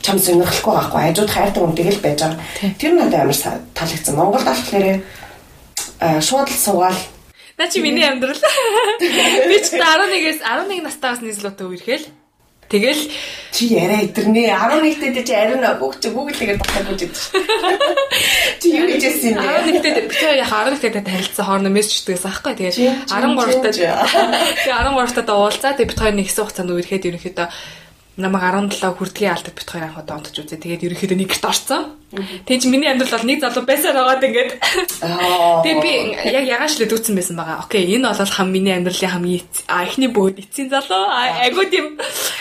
Чам 0.04 0.20
сонирхолгүй 0.20 0.74
байхгүй. 0.76 1.00
Хажууд 1.08 1.32
хайртай 1.32 1.60
хүн 1.64 1.72
тэгэл 1.72 2.04
байж 2.04 2.20
байгаа. 2.20 2.76
Тэр 2.76 2.92
надад 2.92 3.24
амар 3.24 3.38
таалагдсан. 3.72 4.12
Монголд 4.12 4.44
болохоор 4.44 4.84
шууд 6.20 6.48
л 6.52 6.60
суугаал 6.60 7.00
На 7.58 7.66
чи 7.66 7.80
миний 7.80 8.04
амьдрал. 8.06 8.38
Би 9.00 9.58
ч 9.58 9.74
11-ээс 9.74 10.44
11 10.46 10.84
настайгаас 10.84 11.24
нийслүүтэй 11.26 11.66
үерхэл. 11.66 12.06
Тэгэл 12.68 13.02
чи 13.48 13.72
яриа 13.72 14.04
идэрнэ 14.04 14.52
11-тэй 14.52 15.24
чи 15.24 15.32
ариун 15.32 15.64
бүгч 15.80 16.12
гуглэгээр 16.12 16.60
батгах 16.60 16.84
гэж 16.92 17.00
байдаг 17.00 17.16
шүү. 17.16 17.40
Чи 18.60 18.68
юу 18.76 18.86
гэж 18.92 19.02
хэлсэн 19.08 19.34
бэ? 19.40 19.80
11-тэй 19.80 19.92
би 20.04 20.16
яг 20.36 20.52
11-тэй 20.52 21.00
танилцсан 21.00 21.44
хоорондоо 21.48 21.72
мессеждгээс 21.72 22.28
аахгүй. 22.28 22.52
Тэгээд 22.60 23.08
13-тай. 23.08 23.72
Тэгээд 23.72 24.84
13-тай 24.84 25.32
уулзаа. 25.32 25.72
Тэгээд 25.80 25.90
бит 25.96 26.00
хоёр 26.04 26.14
нэг 26.20 26.28
хэсэг 26.28 26.44
хугацаанд 26.44 26.72
үерхэд 26.76 27.08
ерөнхийдөө 27.08 27.48
намайг 28.18 28.42
17 28.42 28.98
хүрдгийн 28.98 29.30
алдаг 29.30 29.54
бит 29.54 29.70
хоёр 29.70 29.84
анх 29.86 29.98
удаа 30.02 30.18
онтож 30.18 30.34
үзээ. 30.42 30.58
Тэгээд 30.58 30.86
ерөнхийдөө 30.90 31.18
нэг 31.22 31.30
гэрт 31.30 31.46
орсон. 31.46 31.82
Тэгэж 32.50 32.62
миний 32.66 32.90
амьдрал 32.90 33.14
бол 33.14 33.30
нэг 33.30 33.38
залуу 33.38 33.62
байсаар 33.62 33.94
байгаад 33.94 34.26
ингээд. 34.26 34.50
Тэгээд 35.62 35.82
би 35.86 35.92
яг 36.26 36.44
ягааш 36.50 36.82
л 36.82 36.90
дүүцсэн 36.90 37.14
байсан 37.14 37.38
байгаа. 37.38 37.62
Окей, 37.62 37.86
энэ 37.94 38.10
бол 38.10 38.34
хам 38.34 38.50
миний 38.50 38.74
амьдралын 38.74 39.14
хамгийн 39.14 39.46
эхний 39.70 40.10
бөөд 40.10 40.42
эцсийн 40.42 40.66
залуу. 40.66 41.06
Айгуу 41.14 41.70
тийм 41.70 41.94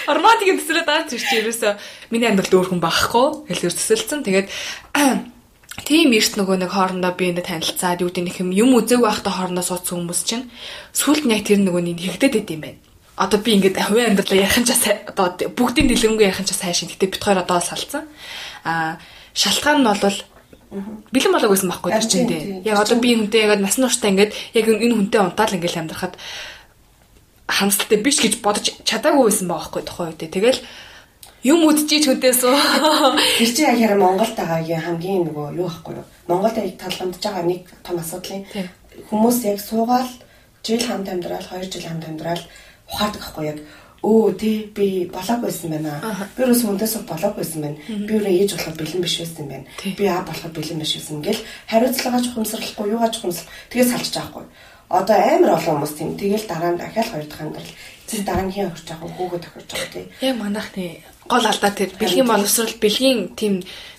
романтик 0.07 0.59
төсрөө 0.63 0.85
даарч 0.87 1.09
ирчих 1.13 1.39
ерөөсөө 1.43 1.73
миний 2.11 2.29
амьдралд 2.31 2.55
өөр 2.55 2.67
хүн 2.71 2.81
байхгүй. 2.81 3.27
Хэлээр 3.51 3.75
төсөлцөн. 3.75 4.23
Тэгээд 4.23 4.47
Тийм 5.87 6.09
эрт 6.17 6.33
нөгөө 6.41 6.57
нэг 6.57 6.73
хоорондоо 6.73 7.13
би 7.13 7.29
энэ 7.29 7.45
танилцаад 7.45 8.01
юу 8.01 8.09
гэдэг 8.09 8.41
юм 8.41 8.49
юм 8.49 8.73
үзег 8.81 9.05
байхдаа 9.05 9.29
хоорондоо 9.29 9.61
суудсан 9.61 10.01
хүмүүс 10.01 10.21
чинь 10.25 10.49
сүулт 10.89 11.29
нь 11.29 11.37
яг 11.37 11.45
тэр 11.45 11.61
нөгөө 11.61 11.83
нэг 11.85 12.01
хэрэгдэд 12.01 12.33
идэм 12.41 12.61
байх 12.65 12.81
одоо 13.17 13.39
би 13.41 13.57
ингээд 13.57 13.77
хувийн 13.81 14.13
амьдралаа 14.13 14.41
ярих 14.45 14.57
нь 14.61 14.65
ч 14.65 14.73
одоо 14.73 15.33
бүгдийн 15.53 15.89
дэлгэрэнгүй 15.89 16.25
ярих 16.25 16.41
нь 16.41 16.49
ч 16.49 16.53
хайшин. 16.53 16.89
Гэтэ 16.89 17.13
бит 17.13 17.21
хоёр 17.21 17.41
одоо 17.41 17.61
салцсан. 17.61 18.05
Аа 18.65 19.01
шалтгаан 19.33 19.81
нь 19.81 19.89
бол 19.89 20.17
бэлэн 21.13 21.33
болоог 21.33 21.51
байсан 21.53 21.69
байхгүй 21.73 21.91
тэр 21.97 22.05
чинь 22.05 22.29
дээ. 22.29 22.43
Яг 22.65 22.77
одоо 22.77 22.97
би 23.01 23.17
хүнтэй 23.17 23.49
яг 23.49 23.57
нас 23.57 23.81
нууштай 23.81 24.13
ингээд 24.13 24.33
яг 24.53 24.65
энэ 24.69 24.97
хүнтэй 24.97 25.21
унтаал 25.21 25.55
ингээд 25.57 25.81
амьдрахад 25.81 26.13
хамсалтай 27.47 27.99
биш 28.03 28.19
гэж 28.21 28.43
бодож 28.43 28.75
чадаагүй 28.83 29.31
байсан 29.31 29.47
байгаа 29.47 29.63
байхгүй 29.63 29.83
тухайн 29.87 30.11
үед. 30.11 30.31
Тэгэл 30.31 30.59
юм 31.47 31.59
үдчихэж 31.67 32.03
хүнээс 32.07 32.41
үү. 32.43 32.55
Тэр 33.39 33.51
чинь 33.55 33.69
яг 33.71 33.79
хараа 33.79 33.99
Монголд 34.03 34.35
байгаагийн 34.35 34.83
хамгийн 34.83 35.23
нөгөө 35.31 35.47
юу 35.55 35.67
байхгүй 35.71 35.93
юу? 35.95 36.05
Монголд 36.27 36.57
яг 36.59 36.75
талхамдж 36.75 37.23
байгаа 37.23 37.45
нэг 37.47 37.61
том 37.85 37.97
асуудлын 37.97 38.43
хүмүүс 39.09 39.37
яг 39.47 39.59
суугаал 39.61 40.09
жил 40.65 40.83
хамт 40.83 41.07
амьдрал, 41.07 41.45
2 41.45 41.71
жил 41.71 41.85
хамт 41.87 42.03
амьдрал 42.09 42.43
ухаадаг 42.91 43.21
ахгүй 43.21 43.45
яг 43.47 43.59
өө 44.03 44.37
тий 44.37 44.55
би 44.75 45.09
болоог 45.09 45.41
байсан 45.41 45.71
байна. 45.71 46.01
Би 46.35 46.43
юус 46.43 46.61
хүнээс 46.63 46.95
болоог 47.07 47.35
байсан 47.35 47.61
байна. 47.61 47.77
Би 47.87 48.13
юу 48.13 48.25
ээж 48.25 48.51
болоход 48.55 48.77
бэлэн 48.77 49.01
биш 49.01 49.15
байсан 49.19 49.47
байна. 49.47 49.65
Би 49.97 50.05
аа 50.05 50.21
болоход 50.27 50.53
бэлэн 50.53 50.79
биш 50.79 50.93
байсан 50.97 51.21
гэл 51.21 51.41
хариуцлагаа 51.67 52.21
чухамсарлахгүй 52.21 52.87
юугаа 52.93 53.09
чухамсар 53.09 53.45
тэгээ 53.69 53.87
салж 53.87 54.13
байгаа 54.13 54.31
хгүй. 54.31 54.45
Одоо 54.87 55.17
амар 55.19 55.59
олон 55.59 55.83
хүмүүс 55.83 55.93
тийм. 55.99 56.15
Тэгэл 56.15 56.47
дараа 56.47 56.71
нь 56.71 56.79
дахиад 56.79 57.11
хоёр 57.11 57.27
дахь 57.27 57.43
амьдрал. 57.43 57.73
Зэ 58.07 58.23
дараа 58.23 58.45
нь 58.47 58.53
хин 58.55 58.71
өгч 58.71 58.87
байгаа 58.87 59.09
хүүхэд 59.11 59.43
тохирч 59.43 59.69
байгаа 59.71 59.91
тий. 59.91 60.05
Яг 60.23 60.35
манайх 60.39 60.69
тий. 60.71 61.03
Гол 61.27 61.45
алдаа 61.45 61.71
тэр. 61.75 61.91
Бэлгийн 61.99 62.27
боловсрал 62.27 62.75
бэлгийн 62.79 63.19
тийм 63.35 63.53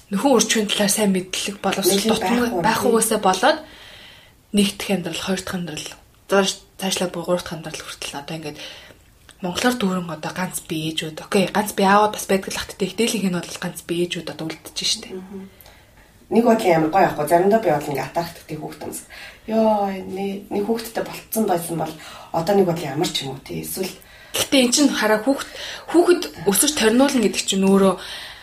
нөхөн 0.08 0.36
үрчүүн 0.40 0.68
талаар 0.72 0.92
сайн 0.92 1.12
мэдлэг 1.12 1.60
боловсрал 1.60 2.08
дутмаг 2.08 2.52
байх 2.64 2.80
угаасаа 2.88 3.20
болоод 3.20 3.58
нэг 4.56 4.68
дахь 4.80 4.92
амьдрал 4.96 5.20
хоёр 5.20 5.40
дахь 5.44 5.56
амьдрал 5.60 5.88
цаашлаад 6.80 7.12
бүр 7.12 7.24
гурав 7.28 7.44
дахь 7.44 7.52
амьдрал 7.52 7.84
хүртэл 7.84 8.16
одоо 8.16 8.36
ингээд 8.40 8.58
монголоор 9.44 9.76
дүүрэн 9.76 10.08
одоо 10.08 10.32
ганц 10.32 10.64
би 10.64 10.88
ээжүүд 10.88 11.28
окей 11.28 11.44
ганц 11.52 11.76
би 11.76 11.84
аавд 11.84 12.16
бас 12.16 12.24
байдаг 12.24 12.48
л 12.48 12.60
хаттай 12.60 12.88
хідээлийнх 12.88 13.28
нь 13.28 13.36
бол 13.36 13.60
ганц 13.60 13.84
би 13.84 13.94
ээжүүд 14.08 14.32
одоо 14.32 14.48
үлдчихэж 14.48 14.88
штэ 14.88 15.08
нэг 16.32 16.44
бодлын 16.44 16.76
амар 16.76 16.90
гоё 16.92 17.06
ахгүй 17.12 17.26
заримдаа 17.28 17.60
би 17.60 17.70
бол 17.72 17.90
ингээ 17.92 18.08
атархдаг 18.08 18.58
хүүхдэмс 18.58 18.98
ёо 19.48 19.88
нэг 19.88 20.62
хүүхдтэй 20.68 21.04
болцсон 21.04 21.44
байсан 21.48 21.76
бол 21.80 21.94
одоо 22.32 22.54
нэг 22.54 22.66
бодлын 22.68 22.92
ямар 22.94 23.08
ч 23.08 23.24
юм 23.24 23.34
уу 23.34 23.40
тий 23.40 23.64
эсвэл 23.64 23.88
Гэтэ 24.36 24.56
эн 24.60 24.70
чинь 24.70 24.92
хараа 24.92 25.24
хүүхд 25.24 25.48
хүүхэд 25.88 26.22
өсөж 26.46 26.72
торниулна 26.76 27.24
гэдэг 27.24 27.42
чинь 27.48 27.64
өөрөө 27.64 27.96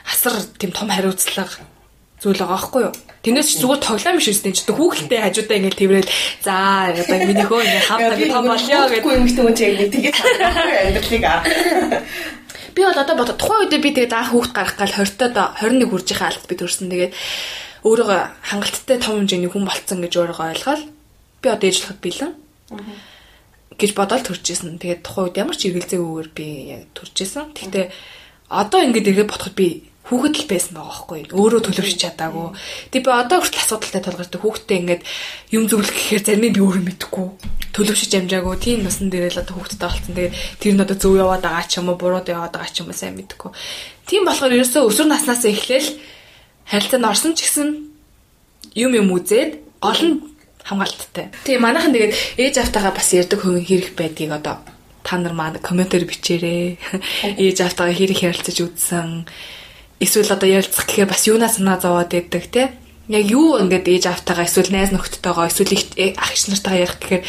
асар 0.09 0.33
тийм 0.57 0.73
том 0.73 0.89
хариуцлага 0.89 1.61
зүйл 2.19 2.41
байгаа 2.41 2.57
байхгүй 2.57 2.81
юу? 2.89 2.93
Тэрнээс 3.21 3.49
ч 3.53 3.61
зүгээр 3.61 3.81
тоглоом 3.85 4.17
биш 4.17 4.29
үстэй 4.33 4.53
ч 4.53 4.65
хүүхэлтэй 4.65 5.19
хажуудаа 5.21 5.57
ингээл 5.61 5.81
тэрвэл 5.81 6.09
за 6.41 6.53
одоо 6.89 7.17
миний 7.21 7.45
хөө 7.45 7.61
ингээ 7.61 7.85
хамтаа 7.85 8.17
том 8.33 8.45
болё 8.49 8.79
гэдэг. 8.89 9.13
Юм 9.13 9.25
ихтэй 9.29 9.43
хүн 9.45 9.55
чинь 9.55 9.77
яг 9.77 9.91
тэгээд 9.93 10.17
амьдралыг 10.89 11.25
Би 12.75 12.81
бол 12.83 12.97
одоо 12.99 13.15
бод 13.15 13.31
тухайн 13.39 13.61
үедээ 13.69 13.81
би 13.81 13.89
тэгээд 13.95 14.13
анх 14.17 14.31
хүүхд 14.33 14.51
гарах 14.51 14.75
гал 14.75 14.93
20-тод 14.99 15.37
21 15.63 15.85
хүрж 15.85 16.07
байгаа 16.11 16.27
алт 16.27 16.45
би 16.49 16.55
төрсөн. 16.59 16.91
Тэгээд 16.91 17.13
өөрийгөө 17.87 18.21
хангалттай 18.51 18.97
том 18.99 19.15
хэмжээний 19.21 19.47
хүн 19.53 19.63
болцсон 19.63 20.03
гэж 20.03 20.13
өөрийгөө 20.17 20.47
ойлгоод 20.51 20.94
би 21.45 21.49
одоо 21.53 21.67
ээжлэхэд 21.69 21.99
бэлэн. 22.01 22.33
гэж 23.77 23.91
бодоод 23.93 24.23
төржсэн. 24.25 24.79
Тэгээд 24.79 25.03
тухайн 25.03 25.25
үед 25.29 25.39
ямар 25.39 25.55
ч 25.59 25.67
эргэлзээгүйгээр 25.69 26.29
би 26.31 26.47
яг 26.73 26.83
төржсэн. 26.95 27.51
Гэхдээ 27.53 27.85
одоо 28.49 28.79
ингэж 28.81 29.05
ирээд 29.11 29.29
бодоход 29.29 29.55
би 29.55 29.91
хүүхэд 30.05 30.35
л 30.37 30.49
байсан 30.53 30.73
байгаа 30.77 30.93
байхгүй 31.09 31.19
өөрөө 31.33 31.61
төлөвшөж 31.65 31.99
чадаагүй. 31.99 32.47
Тэг 32.93 33.01
би 33.03 33.09
одоо 33.09 33.41
хүртэл 33.41 33.63
асуудалтай 33.65 34.01
тулгардаг 34.05 34.41
хүүхдтэй 34.41 34.77
ингээд 34.85 35.03
юм 35.49 35.65
зөвлөх 35.65 35.91
гэхээр 35.97 36.23
зарим 36.23 36.45
нь 36.45 36.55
би 36.55 36.61
өөрөө 36.61 36.83
мэдэхгүй. 36.85 37.27
Төлөвшөж 37.73 38.11
амжаагүй. 38.13 38.55
Тийм 38.61 38.85
насан 38.85 39.09
дээр 39.09 39.33
л 39.33 39.41
одоо 39.41 39.57
хүүхдтэй 39.57 39.81
болцсон. 39.81 40.13
Тэгээ 40.13 40.33
тэр 40.61 40.73
нь 40.77 40.83
одоо 40.85 40.97
зөв 41.01 41.17
яваад 41.17 41.41
байгаа 41.41 41.65
ч 41.65 41.81
юм 41.81 41.89
уу 41.89 41.97
буруу 41.97 42.21
яваад 42.21 42.53
байгаа 42.53 42.69
ч 42.69 42.85
юм 42.85 42.93
уу 42.93 42.95
сайн 42.95 43.17
мэдэхгүй. 43.17 43.49
Тийм 44.05 44.29
болохоор 44.29 44.53
ерөөсөө 44.61 44.85
өсвөр 44.85 45.09
наснаас 45.09 45.41
эхлээл 45.41 45.89
харилцаанд 46.69 47.09
орсон 47.09 47.33
ч 47.33 47.49
гэсэн 47.49 47.69
юм 48.77 48.91
юм 48.93 49.09
үзээд 49.09 49.57
гол 49.81 50.01
нь 50.05 50.34
хамгаалттай. 50.65 51.29
Тэгээ 51.45 51.61
манайхан 51.61 51.93
тэгээд 51.93 52.13
ээж 52.41 52.55
автагаа 52.65 52.91
бас 52.97 53.13
ярддаг 53.13 53.39
хүн 53.45 53.61
хэрэг 53.61 53.93
байдгийг 53.93 54.33
одоо 54.33 54.65
та 55.05 55.21
нар 55.21 55.37
маань 55.37 55.61
комментээр 55.61 56.09
бичээрэй. 56.09 56.81
Ээж 57.37 57.57
автагаа 57.61 57.93
хэрэг 57.93 58.19
ярилцаж 58.25 58.57
үзсэн 58.65 59.29
эсвэл 60.01 60.33
одоо 60.33 60.49
ярилцах 60.49 60.89
гэхээр 60.89 61.09
бас 61.13 61.23
юунаа 61.29 61.49
санаа 61.53 61.77
зовоод 61.77 62.09
байдаг 62.09 62.45
те 62.49 62.73
яг 63.07 63.25
юу 63.29 63.61
ингээд 63.61 63.85
ээж 63.85 64.03
автайгаа 64.09 64.49
эсвэл 64.49 64.73
найз 64.73 64.89
нөхдөдтэйгоо 64.89 65.45
эсвэл 65.45 65.77
э, 66.01 66.17
ах 66.17 66.33
ич 66.33 66.49
нартайгаа 66.49 66.83
ярих 66.89 66.97
гэхээр 66.97 67.23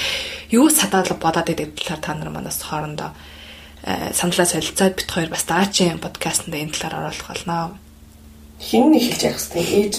юу 0.56 0.66
садаад 0.72 1.12
бодоод 1.20 1.46
байдаг 1.52 1.76
талаар 1.76 2.00
та 2.00 2.14
нар 2.16 2.30
манаас 2.32 2.64
хоорондоо 2.64 3.12
э, 3.84 4.16
саналаа 4.16 4.48
солилцоод 4.48 4.96
бит 4.96 5.10
хоёр 5.12 5.28
бас 5.28 5.44
даачийн 5.44 6.00
подкастт 6.00 6.48
энэ 6.48 6.72
талаар 6.72 7.12
оруулах 7.12 7.28
болно. 7.28 7.76
Хин 8.60 8.94
эхэлж 8.96 9.22
ярих 9.24 9.40
хэвээр 9.40 9.68
ээж 9.76 9.94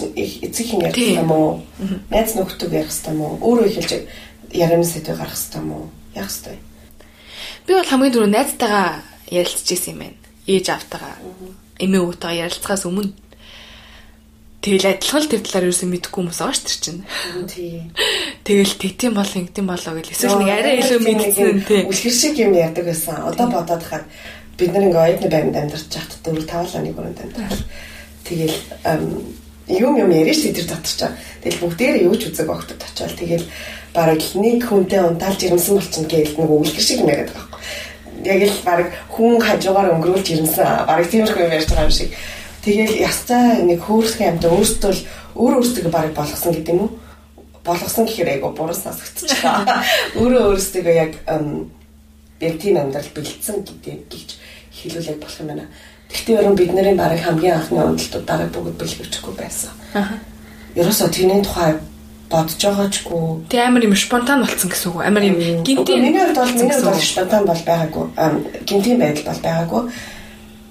эцэг 0.46 0.66
хин 0.66 0.82
ярих 0.82 0.98
юм 0.98 1.30
уу? 1.30 1.62
Найз 2.10 2.34
нөхдөд 2.34 2.72
ярих 2.74 2.90
хэвээр 2.90 3.14
юм 3.14 3.20
уу? 3.22 3.38
Өөрөө 3.38 3.66
эхэлж 3.70 3.92
ярим 4.50 4.82
сэдв 4.82 5.14
гарах 5.14 5.38
хэвээр 5.38 5.62
юм 5.62 5.70
уу? 5.72 5.86
Ярих 6.14 6.34
хэвээр. 6.34 6.62
Би 7.66 7.72
бол 7.74 7.90
хамгийн 7.90 8.14
түрүү 8.14 8.30
найзтайгаа 8.34 8.88
ярилцж 9.30 9.68
исэн 9.70 9.92
юм 9.94 9.98
байна. 10.02 10.18
Ээж 10.48 10.66
автайгаа 10.74 11.14
эмээ 11.78 12.02
өвтэйгээ 12.02 12.42
ярилцахаас 12.50 12.84
өмнө 12.88 13.14
Тэгэл 14.58 14.90
адилхан 14.90 15.22
л 15.22 15.30
тэр 15.30 15.42
талаар 15.46 15.70
юусэн 15.70 15.86
мэдэхгүй 15.86 16.18
хүмүүс 16.18 16.40
байгаа 16.42 16.58
ш 16.58 16.66
тэр 16.66 16.78
чинь. 16.82 17.02
Тий. 17.46 17.86
Тэгэл 18.46 18.74
тэгтийн 18.74 19.14
бол 19.14 19.30
ингэдэм 19.38 19.66
болоо 19.70 19.92
гэл 19.94 20.10
эсвэл 20.10 20.42
нэг 20.42 20.50
арай 20.50 20.74
илүү 20.82 20.98
мэдсэн 20.98 21.62
тий. 21.62 21.82
Үлгэр 21.86 22.16
шиг 22.18 22.34
юм 22.42 22.58
яадаг 22.58 22.84
байсан. 22.90 23.22
Одоо 23.22 23.46
бодоод 23.54 23.86
хахад 23.86 24.10
бид 24.58 24.74
нар 24.74 24.90
ингээ 24.90 25.04
оюутны 25.14 25.30
байранд 25.30 25.56
амьдарч 25.62 25.86
байхад 25.94 26.20
дөрөв 26.26 26.46
тавлааны 26.50 26.90
хүрээнд 26.90 27.22
амьдарч. 27.22 27.58
Тэгэл 28.28 28.56
юм 29.68 29.96
юм 29.96 30.10
яриаш 30.12 30.44
тэр 30.44 30.68
татчихаа. 30.68 31.16
Тэгэл 31.42 31.62
бүгдээрээ 31.64 32.04
юу 32.04 32.16
ч 32.20 32.28
үзэг 32.28 32.48
огтод 32.48 32.84
очиод 32.84 33.16
тэгэл 33.16 33.46
бараг 33.96 34.20
нэг 34.36 34.68
хүнтэй 34.68 35.00
унтаалж 35.00 35.40
ирэмсэн 35.48 35.74
болчихно 35.80 36.08
гээл 36.12 36.36
нэг 36.36 36.50
үлгэр 36.52 36.84
шиг 36.84 37.00
яриад 37.08 37.32
байгаа 37.32 37.48
яг 38.24 38.42
л 38.42 38.62
баг 38.64 38.86
хүн 39.08 39.40
хажуугаар 39.40 39.94
өнгөрүүлж 39.94 40.26
ирсэн 40.34 40.86
баг 40.86 41.06
тиймэрхүү 41.06 41.44
юм 41.46 41.54
ярьж 41.54 41.68
байгаа 41.70 41.86
юм 41.86 41.94
шиг. 41.94 42.10
Тэгэл 42.64 42.94
ястай 42.98 43.62
нэг 43.62 43.80
хөөрсгэн 43.86 44.28
амьд 44.36 44.44
өөртөө 44.44 44.92
л 44.92 45.02
өөр 45.38 45.54
өөртөө 45.62 45.90
баг 45.90 46.10
болгосон 46.12 46.52
гэдэг 46.52 46.74
юм 46.74 46.80
уу? 46.82 46.90
Болгосон 47.64 48.04
гэхээр 48.06 48.32
айгу 48.34 48.50
буруу 48.50 48.74
сонсогдчихлаа. 48.74 49.84
Өөрөө 50.18 50.42
өөртөө 50.52 50.92
яг 50.92 51.12
яг 52.40 52.54
тийм 52.58 52.76
амьдрал 52.76 53.10
бэлдсэн 53.14 53.62
гэдэг 53.62 53.98
гэж 54.10 54.28
хэлүүлэх 54.74 55.22
болох 55.22 55.40
юм 55.40 55.48
байна. 55.48 55.66
Гэхдээ 56.08 56.38
ерөн 56.40 56.56
бидний 56.56 56.94
баг 56.96 57.20
хамгийн 57.20 57.56
анхны 57.60 57.84
уналтууд 57.84 58.24
дараа 58.24 58.48
бүгд 58.48 58.80
бэлгэвчихгүй 58.80 59.34
байсан. 59.36 59.70
Аа. 59.94 60.16
Ерөөсөө 60.76 61.08
тэрний 61.12 61.44
тухай 61.44 61.76
бодож 62.30 62.60
байгаачгүй. 62.60 63.48
Тэг 63.48 63.60
амар 63.60 63.84
юм 63.84 63.96
спонтан 63.96 64.40
болцсон 64.44 64.70
гэсэн 64.70 64.88
үг. 64.92 65.04
Амар 65.04 65.24
юм 65.24 65.64
гинтийн 65.64 66.02
миний 66.04 66.20
хувьд 66.20 66.36
бол 66.36 66.52
миний 66.52 66.76
хувьд 66.76 67.02
спонтан 67.02 67.44
бол 67.44 67.62
байгаагүй. 67.68 68.06
Гинтийн 68.68 68.98
байдал 69.00 69.28
бол 69.32 69.42
байгаагүй. 69.44 69.82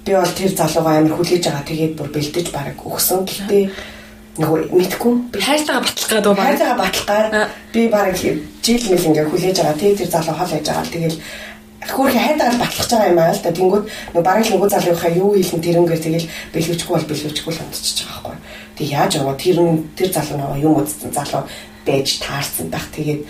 Би 0.06 0.12
бол 0.14 0.34
тэр 0.38 0.52
залуугаа 0.54 0.96
амар 0.98 1.14
хүлээж 1.18 1.44
байгаа. 1.46 1.66
Тэгээд 1.66 1.94
бүр 1.98 2.10
бэлдэж 2.14 2.48
бараг 2.54 2.78
өгсөн. 2.78 3.26
Гэхдээ 3.26 3.64
нөгөө 4.38 4.60
мэдгүй 4.70 5.14
би 5.34 5.40
хайртайгаа 5.42 5.82
батлах 5.82 6.10
гэдэг 6.14 6.30
үү? 6.30 6.38
Хайртайгаа 6.38 6.78
батлахаар 6.78 7.50
би 7.74 7.82
бараг 7.90 8.16
жил 8.18 8.84
мэл 8.94 9.08
ингээ 9.10 9.26
хүлээж 9.30 9.58
байгаа. 9.58 9.82
Тэгээд 9.82 10.00
тэр 10.06 10.12
залуу 10.14 10.36
хол 10.38 10.54
хийж 10.54 10.68
байгаа. 10.70 10.94
Тэгэл 10.94 11.18
хөрхи 11.86 12.18
хайдаал 12.18 12.58
батлах 12.58 12.90
байгаа 12.90 13.10
юм 13.10 13.20
аа 13.20 13.34
л 13.34 13.42
да. 13.44 13.52
Тэнгүүд 13.54 13.86
нөгөө 14.14 14.26
бараг 14.26 14.46
л 14.46 14.54
нөгөө 14.58 14.70
залууынхаа 14.74 15.12
юу 15.14 15.38
хийлэн 15.38 15.62
тэрнгээр 15.62 16.02
тэгэл 16.02 16.28
бэлгэвчгүй 16.54 16.94
бол 16.98 17.10
бэлгэвчгүй 17.10 17.54
л 17.54 17.62
онцчихж 17.62 17.98
байгаа 18.02 18.22
байхгүй. 18.24 18.36
Тэг 18.78 18.88
яаж 18.90 19.12
яваа 19.22 19.36
тэр 19.38 19.58
тэр 19.94 20.10
залуу 20.10 20.38
нөгөө 20.42 20.64
юм 20.66 20.74
үзсэн 20.82 21.12
залуу 21.14 21.44
байж 21.86 22.08
таарсан 22.18 22.68
байх. 22.74 22.88
Тэгээд 22.98 23.22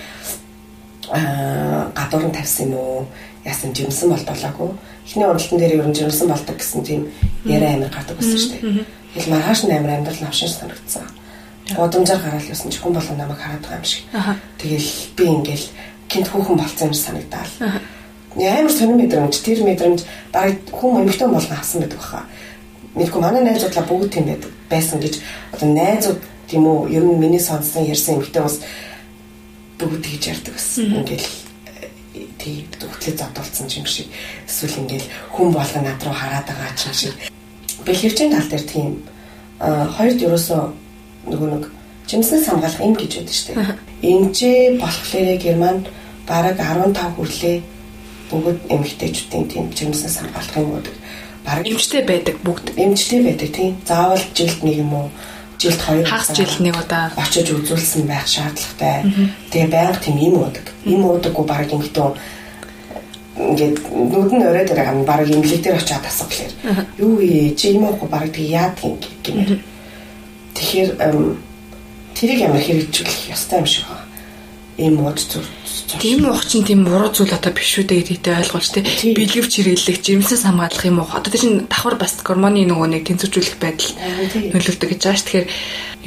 аа 1.12 1.92
гадуурн 1.92 2.32
тавьсан 2.32 2.72
уу? 2.72 3.08
Яасан 3.44 3.72
жимсэн 3.76 4.12
болдолоогүй. 4.16 4.72
Эхний 5.08 5.28
уралдан 5.28 5.60
дээр 5.60 5.80
ер 5.84 5.88
нь 5.88 5.96
жимсэн 5.96 6.28
болдог 6.28 6.56
гэсэн 6.56 6.84
тийм 6.84 7.02
яриа 7.44 7.76
амир 7.76 7.92
гардаг 7.92 8.16
байсан 8.16 8.40
шүү 8.40 8.52
дээ. 8.60 8.86
Тэгэл 9.16 9.32
маргааш 9.32 9.62
нь 9.68 9.76
амир 9.76 9.92
амьдрал 9.92 10.24
навшин 10.24 10.52
санагдсан. 10.52 11.04
Гудамжаар 11.76 12.20
гараал 12.24 12.48
явсан 12.48 12.72
чи 12.72 12.80
хүн 12.80 12.96
болон 12.96 13.18
намайг 13.18 13.40
хараад 13.40 13.64
байгаа 13.64 13.80
юм 13.80 13.88
шиг. 13.88 14.04
Тэгэл 14.60 14.90
би 15.16 15.24
ингээл 15.32 15.66
гинт 16.12 16.28
хүүхэн 16.28 16.58
болцсон 16.60 16.88
юм 16.92 16.96
санагдаал. 16.96 17.52
Амар 18.38 18.72
сонир 18.72 18.96
мэдрэмж, 19.02 19.34
тэр 19.42 19.66
мэдрэмж 19.66 20.06
баг 20.34 20.62
хүн 20.70 21.02
эмэгтэй 21.02 21.28
болгон 21.28 21.58
авсан 21.58 21.82
байдаг 21.82 21.98
баха. 21.98 22.22
Мэдгүй 22.94 23.22
манай 23.22 23.42
найзуудлаа 23.42 23.86
бүгд 23.90 24.14
тийм 24.14 24.26
байдаг 24.30 24.52
байсан 24.70 25.02
гэж. 25.02 25.20
Одоо 25.58 25.70
найзууд 25.74 26.22
тийм 26.46 26.64
үү 26.70 26.94
ер 26.94 27.04
нь 27.04 27.18
миний 27.18 27.42
сонссон 27.42 27.90
ярьсан 27.90 28.22
юмхтэй 28.22 28.42
бас 28.42 28.62
бүгд 29.82 30.06
тэгж 30.06 30.24
ярьдаг 30.38 30.54
байсан. 30.54 30.86
Ингээл 31.02 31.28
тийм 32.38 32.66
зүгтлээ 32.78 33.16
зодолцсон 33.18 33.68
юм 33.74 33.86
шиг. 33.90 34.08
Эсвэл 34.46 34.86
ингээл 34.86 35.10
хүн 35.34 35.50
болго 35.54 35.80
над 35.82 36.04
руу 36.06 36.14
хараад 36.14 36.46
байгаа 36.46 36.74
ч 36.78 36.86
юм 36.88 36.94
шиг. 36.94 37.16
Бэлгэвчийн 37.86 38.32
тал 38.34 38.50
дээр 38.50 38.66
тийм 38.70 38.90
хоёрд 39.98 40.22
ерөөсөө 40.22 40.62
нөгөө 41.26 41.50
нэг 41.58 41.64
жимснээс 42.06 42.46
хамгаалах 42.48 42.86
юм 42.86 42.94
гэж 42.94 43.12
байдаг 43.18 43.36
шүү 43.36 43.48
дээ. 43.58 43.76
Эмчээ 44.06 44.60
болохоор 44.78 45.38
Германд 45.42 45.86
бараг 46.30 46.58
15 46.62 47.18
хүрлээ 47.18 47.58
бүгд 48.32 48.60
эмэгтэйчүүдийн 48.74 49.46
тийм 49.52 49.66
жимснээс 49.78 50.18
хамгаалах 50.20 50.58
юм 50.58 50.72
уу 50.76 50.82
баг 51.48 51.66
эмчтэй 51.66 52.04
байдаг 52.04 52.36
бүгд. 52.44 52.76
Эмчтэй 52.76 53.24
байдаг 53.24 53.50
тийм. 53.56 53.78
Заавал 53.88 54.24
жилд 54.36 54.64
нэг 54.64 54.76
юм 54.84 54.94
уу 54.94 55.10
жилд 55.58 55.82
хоёр 55.82 56.06
хагас 56.06 56.36
жилд 56.36 56.60
нэг 56.60 56.76
удаа 56.76 57.12
очиж 57.16 57.48
үзүүлсэн 57.56 58.04
байх 58.04 58.28
шаардлагатай. 58.28 59.32
Тэгээ 59.52 59.72
байнга 59.72 60.00
тийм 60.04 60.18
юм 60.20 60.36
уудаг. 60.44 60.68
Им 60.84 61.08
уудаггүй 61.08 61.46
баг 61.48 61.72
ингэтөө 61.72 62.10
ингээд 63.38 63.78
нүд 64.12 64.32
нь 64.36 64.44
оройд 64.44 64.70
байгаа 64.76 64.94
юм 64.94 65.06
баг 65.08 65.24
имлэг 65.24 65.62
дээр 65.64 65.80
очиад 65.80 66.04
асуулаа. 66.04 66.86
Юу 67.00 67.16
вэ? 67.16 67.56
Чи 67.56 67.80
юм 67.80 67.88
уухгүй 67.88 68.10
баг 68.12 68.28
тэг 68.28 68.44
яад 68.44 68.76
гэмээр. 69.24 69.64
Тэгэхээр 70.52 70.90
тэрийг 72.12 72.40
ямар 72.44 72.60
хэрэгжүүлэх 72.60 73.32
ёстой 73.32 73.64
юм 73.64 73.68
шиг 73.72 73.86
Им 74.78 75.02
ууд 75.06 75.18
зүр 75.18 75.46
Тийм 75.88 76.28
уух 76.28 76.44
чинь 76.46 76.68
тийм 76.68 76.84
буруу 76.84 77.10
зүйл 77.16 77.32
одоо 77.32 77.56
биш 77.56 77.80
үү 77.80 77.88
гэдэгтэй 77.88 78.36
ойлгуулж 78.44 78.70
тий. 78.76 78.84
Бэлгэвч 79.16 79.54
хэрэглэх, 79.56 80.04
жирэмсээс 80.04 80.44
хамгаалах 80.44 80.84
юм 80.84 81.00
уу? 81.00 81.08
Одоо 81.08 81.32
тийм 81.32 81.66
давхар 81.72 81.96
бас 81.96 82.20
гормоны 82.20 82.68
нөгөө 82.68 82.88
нэг 82.92 83.04
тэнцвэржүүлэх 83.08 83.56
байдал 83.56 83.96
нөлөөлдөг 84.52 84.90
гэж 84.92 85.02
байгаа 85.02 85.16
ш. 85.16 85.24
Тэгэхээр 85.24 85.48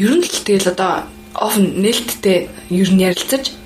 ер 0.04 0.12
нь 0.14 0.22
л 0.22 0.44
тэгэл 0.44 0.72
одоо 0.76 1.08
офн 1.32 1.64
нээлттэй 1.80 2.38
ер 2.68 2.90
нь 2.92 3.02
ярилцаж 3.08 3.56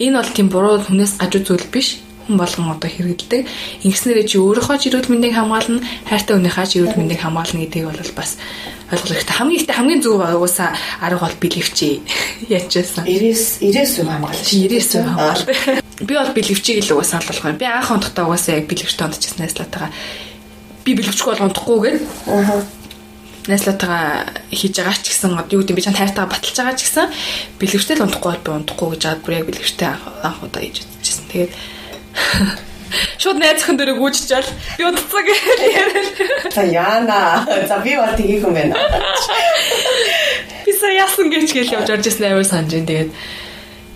энэ 0.00 0.16
бол 0.16 0.32
тийм 0.32 0.48
буруу 0.48 0.80
хүнээс 0.80 1.20
гажуу 1.20 1.44
зүйл 1.44 1.68
биш 1.68 2.00
хүн 2.24 2.40
болгон 2.40 2.72
одоо 2.72 2.88
хэрэгэлдэг. 2.88 3.44
Ингэснээрээ 3.84 4.26
чи 4.26 4.36
өөрийнхөө 4.40 4.76
ч 4.80 4.88
эрүүл 4.88 5.12
мэндийг 5.12 5.34
хамгаална, 5.36 5.84
хайртай 6.08 6.34
хүнийхээ 6.40 6.66
ч 6.66 6.72
эрүүл 6.80 6.96
мэндийг 6.96 7.20
хамгаална 7.20 7.60
гэдгийг 7.68 7.86
бол 7.90 8.12
бас 8.16 8.40
ойлгох 8.90 9.14
хэрэгтэй. 9.14 9.36
Хамгийн 9.38 9.60
ихтэй 9.62 9.76
хамгийн 9.76 10.02
зөв 10.02 10.18
уусаа 10.18 10.74
арга 11.00 11.24
бол 11.26 11.40
бэлэвчээ 11.40 11.94
яачаасан. 12.50 13.06
90 13.06 13.62
90 13.62 13.86
сум 13.86 14.08
хамгаална. 14.10 14.42
90 14.42 14.82
сум 14.82 15.04
хамгаална. 15.06 15.82
Би 16.02 16.12
бол 16.14 16.32
бэлэвчийг 16.34 16.82
л 16.84 16.98
уусаа 16.98 17.22
олох 17.22 17.46
юм. 17.46 17.56
Би 17.56 17.66
анх 17.70 17.90
ондохтой 17.90 18.24
уусаа 18.26 18.58
яг 18.58 18.66
бэлэвчтэй 18.66 19.06
ондчихсан 19.06 19.40
найзлаатайгаа 19.46 19.90
би 20.84 20.90
бэлэвчгүй 20.98 21.30
бол 21.32 21.46
ондохгүй 21.46 21.78
гэд. 21.80 21.98
Аа 22.26 22.62
найзлаатайгаа 23.48 24.28
хийж 24.52 24.74
байгаа 24.76 24.96
ч 25.00 25.06
гэсэн 25.10 25.32
юу 25.48 25.60
гэдэг 25.64 25.76
би 25.76 25.82
чам 25.82 25.96
тайртайгаа 25.96 26.28
баталж 26.28 26.56
байгаа 26.56 26.76
ч 26.76 26.84
гэсэн 26.84 27.06
бэлэвчтэй 27.56 27.96
л 27.96 28.04
унтахгүй 28.04 28.30
бол 28.36 28.44
би 28.44 28.50
унтахгүй 28.52 28.88
гэж 28.94 29.02
аваад 29.06 29.22
бүр 29.24 29.36
яг 29.40 29.46
бэлэвчтэй 29.48 29.88
анх 29.88 30.38
удаа 30.44 30.60
хийж 30.60 30.84
үзчихсэн. 30.84 31.24
Тэгээд 31.32 31.52
Шууд 33.18 33.38
найз 33.38 33.62
хэн 33.62 33.76
дөрөг 33.78 33.98
үүччихэл 33.98 34.50
би 34.78 34.82
удацсан 34.88 35.22
гэж 35.26 35.38
яриад. 35.60 36.08
За 36.54 36.62
яана. 36.64 37.46
За 37.68 37.78
би 37.84 37.96
бол 37.96 38.14
тгийх 38.16 38.42
юм 38.42 38.54
байна. 38.54 38.76
Би 40.66 40.72
сая 40.72 41.04
яасан 41.04 41.30
гэж 41.30 41.50
гэл 41.52 41.74
явж 41.78 41.88
орж 41.90 42.06
ирсэн 42.06 42.32
амар 42.32 42.46
санаж 42.46 42.72
байна. 42.74 42.88
Тэгээд 42.90 43.10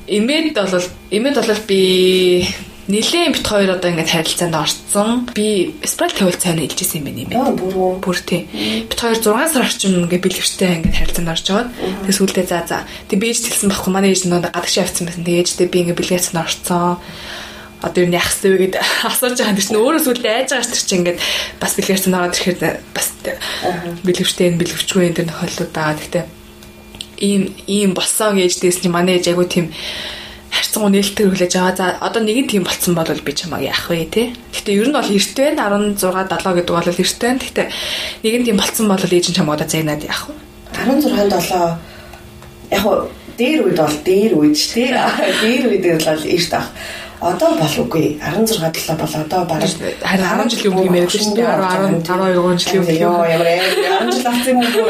имэд 0.06 0.54
бол 0.54 0.86
имэд 1.10 1.34
бол 1.40 1.62
би 1.66 1.82
Нилээн 2.84 3.32
бит 3.32 3.46
хоёр 3.48 3.80
одоо 3.80 3.96
ингээд 3.96 4.12
харилцаанд 4.12 4.52
орцсон. 4.60 5.24
Би 5.32 5.72
тавил 5.80 6.36
цайна 6.36 6.68
илжсэн 6.68 7.00
юм 7.00 7.04
байна 7.08 7.20
юм. 7.24 7.32
Аа 7.32 7.56
бүр 7.56 7.96
Бүр 7.96 8.18
тий. 8.20 8.44
Бит 8.84 9.00
хоёр 9.00 9.16
6 9.16 9.24
сар 9.24 9.64
орчим 9.64 10.04
ингээд 10.04 10.20
бэлгэвчтэй 10.20 10.84
ингээд 10.84 10.98
харилцаанд 11.00 11.32
орж 11.32 11.44
байгаа. 11.48 11.72
Тэгээс 12.04 12.20
үлдээ 12.20 12.44
за 12.44 12.60
за. 12.68 12.84
Тэг 13.08 13.24
би 13.24 13.32
ээж 13.32 13.48
хэлсэн 13.48 13.72
байхгүй 13.72 13.88
манай 13.88 14.12
ээж 14.12 14.28
нөө 14.28 14.52
гадагш 14.52 14.76
явцсан 14.84 15.08
байсан. 15.08 15.24
Тэг 15.24 15.48
ээжтэй 15.48 15.68
би 15.72 15.78
ингээд 15.80 15.96
бэлгээсэн 15.96 16.36
орцсон. 16.36 17.00
Одоо 17.84 18.00
юу 18.04 18.16
яах 18.16 18.32
вэ 18.40 18.56
гэд 18.72 18.74
асууж 19.04 19.36
байгаа 19.36 19.52
юм 19.52 19.60
чинь 19.60 19.76
өөрөө 19.76 20.02
сүлдээ 20.08 20.34
айж 20.40 20.48
байгаа 20.56 20.72
ч 20.72 20.82
чинь 20.88 21.04
ингээд 21.04 21.18
бас 21.60 21.72
бэлгээрсэн 21.76 22.16
ороод 22.16 22.36
ирэхээр 22.40 22.80
бас 22.96 23.08
бэлгэвчтэй 24.08 24.46
энэ 24.48 24.60
бэлгэвчгүй 24.60 25.02
энэ 25.04 25.16
төр 25.20 25.28
тохиолдлууд 25.28 25.72
байгаа. 25.76 26.00
Тэгтээ 26.00 26.24
ийм 27.20 27.42
ийм 27.68 27.90
болсон 27.94 28.40
гэж 28.40 28.52
дээс 28.60 28.80
чи 28.82 28.88
манай 28.88 29.20
ээж 29.20 29.28
айгу 29.30 29.44
тийм 29.44 29.70
харьцангуй 30.54 30.90
нээлттэй 30.94 31.26
хүлээж 31.28 31.54
аваа. 31.58 31.76
За 31.76 31.86
одоо 32.00 32.22
нэг 32.22 32.38
нь 32.46 32.50
тийм 32.50 32.64
болцсон 32.64 32.94
бол 32.94 33.10
би 33.10 33.32
чамаа 33.32 33.60
яах 33.60 33.90
вэ 33.90 34.06
те. 34.08 34.32
Гэтэ 34.54 34.70
ер 34.72 34.88
нь 34.88 34.96
бол 34.96 35.04
эрт 35.04 35.34
байна 35.36 35.68
16 35.68 36.00
7 36.00 36.56
гэдэг 36.56 36.74
бол 36.74 36.88
эрт 36.88 37.18
байна. 37.20 37.40
Гэтэ 37.42 37.62
нэг 38.22 38.34
нь 38.38 38.46
тийм 38.46 38.58
болцсон 38.58 38.86
бол 38.88 39.02
ээж 39.02 39.26
нь 39.30 39.36
чамаа 39.36 39.54
одоо 39.54 39.68
зайнаад 39.68 40.02
яах 40.02 40.30
вэ? 40.30 40.34
16 40.88 41.12
7 41.12 41.78
яг 42.70 42.84
дээр 43.34 43.60
үед 43.66 43.78
бол 43.78 43.96
дээр 44.06 44.32
үед 44.38 44.54
ч 44.54 44.62
тий. 44.74 44.88
Дээр 45.42 45.62
үед 45.70 45.84
бол 46.06 46.22
эрт 46.22 46.52
ах. 46.54 46.70
Одоо 47.20 47.50
болоогүй 47.56 48.18
16 48.20 48.58
7 48.58 48.98
бол 48.98 49.14
одоо 49.22 49.44
бараг 49.46 49.70
харин 50.02 50.48
10 50.48 50.50
жилийн 50.50 50.74
өмнө 50.74 50.98
юм 51.02 51.08
шүү 51.08 51.34
дээ. 51.36 51.46
10 51.46 52.02
10 52.02 52.24
12 52.34 52.58
жилийн 52.62 52.82
өмнө 52.82 52.98
ёо 53.06 53.22
ямар 53.34 53.48
амар 53.54 54.10
10 54.10 54.16
жил 54.16 54.26
авсан 54.28 54.50
юм 54.50 54.58
уу? 54.60 54.88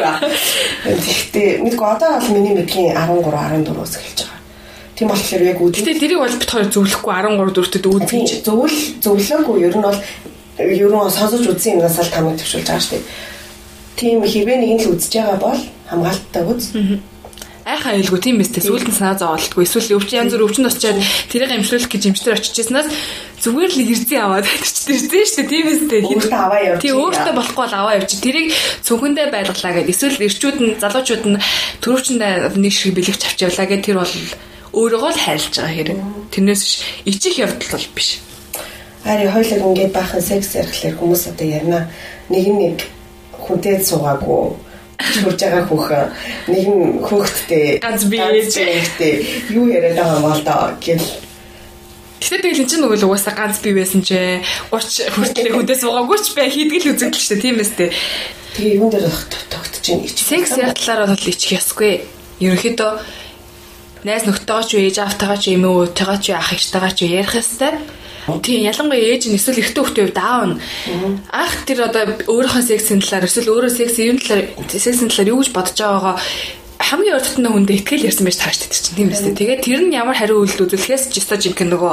Тэгэхдээ 0.84 1.48
мэдгүй 1.64 1.88
одоо 1.94 2.10
бол 2.18 2.30
миний 2.34 2.54
мэдхийн 2.58 2.96
13 2.96 3.22
14-өөс 3.22 3.94
эхэлж 4.00 4.20
байгаа. 4.24 4.40
Тийм 4.94 5.08
болохоор 5.08 5.42
яг 5.42 5.58
үгүй. 5.60 5.72
Гэтэ 5.74 6.00
тэрийг 6.00 6.20
бол 6.22 6.38
бит 6.40 6.50
хоёр 6.50 6.68
зөвлөхгүй 6.70 7.12
13 7.12 7.54
дөрөвдөд 7.54 7.84
үзэж 7.92 8.28
зөвл 8.46 8.76
зөвлөөгүй. 9.04 9.56
Ер 9.66 9.74
нь 9.76 9.84
бол 9.84 9.98
ер 10.58 10.90
нь 10.90 11.10
сонсож 11.10 11.44
үзсэн 11.50 11.76
юмнаас 11.78 11.98
л 11.98 12.14
тамиг 12.14 12.38
төвшүүлж 12.38 12.66
байгаа 12.66 12.82
шүү 12.82 12.98
дээ. 12.98 13.04
Тийм 13.98 14.18
хэрвээ 14.22 14.58
нэг 14.62 14.70
нь 14.74 14.82
л 14.86 14.90
үзэж 14.94 15.12
байгаа 15.18 15.38
бол 15.38 15.60
хамгаалттай 15.90 16.42
үз. 16.46 16.64
Айхаа 17.64 17.96
айлгүй 17.96 18.20
тийм 18.20 18.36
мэт 18.38 18.60
сүүлд 18.60 18.92
нь 18.92 18.96
санаа 18.96 19.16
зовоолтгүй 19.16 19.64
эсвэл 19.64 19.96
өвчин 19.96 20.28
янз 20.28 20.36
бүр 20.36 20.44
өвчин 20.44 20.68
тусчаад 20.68 21.00
тэрийг 21.32 21.52
имшлүүлэх 21.56 21.88
гэж 21.88 22.02
имчтэр 22.12 22.36
очижсанаас 22.36 22.88
зүгээр 23.40 23.72
л 23.72 23.84
ирзэн 23.88 24.20
аваад 24.20 24.46
ирзэн 24.92 25.24
шүү 25.24 25.44
дээ. 25.48 25.48
Тийм 25.48 25.68
үстэй 25.72 26.00
өөртөө 26.04 26.40
аваа 26.44 26.60
явж 26.60 26.80
тийм 26.84 26.96
өөртөө 27.00 27.34
болохгүй 27.36 27.62
бол 27.64 27.76
аваа 27.80 27.94
явж 28.00 28.10
тэрийг 28.20 28.48
цүнхэндээ 28.84 29.26
байлгалаа 29.32 29.72
гэд. 29.80 29.92
Эсвэл 29.92 30.26
ирчүүд 30.28 30.58
нь 30.60 30.76
залуучууд 30.80 31.24
нь 31.24 31.40
төрөвчөндөө 31.80 32.56
нэг 32.60 32.72
шиг 32.72 32.92
бэлэгч 32.96 33.22
авч 33.24 33.38
явлаа 33.48 33.66
гэд. 33.68 33.84
Тэр 33.84 33.96
бол 34.00 34.12
өөрийгөө 34.76 35.12
л 35.12 35.24
хайрлаж 35.24 35.54
байгаа 35.56 35.72
хэрэг. 35.76 35.98
Тэрнээс 36.32 36.62
биш. 36.64 36.74
Ичих 37.04 37.34
явдал 37.40 37.72
бол 37.72 37.88
биш. 37.96 38.08
Ари 39.04 39.28
хоёлог 39.28 39.60
ингээд 39.60 39.92
баахан 39.92 40.24
секс 40.24 40.56
ярихлаар 40.56 40.96
хүмүүс 40.96 41.22
одоо 41.32 41.46
ярина. 41.48 41.80
Нэг 42.32 42.44
нэг 42.48 42.76
хүнтэй 43.44 43.80
суугаагүй 43.84 44.56
хурж 44.98 45.40
байгаа 45.40 45.64
хүүхэн 45.66 46.06
нэг 46.48 46.66
нь 46.68 46.86
хүүхэдтэй 47.06 47.66
ганц 47.82 48.02
биетэй 48.10 49.12
юу 49.50 49.66
яриад 49.68 49.98
байгаа 49.98 50.16
юм 50.18 50.26
бол 50.28 50.42
доо 50.42 50.64
гэл 50.80 51.06
Гэтэ 52.24 52.40
тэгэл 52.40 52.62
энэ 52.64 52.70
чинь 52.72 52.80
нөгөө 52.80 53.04
угаасаа 53.04 53.36
ганц 53.36 53.60
бие 53.60 53.76
байсан 53.76 54.00
ч 54.00 54.16
30 54.72 55.12
хүртэл 55.12 55.54
хүнээс 55.60 55.82
уугаагүй 55.84 56.18
ч 56.24 56.26
бай 56.32 56.48
хийдгэл 56.48 56.96
үзэгдэл 56.96 57.20
шүү 57.20 57.36
дээ 57.36 57.44
тийм 57.44 57.58
эстэй. 57.60 57.88
Тэгээ 58.56 58.76
юун 58.80 58.88
дээр 58.88 59.12
тогтож 59.52 59.82
чинь 59.84 60.00
ич. 60.08 60.16
Секс 60.24 60.56
ярихлаараа 60.56 61.12
бол 61.12 61.28
ичих 61.28 61.60
ёсгүй. 61.60 62.00
Ерөнхийдөө 62.40 62.90
найз 64.08 64.24
нөхдөйгөө 64.24 64.64
ч 64.64 64.72
ээж 64.80 64.96
автайгаа 65.04 65.36
ч 65.36 65.44
эмээ 65.52 65.68
уутэйгаа 65.68 66.18
ч 66.24 66.26
ах 66.32 66.48
ихтэйгаа 66.56 66.92
ч 66.96 67.00
ярих 67.12 67.36
ёстой. 67.36 67.76
Тийм 68.24 68.64
ялангуяа 68.64 69.04
ээж 69.12 69.28
нь 69.28 69.36
эсвэл 69.36 69.60
эртөө 69.60 69.84
хүүхдээ 69.84 70.04
хувьд 70.08 70.20
аав 70.20 70.42
нь. 70.48 70.56
Ах 71.28 71.54
тэр 71.68 71.88
одоо 71.88 72.02
өөрийнхөө 72.24 72.64
сексийн 72.64 73.04
талаар 73.04 73.28
эсвэл 73.28 73.52
өөрөө 73.52 73.72
секс 73.72 74.00
юм 74.00 74.16
талаар 74.16 74.48
сексийн 74.72 75.12
талаар 75.12 75.32
юу 75.32 75.40
гэж 75.44 75.50
бодож 75.52 75.76
байгаагаа 75.76 76.16
хамгийн 76.80 77.20
нь 77.20 77.52
хүндээ 77.52 77.76
ихтгэл 77.80 78.08
ярьсан 78.08 78.24
байж 78.24 78.38
тааш 78.40 78.58
гэдэг 78.64 78.80
чинь 78.80 78.96
тийм 78.96 79.10
үстэй. 79.12 79.34
Тэгээд 79.36 79.60
тэр 79.64 79.80
нь 79.84 79.96
ямар 79.96 80.16
хариу 80.16 80.40
үйлдэл 80.40 80.64
үзүүлэхээс 80.68 81.04
ч 81.12 81.20
өстой 81.20 81.38
жинхэнэ 81.40 81.72
нөгөө 81.72 81.92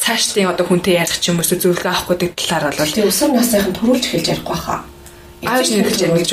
цаашдын 0.00 0.50
одоо 0.52 0.64
хүнтэй 0.68 1.00
ярих 1.00 1.20
ч 1.20 1.32
юм 1.32 1.40
уу 1.40 1.48
зөвлөгөө 1.48 1.92
авах 1.92 2.08
гэдэг 2.16 2.30
талаар 2.36 2.76
бол 2.76 2.92
тийм 2.92 3.08
өсвөр 3.08 3.32
насныхан 3.36 3.76
төрүүлж 3.76 4.04
эхэлж 4.08 4.26
ярихгүй 4.32 4.58
хаа 4.58 4.80
аав 5.46 5.60
ээж 5.62 5.70
нь 5.70 5.84
хэлж 5.86 6.00
байгаа 6.02 6.18
гэж 6.18 6.30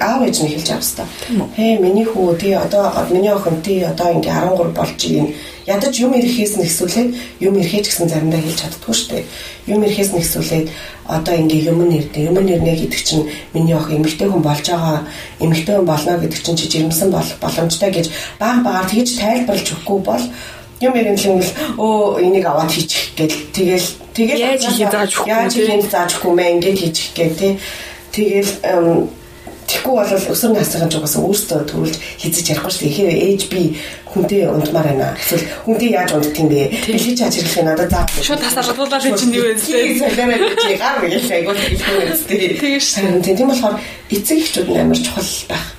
аав 0.00 0.20
ээж 0.24 0.36
нь 0.40 0.52
хэлж 0.52 0.68
байгаа 0.70 0.84
хэвээр. 0.88 1.52
Хээ 1.56 1.74
миний 1.84 2.06
хүү 2.08 2.36
тий 2.40 2.54
одоо 2.56 2.88
миний 3.12 3.32
охин 3.32 3.60
тий 3.60 3.84
одоо 3.84 4.08
ингээ 4.16 4.32
13 4.32 4.72
болж 4.72 5.00
ийн. 5.04 5.34
Ядаж 5.66 5.94
юм 6.00 6.14
ирэхээс 6.16 6.56
нь 6.56 6.64
ихсүүлээд 6.64 7.10
юм 7.44 7.54
ирэхэж 7.60 7.84
гэсэн 7.84 8.08
заримдаа 8.08 8.40
хэлж 8.40 8.58
чаддгүй 8.62 8.94
шүү 8.96 9.08
дээ. 9.12 9.24
Юм 9.66 9.80
ирэхээс 9.84 10.10
нь 10.14 10.22
ихсүүлээд 10.24 10.66
одоо 11.04 11.34
ингээ 11.36 11.68
юм 11.70 11.78
нэрдэ 11.84 12.20
юм 12.32 12.36
нэрнэ 12.40 12.72
гэдэг 12.80 13.02
чинь 13.04 13.28
миний 13.52 13.76
охин 13.76 14.00
эмэгтэй 14.00 14.28
хүн 14.28 14.42
болж 14.42 14.66
байгаа 14.66 15.04
эмэгтэй 15.44 15.74
хүн 15.76 15.86
болно 15.86 16.18
гэдэг 16.18 16.40
чинь 16.42 16.56
чи 16.56 16.66
жирэмсэн 16.72 17.10
болох 17.12 17.36
боломжтой 17.38 17.90
гэж 17.92 18.06
баг 18.40 18.64
багаар 18.64 18.88
тэгж 18.90 19.20
тайлбарлаж 19.20 19.68
өгөхгүй 19.70 20.00
бол 20.02 20.24
юм 20.80 20.92
яринлэн 20.92 21.40
л 21.40 21.50
өө 21.78 22.20
энийг 22.26 22.46
аваад 22.46 22.70
хийчих 22.70 23.14
гэл 23.16 23.36
тэгэл 23.54 23.88
тэгэл 24.12 24.44
яаж 24.44 24.62
хийж 24.66 24.90
зааж 24.90 25.10
өгөхгүй 25.14 25.30
яаж 25.30 25.52
хийж 25.54 25.84
зааж 25.88 26.10
өгөхгүй 26.14 26.34
мэн 26.36 26.52
ингээд 26.58 26.80
хийчих 26.80 27.08
гээ 27.16 27.30
тий 27.38 27.52
Тэгэл 28.16 29.12
Тэгэхгүй 29.66 29.94
бол 29.98 30.30
өсвөр 30.30 30.54
насныхан 30.54 30.90
ч 30.90 30.94
угаасаа 30.94 31.26
өөртөө 31.26 31.60
төрүүлж 31.66 31.96
хизэж 32.22 32.46
ярихгүй 32.54 32.70
шүү 32.70 32.82
дээ. 32.86 32.96
Хэрвээ 32.96 33.18
ээж 33.26 33.42
би 33.50 33.62
хүнтэй 34.14 34.46
унтмаар 34.46 34.86
байна. 34.94 35.18
Эсвэл 35.18 35.42
хүнтэй 35.66 35.90
яаж 35.90 36.14
унтдаг 36.14 36.38
юм 36.38 36.48
бэ? 36.54 36.70
Билий 36.86 37.18
чааж 37.18 37.34
ирэхлээр 37.34 37.66
надад 37.66 37.90
заа. 37.90 38.06
Шууд 38.22 38.40
тасаалуулаад 38.46 39.02
чинь 39.18 39.34
юу 39.34 39.50
вэ? 39.50 39.58
Солиороо 39.58 40.54
чи 40.54 40.78
гар 40.78 40.96
мэгэл 41.02 41.34
айгуул 41.34 41.58
хэлэх 41.58 42.14
үстэй. 42.14 42.54
Тэгээ 42.62 42.78
шүү. 42.78 43.26
Тийм 43.26 43.50
болохоор 43.50 43.76
эцэг 44.14 44.38
эхчүүд 44.38 44.70
нь 44.70 44.78
амар 44.86 44.98
чухал 45.02 45.34
байх. 45.50 45.75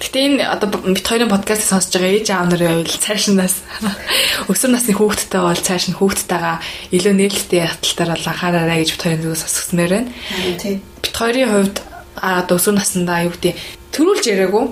Гэтэ 0.00 0.18
энэ 0.40 0.48
одоо 0.48 0.80
бит 0.80 1.04
хоёрын 1.04 1.28
подкаст 1.28 1.68
сонсож 1.68 1.92
байгаа 2.00 2.16
ээж 2.16 2.28
аав 2.32 2.48
нарын 2.48 2.88
хувьд 2.88 3.04
цаашнаас 3.04 3.60
өсвөр 4.50 4.72
насны 4.72 4.96
хүүхэдтэй 4.96 5.40
бол 5.44 5.60
цааш 5.60 5.92
нь 5.92 5.98
хүүхэдтэйгээ 6.00 6.56
илүү 6.96 7.14
нээлттэй 7.20 7.60
яталтаар 7.68 8.16
бол 8.16 8.30
анхаараарай 8.32 8.80
гэж 8.80 8.90
бит 8.96 9.04
хоёрын 9.04 9.24
зүгээс 9.28 9.44
сонсгосноор 9.44 9.92
байна. 9.92 10.10
Тийм 10.56 10.80
бит 11.04 11.16
хоёрын 11.20 11.52
хувьд 11.52 11.76
а 12.16 12.40
өсвөр 12.48 12.74
наснда 12.80 13.12
аюу 13.20 13.36
гэдэг 13.36 13.54
төрүүлж 13.92 14.24
яриаггүй 14.24 14.64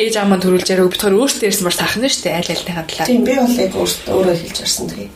ээж 0.00 0.14
аав 0.16 0.28
маань 0.32 0.44
төрүүлж 0.48 0.68
яриаггүй 0.72 0.92
бит 0.96 1.04
хоёр 1.04 1.20
өөртөө 1.20 1.48
ярьсан 1.52 1.64
баар 1.68 1.76
сахна 1.76 2.08
шүү 2.08 2.24
дээ 2.24 2.36
айл 2.40 2.52
айлтныхаа 2.56 2.84
талаар. 2.88 3.08
Тийм 3.12 3.22
би 3.28 3.34
бол 3.36 3.52
яг 3.52 3.72
өөрөө 3.76 4.36
хэлж 4.48 4.58
ярьсан 4.64 4.86
тэгээ. 4.88 5.10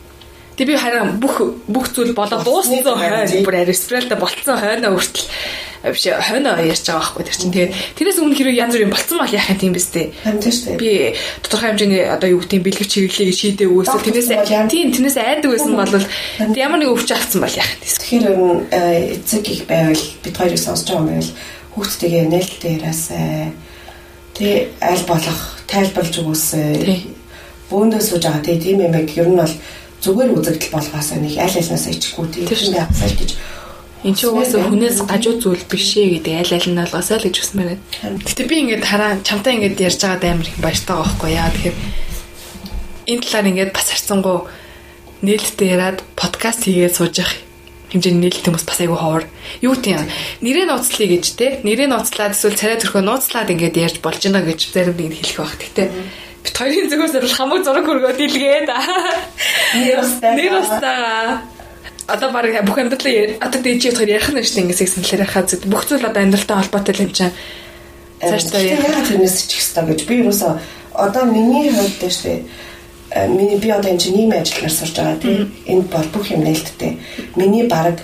Тэг 0.53 0.65
би 0.69 0.77
харин 0.77 1.17
бүх 1.17 1.35
бүх 1.65 1.89
зүйл 1.89 2.13
болоо 2.13 2.37
дууссан 2.45 2.85
хойно 2.85 3.25
бүр 3.41 3.65
аристралта 3.65 4.13
болцсон 4.13 4.61
хойно 4.61 4.93
хүртэл 4.93 5.25
биш 5.83 6.07
хойно 6.07 6.55
ярьж 6.63 6.87
байгаа 6.87 7.03
байхгүй 7.03 7.23
тэр 7.27 7.35
чинь. 7.35 7.51
Тэгээд 7.51 7.73
тэрээс 7.99 8.19
өмнө 8.23 8.37
хэрэг 8.39 8.55
янз 8.55 8.73
бүрийн 8.73 8.93
болцсон 8.95 9.19
бол 9.19 9.35
яах 9.35 9.51
юм 9.59 9.75
бэ 9.75 9.83
сте. 9.83 10.15
Би 10.79 11.11
тодорхой 11.43 11.75
хэмжээний 11.75 12.07
одоо 12.07 12.29
юу 12.31 12.39
гэдэг 12.39 12.63
бэлгэвч 12.63 12.91
хэрэглэе 12.95 13.27
гэж 13.27 13.37
шийдээ 13.43 13.67
өгөөсөө 13.67 13.99
тэрнээс 13.99 14.31
тийм 14.71 14.87
тэрнээс 14.95 15.17
айдаг 15.19 15.51
байсан 15.51 15.75
бол 15.75 15.91
ямар 16.55 16.79
нэг 16.79 16.89
өвч 16.95 17.09
авцсан 17.11 17.43
бол 17.43 17.51
яах 17.51 17.67
юм. 17.67 17.83
Тэгэхээр 17.83 18.25
эцэг 19.19 19.43
их 19.51 19.61
байвал 19.67 20.03
бид 20.23 20.35
хоёрыг 20.39 20.61
сонсож 20.63 20.87
байгаа 20.87 21.03
юм 21.03 21.11
байвал 21.19 21.31
хүүхдтэйгээ 21.75 22.23
нээлттэй 22.31 22.71
яриасаа 22.79 23.51
тий 24.33 24.71
аль 24.79 25.03
болох 25.03 25.39
тайлбарлаж 25.67 26.15
өгөөсэй. 26.15 27.11
Бөөндөө 27.67 28.01
сууж 28.01 28.23
байгаа. 28.23 28.39
Тийм 28.39 28.79
юм 28.87 28.95
яг 28.95 29.11
ер 29.19 29.27
нь 29.27 29.35
бол 29.35 29.53
зүгээр 30.03 30.31
үзэгдэл 30.31 30.75
болгоосоо 30.75 31.17
нэг 31.19 31.35
аль 31.43 31.57
альнаас 31.59 31.85
ичихгүй. 31.91 32.27
Тийм 32.31 32.71
байгаасаа 32.71 33.11
гэж 33.19 33.31
Энд 34.03 34.19
чи 34.19 34.27
угаасаа 34.27 34.67
хүнээс 34.67 35.07
гажуу 35.07 35.39
зүйл 35.39 35.63
биш 35.63 35.95
ээ 35.95 36.19
гэдэг 36.19 36.33
аль 36.35 36.53
аль 36.59 36.67
нь 36.67 36.75
болгосоо 36.75 37.23
л 37.23 37.27
гэж 37.31 37.35
үсмээр 37.39 37.79
байна. 37.79 38.19
Гэтэ 38.19 38.43
би 38.51 38.55
ингээд 38.67 38.83
хараа 38.83 39.23
чамтай 39.23 39.55
ингээд 39.55 39.79
ярьж 39.79 39.99
байгаад 40.03 40.27
амар 40.27 40.47
их 40.51 40.59
баяртай 40.59 40.91
байгаа 40.91 41.07
байхгүй 41.07 41.31
яа. 41.31 41.51
Тэгэхээр 41.55 41.77
энэ 43.07 43.23
талаар 43.23 43.47
ингээд 43.47 43.71
бас 43.71 43.87
харцсангуу 43.87 44.39
нээлттэй 45.23 45.67
яриад 45.71 45.99
подкаст 46.19 46.67
хийгээд 46.67 46.97
сууж 46.99 47.15
явах 47.23 47.39
хэмжээний 47.95 48.21
нээлттэй 48.27 48.51
хүмүүс 48.51 48.67
бас 48.67 48.79
айгүй 48.83 48.99
ховор. 48.99 49.23
Юу 49.63 49.75
тийм 49.79 50.03
нэрээ 50.43 50.67
нууцлая 50.67 51.07
гэж 51.07 51.25
те 51.39 51.47
нэрээ 51.63 51.87
нууцлаад 51.87 52.35
эсвэл 52.35 52.59
царай 52.59 52.75
төрхөө 52.83 53.07
нууцлаад 53.07 53.55
ингээд 53.55 53.79
ярьж 53.79 53.97
болж 54.03 54.19
байна 54.19 54.43
гэж 54.43 54.59
зарим 54.75 54.99
нэг 54.99 55.15
хэлэх 55.15 55.39
байх. 55.39 55.55
Гэтэ 55.63 55.83
бит 56.43 56.55
хоёрын 56.59 56.91
бол 56.91 57.37
хамаг 57.39 57.61
зураг 57.63 57.85
хөргөө 57.87 58.13
дэлгээд 58.19 58.67
нэр 59.79 59.99
устаа 60.03 60.31
нэр 60.35 60.53
устаа 60.59 61.39
одоо 62.07 62.29
баг 62.31 62.45
бүх 62.65 62.77
амьдралаа 62.77 63.37
одоо 63.39 63.59
дээжээ 63.61 63.93
хоёр 63.95 64.15
ярих 64.17 64.29
нь 64.31 64.43
шүү 64.43 64.55
дээ 64.55 64.63
ингэсийг 64.67 64.89
саналаар 64.91 65.25
яхаа 65.27 65.43
зү 65.47 65.55
бүх 65.67 65.83
зүйл 65.87 66.07
одоо 66.07 66.21
амьдралтай 66.23 66.57
холбоотой 66.57 66.95
юм 66.99 67.11
чинь. 67.15 67.35
Цаашдаа 68.19 68.61
яг 68.61 68.83
тэрнээс 69.07 69.47
ч 69.47 69.51
их 69.55 69.63
хэвээр 69.63 69.87
гэж. 69.95 69.99
Би 70.07 70.15
юусоо 70.23 70.59
одоо 70.93 71.23
миний 71.25 71.71
хувьд 71.71 71.97
дээ 71.99 72.11
шүү 72.11 72.27
дээ 72.27 72.41
миний 73.27 73.57
би 73.57 73.69
одоо 73.69 73.91
энэ 73.91 73.99
чинь 73.99 74.15
нийгмийн 74.15 74.41
ажиллагаар 74.41 74.73
сурж 74.73 74.95
байгаа 74.97 75.21
тийм 75.21 75.51
энэ 75.65 75.81
бол 75.93 76.07
бүх 76.13 76.25
юм 76.31 76.43
нээлттэй. 76.43 76.97
Миний 77.35 77.67
баг 77.67 78.01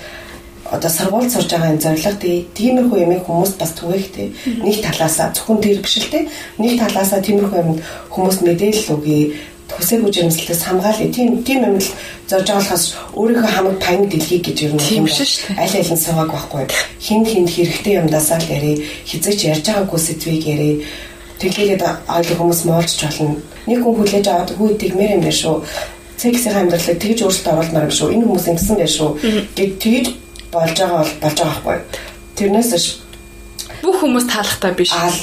одоо 0.72 0.90
сургууль 0.90 1.30
сурж 1.30 1.50
байгаа 1.50 1.74
энэ 1.74 1.82
зорилго 1.82 2.14
тиймэрхүү 2.54 3.00
юм 3.02 3.14
хүмүүс 3.26 3.58
бас 3.58 3.74
түгээхтэй 3.74 4.28
нэг 4.62 4.78
талаасаа 4.86 5.34
зөвхөн 5.34 5.62
тэр 5.66 5.82
биш 5.82 5.98
л 5.98 6.12
тийм 6.14 6.26
нэг 6.62 6.78
талаасаа 6.78 7.20
тиймэрхүү 7.26 7.58
юм 7.58 7.82
хүмүүс 8.14 8.38
мэдээлэл 8.46 8.94
өгье 8.94 9.34
хүсээгүй 9.76 10.12
жирэмслээс 10.14 10.62
хамгаалъя. 10.66 11.14
Тийм 11.14 11.44
тийм 11.44 11.60
юм 11.66 11.78
л 11.78 11.90
зорж 12.30 12.48
болохоос 12.50 12.84
өөрийнхөө 13.14 13.52
хамаг 13.54 13.76
панг 13.84 14.10
дэлхий 14.10 14.42
гэж 14.42 14.58
юм 14.66 14.78
Тийм 14.82 15.06
шүү 15.06 15.54
дээ. 15.54 15.62
аль 15.62 15.76
аль 15.78 15.92
нь 15.94 16.04
суугааг 16.04 16.30
байхгүй. 16.34 16.66
Хин 17.00 17.22
хин 17.26 17.46
хэрэгтэй 17.48 17.96
юмдасаа 18.02 18.40
л 18.42 18.50
ярий. 18.50 18.78
Хизээч 19.06 19.40
ярьж 19.52 19.66
байгаагүй 19.70 20.00
сэдвийг 20.00 20.44
ярий. 20.46 20.76
Тэглээд 21.40 21.84
ойлгох 22.10 22.40
хүмүүс 22.40 22.62
моолж 22.68 22.92
болно. 23.00 23.38
Нэг 23.70 23.80
хүн 23.86 23.96
хүлээж 23.96 24.26
аваад 24.28 24.52
хүү 24.58 24.70
тэгмээр 24.82 25.12
юм 25.16 25.22
байна 25.24 25.38
шүү. 25.40 25.56
Цэгсийн 26.20 26.56
амьдралыг 26.60 27.00
тэгж 27.00 27.20
өөрчлөлт 27.24 27.48
оруулмаар 27.54 27.88
юм 27.88 27.96
шүү. 27.96 28.08
Энэ 28.12 28.26
хүмүүс 28.28 28.46
ингэсэн 28.52 28.76
байх 28.76 28.92
шүү. 28.92 29.10
Гэт 29.56 29.74
тэгж 29.80 30.06
болж 30.52 30.76
байгаа 30.76 31.00
бол 31.00 31.14
болж 31.24 31.38
байгаа 31.40 31.62
байхгүй. 31.64 31.78
Тэрнээс 32.36 32.72
Бүх 33.80 33.96
хүмүүс 34.04 34.26
таалахтай 34.28 34.72
биш. 34.76 34.92
ал 34.92 35.16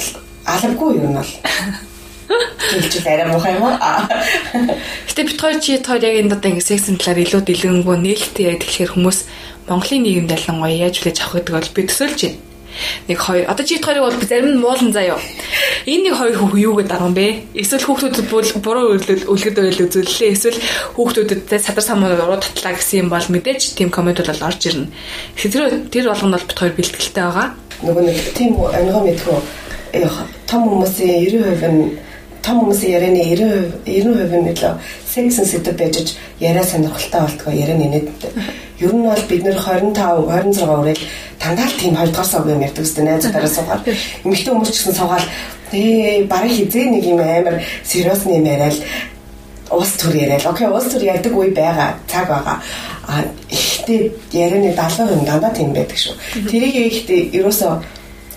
алавгүй 0.49 0.97
юм 0.97 1.13
бол. 1.21 1.31
Хэлж 2.27 2.93
арай 3.07 3.27
муухай 3.31 3.53
юм? 3.55 3.63
Аа. 3.71 4.07
Гэтэ 5.07 5.23
бит 5.23 5.39
хоёр 5.39 5.59
чи 5.63 5.79
хоёр 5.79 6.03
яг 6.03 6.15
энэ 6.19 6.35
одоо 6.35 6.51
ингэ 6.51 6.65
сексийн 6.67 6.97
талаар 6.99 7.23
илүү 7.23 7.41
дэлгэнгүй 7.47 7.97
нээлттэй 8.03 8.45
яг 8.51 8.59
тэгэхээр 8.63 8.93
хүмүүс 8.95 9.19
Монголын 9.67 10.03
нийгэмд 10.03 10.35
ялангуяа 10.35 10.75
яаж 10.87 10.95
хүлээж 10.99 11.17
авах 11.23 11.35
гэдэг 11.43 11.53
бол 11.55 11.71
би 11.75 11.81
төсөөлж 11.87 12.19
байна. 12.23 12.39
Нэг 13.07 13.17
хоёр 13.17 13.45
одоо 13.49 13.65
чи 13.65 13.81
хоёрыг 13.81 14.03
бол 14.05 14.19
зарим 14.21 14.49
нь 14.53 14.61
муулан 14.61 14.91
заяа. 14.93 15.17
Энэ 15.87 16.03
нэг 16.11 16.15
хоёр 16.19 16.35
хүүхэн 16.37 16.61
юу 16.61 16.75
гэдэг 16.77 17.01
юм 17.01 17.13
бэ? 17.17 17.27
Эсвэл 17.57 17.87
хүүхдүүдэд 17.87 18.27
бүр- 18.29 18.59
буруу 18.61 18.85
үйлдэл 18.93 19.27
үлгэд 19.31 19.57
байл 19.57 19.83
үзүүллээ. 19.87 20.29
Эсвэл 20.35 20.59
хүүхдүүдэд 20.93 21.49
садар 21.57 21.83
самууд 21.83 22.21
уруу 22.21 22.37
татлаа 22.37 22.77
гэсэн 22.77 23.07
юм 23.07 23.09
бол 23.09 23.25
мэдээж 23.27 23.73
тийм 23.75 23.89
коммент 23.89 24.21
бол 24.21 24.45
орж 24.45 24.61
ирнэ. 24.69 24.91
Тэгэхээр 25.35 25.89
тэр 25.89 26.05
болгоно 26.11 26.37
бол 26.37 26.47
бит 26.47 26.59
хоёр 26.59 26.73
бэлтгэлтэй 26.77 27.23
байгаа. 27.23 27.47
нөгөө 27.81 28.03
нэг 28.05 28.17
тийм 28.33 28.51
өнгөө 28.57 29.01
мэдхүү 29.05 29.37
э, 29.93 30.09
том 30.49 30.61
хүмүүсийн 30.65 31.29
90% 31.29 31.69
нь 31.69 32.06
том 32.47 32.63
хүмүүсийн 32.63 32.95
ярианы 32.95 33.21
90% 33.35 33.83
90% 33.83 34.39
нь 34.39 34.47
нөлөө 34.47 34.73
секс 35.03 35.39
сэдв 35.51 35.75
байж 35.75 36.15
яриа 36.39 36.63
сонирхолтой 36.63 37.21
болтгоо 37.21 37.51
яриа 37.53 37.75
нэнэд. 37.75 38.07
Ер 38.79 38.93
нь 38.95 39.03
бол 39.03 39.23
бид 39.27 39.43
нэр 39.43 39.57
25 39.59 39.99
26 39.99 40.63
үрэл 40.63 41.03
дандаа 41.43 41.67
л 41.67 41.79
тийм 41.79 41.95
хоёрдугаар 41.99 42.27
сав 42.27 42.47
юм 42.47 42.63
ярьдаг 42.63 42.83
үстэй 42.87 43.03
найзуудаараа 43.03 43.51
суугаад 43.51 43.83
эмэгтэй 44.23 44.51
хүмүүс 44.53 44.71
ч 44.71 44.77
гэсэн 44.79 44.95
суугаад 44.95 45.25
ээ 45.75 46.23
барыг 46.31 46.53
хизээ 46.55 46.85
нэг 46.87 47.03
юм 47.03 47.19
амар 47.19 47.59
сериус 47.83 48.23
юм 48.23 48.45
яриад 48.47 48.79
уус 49.67 49.91
төр 49.99 50.15
яриад. 50.15 50.47
Окей 50.47 50.67
уус 50.71 50.87
төр 50.87 51.03
ярьдаг 51.03 51.33
үе 51.35 51.51
байгаа 51.51 51.99
цаг 52.07 52.31
байгаа. 52.31 52.63
А 53.11 53.27
ихтэй 53.51 54.15
ярианы 54.31 54.71
70% 54.71 55.27
дандаа 55.27 55.51
тийм 55.51 55.75
байдаг 55.75 55.99
шүү. 55.99 56.15
Тэрийг 56.47 56.75
ихтэй 56.95 57.27
ерөөсөө 57.35 57.73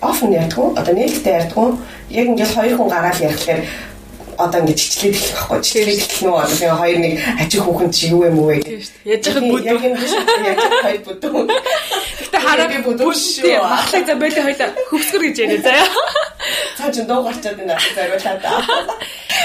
офн 0.01 0.33
ярьдгүй 0.33 0.67
одоо 0.81 0.95
нээлттэй 0.95 1.35
ярьдгүй 1.39 1.69
яг 2.11 2.27
ингээл 2.27 2.57
хоёр 2.57 2.75
хүн 2.77 2.89
гараад 2.89 3.21
ярихлаар 3.21 3.61
одоо 4.45 4.59
ингэж 4.61 4.79
чичлээд 4.81 5.15
эхлэх 5.17 5.37
байхгүй 5.37 5.61
чичлээд 5.61 6.01
эхлэх 6.01 6.21
нөө 6.25 6.37
одоо 6.41 6.57
тэгээ 6.57 6.81
хоёр 6.81 6.99
нэг 7.05 7.13
ачиг 7.41 7.61
хүүхэн 7.65 7.91
чи 7.93 8.05
юу 8.11 8.23
юм 8.25 8.37
шүү 8.37 8.65
дээ. 8.65 9.11
Яаж 9.11 9.25
яхад 9.29 9.45
бүдүү. 9.51 9.77
юм 9.81 9.95
яаж 10.49 10.63
хоёр 10.85 11.01
бүдүү 11.07 11.33
Гэтэ 12.21 12.39
хараа 12.41 12.69
би 12.71 12.79
бүдүү 12.87 13.11
шүү. 13.11 13.53
Махлаг 13.61 14.05
за 14.07 14.15
боли 14.15 14.41
хоёлаа 14.41 14.69
хөвсгөр 14.91 15.23
гэж 15.29 15.37
яриа 15.45 15.61
заяа. 15.61 15.89
цаа 16.79 16.91
ч 16.95 16.97
дуу 17.05 17.21
гарчаад 17.27 17.57
байна 17.59 17.77
зариулаад 17.95 18.41
та 18.41 18.51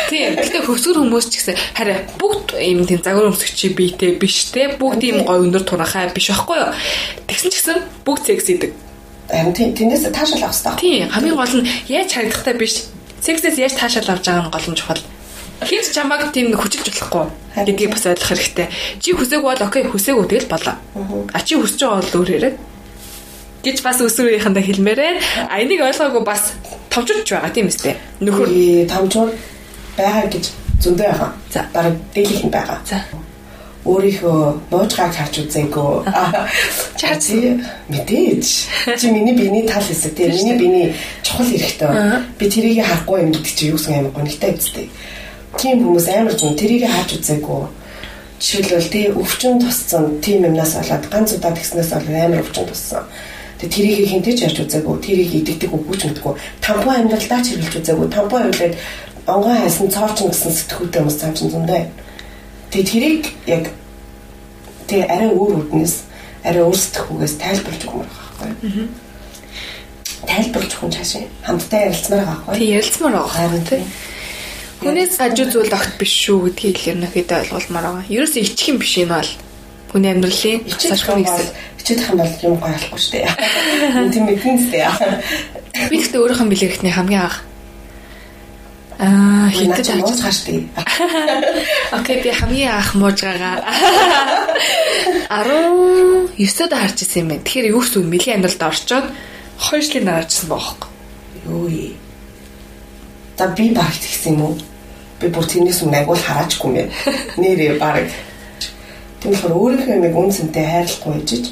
Тийм. 0.09 0.37
Гэтэ 0.37 0.59
хөвсгөр 0.63 0.97
хүмүүс 1.01 1.25
ч 1.27 1.33
гэсэн 1.41 1.55
хараа 1.75 1.99
бүгд 2.21 2.55
ийм 2.61 2.85
тийм 2.85 3.01
загвар 3.01 3.31
өмсөгчий 3.33 3.73
биетэй 3.73 4.15
биш 4.21 4.53
те. 4.53 4.75
Бүгд 4.77 5.01
ийм 5.03 5.17
гой 5.25 5.43
өндөр 5.43 5.65
турахай 5.65 6.13
биш 6.13 6.29
байхгүй 6.29 6.57
юу? 6.61 6.71
Тэгсэн 7.25 7.49
ч 7.49 7.53
гэсэн 7.59 7.77
бүгд 8.05 8.23
секс 8.29 8.47
идэг. 8.53 8.71
харин 9.29 9.53
тэндээс 9.53 10.05
таашаал 10.13 10.45
авах 10.45 10.77
хэрэгтэй 10.77 10.77
Тийм. 10.79 11.09
Хамгийн 11.09 11.35
гол 11.35 11.53
нь 11.57 11.69
яаж 11.89 12.09
харагдахтай 12.13 12.53
биш. 12.53 12.85
Сексээс 13.21 13.57
яаж 13.57 13.73
таашаал 13.77 14.15
авч 14.15 14.25
байгаа 14.25 14.47
нь 14.47 14.53
гол 14.53 14.67
нь 14.71 14.79
чухал. 14.79 15.03
Хинч 15.63 15.87
чамаг 15.95 16.31
тийм 16.35 16.51
хүчилж 16.51 16.87
болохгүй 16.91 17.25
гэдгийг 17.55 17.91
бас 17.95 18.05
ойлгох 18.05 18.27
хэрэгтэй. 18.27 18.67
Чи 18.99 19.15
хүсээгүй 19.15 19.49
бол 19.55 19.63
окей 19.63 19.83
хүсээгүй 19.87 20.25
тэгэл 20.27 20.51
болоо. 20.51 20.75
А 21.31 21.39
чи 21.39 21.55
хүсэж 21.55 21.79
байгаа 21.79 22.03
бол 22.03 22.17
өөр 22.19 22.29
яриад 22.35 22.57
гэж 23.63 23.77
бас 23.81 23.97
өсвөрийнхандаа 24.03 24.61
хэлмээрээ. 24.61 25.13
А 25.49 25.57
энийг 25.63 25.81
ойлгоогүй 25.81 26.23
бас 26.27 26.53
товчулж 26.91 27.25
байгаа 27.25 27.49
тийм 27.55 27.71
үстэй. 27.71 27.95
Нөхөр 28.19 28.51
тамчууд 28.91 29.31
байгаа 29.97 30.27
гэж 30.29 30.45
зөндөө 30.83 31.07
байгаа. 31.07 31.31
За. 31.49 31.65
Бараг 31.73 31.95
дийлэх 32.13 32.43
нь 32.45 32.51
байгаа. 32.51 32.79
За. 32.85 33.01
Өөрийнхөө 33.85 34.37
нуужгааг 34.73 35.13
харж 35.13 35.45
үзээгүй. 35.45 35.91
Харсан 36.09 37.61
Мэдээж. 37.89 38.45
Чи 38.97 39.11
миний 39.13 39.37
биений 39.37 39.67
тал 39.69 39.83
хэсэг 39.85 40.17
тийм 40.17 40.33
миний 40.33 40.57
биений 40.57 40.95
чухал 41.21 41.45
хэрэгтэй. 41.45 42.25
Би 42.39 42.45
тэрийг 42.49 42.81
харахгүй 42.81 43.21
юм 43.21 43.31
гэдэг 43.31 43.53
чи 43.53 43.69
юу 43.69 43.77
гэсэн 43.77 43.93
амар 44.01 44.11
гонигтай 44.17 44.57
үстэй. 44.57 44.89
Тийм 45.61 45.85
хүмүүс 45.85 46.07
амар 46.09 46.33
зүн 46.33 46.57
тэрийг 46.57 46.89
харж 46.89 47.21
үзээгүй. 47.21 47.61
Жишээлбэл 48.41 48.89
тий 48.89 49.05
өвчин 49.13 49.61
тусцсан 49.61 50.17
тийм 50.17 50.49
юмнаас 50.49 50.73
болоод 50.81 51.05
ганц 51.13 51.37
удаа 51.37 51.53
тэгснээс 51.53 51.93
бол 51.93 52.09
амар 52.09 52.41
өвчин 52.41 52.65
туссан. 52.65 53.05
Тэгээ 53.61 53.71
тэрийг 53.71 54.09
хинтэж 54.09 54.37
ярьж 54.49 54.57
үзээгүй. 54.65 54.95
Тэрийг 54.99 55.31
идэгдэг 55.45 55.71
үгүй 55.71 55.95
ч 55.95 56.09
мэдгүй. 56.09 56.33
Тампон 56.59 56.95
амьдралдаа 57.05 57.39
ч 57.39 57.53
хэрэглэж 57.53 57.75
үзээгүй. 57.79 58.07
Тампон 58.11 58.49
хувьлаад 58.49 58.73
онгой 59.29 59.55
хайсан 59.61 59.87
цоорчин 59.93 60.29
гэсэн 60.33 60.51
сэтгүүтэй 60.51 60.99
хүмүүс 61.01 61.17
цааш 61.21 61.39
нь 61.45 61.53
зөндөө. 61.53 62.04
Тэгээ 62.75 62.91
тэрийг 62.91 63.23
яг 63.47 63.71
тэгээ 64.91 65.07
арай 65.07 65.31
өөр 65.31 65.63
үднэс 65.63 65.95
арай 66.43 66.59
өөр 66.67 66.75
сэтгүүгээс 66.75 67.35
тайлбарлаж 67.39 67.83
өгөх 67.87 68.03
юм 68.03 68.11
байна. 68.35 68.55
Тайлбарлаж 70.27 70.71
өгөх 70.75 70.87
нь 70.91 70.95
цаашаа 70.99 71.23
хамтдаа 71.47 71.81
ярилцмаар 71.87 72.19
байгаа 72.27 72.35
байхгүй. 72.43 72.59
тий 72.59 72.69
ярилцмаар 72.75 73.15
байгаа 73.15 73.31
Харин 73.31 73.63
тий. 73.63 73.81
Хүнээс 74.83 75.15
гажуу 75.15 75.47
зүйл 75.55 75.71
огт 75.71 75.93
биш 75.95 76.13
шүү 76.19 76.37
гэдгийг 76.51 76.75
л 76.83 76.89
ерөнхийдөө 76.91 77.37
ойлгуулмаар 77.47 77.85
байгаа. 77.87 78.11
Ерөөсөө 78.11 78.41
ичих 78.43 78.67
юм 78.67 78.77
биш 78.83 78.93
юм 78.99 79.09
бол 79.15 79.31
хүний 79.95 80.11
амьдралын 80.11 80.59
бол 80.67 80.75
хэсэг. 80.75 81.47
ичээд 81.79 82.01
хам 82.03 82.17
бол 82.19 82.35
юм 82.43 82.55
гойлохгүй 82.59 82.99
шүү 82.99 83.13
дээ. 83.15 83.27
Энэ 84.03 84.11
тийм 84.11 84.25
мэдэн 84.27 84.55
зү. 84.59 84.83
Би 85.87 85.95
гэхдээ 85.95 86.19
өөрийнхөө 86.19 86.51
билэгтний 86.51 86.91
хамгийн 86.91 87.23
анх 87.23 87.44
Аа 88.99 89.49
Хитэд 89.51 89.87
хааш 89.91 90.39
дээ. 90.47 90.63
Окей 91.91 92.23
би 92.23 92.29
хамгийн 92.31 92.71
анх 92.71 92.95
муужгаагаа 92.95 93.59
19-д 96.39 96.73
харж 96.79 96.97
ирсэн 97.03 97.21
юм 97.21 97.27
байна. 97.27 97.43
Тэгэхээр 97.43 97.71
юу 97.75 97.81
гэсэн 97.83 98.07
мэлийн 98.07 98.35
амьдралд 98.39 98.63
орчоод 98.63 99.07
2 99.59 99.83
жилийн 99.83 100.05
дараа 100.07 100.23
харжсан 100.23 100.47
баахгүй. 100.47 100.89
Юу 101.43 101.67
ээ. 101.67 101.93
За 103.37 103.47
би 103.51 103.69
багт 103.75 103.99
гисэн 103.99 104.33
юм 104.33 104.41
уу? 104.41 104.55
Би 105.19 105.27
бүр 105.27 105.43
тэрнээс 105.43 105.83
өмнө 105.83 105.99
агуул 105.99 106.23
хараачгүй 106.23 106.71
юм. 106.79 106.89
Нэрээ 107.41 107.75
баг. 107.75 108.07
Тийм 109.19 109.31
болохоор 109.35 109.59
өөрийнхөө 109.59 109.95
юмыг 109.99 110.15
үнцэнтэй 110.15 110.65
хайрлахгүй 110.71 111.13
ижиж 111.19 111.45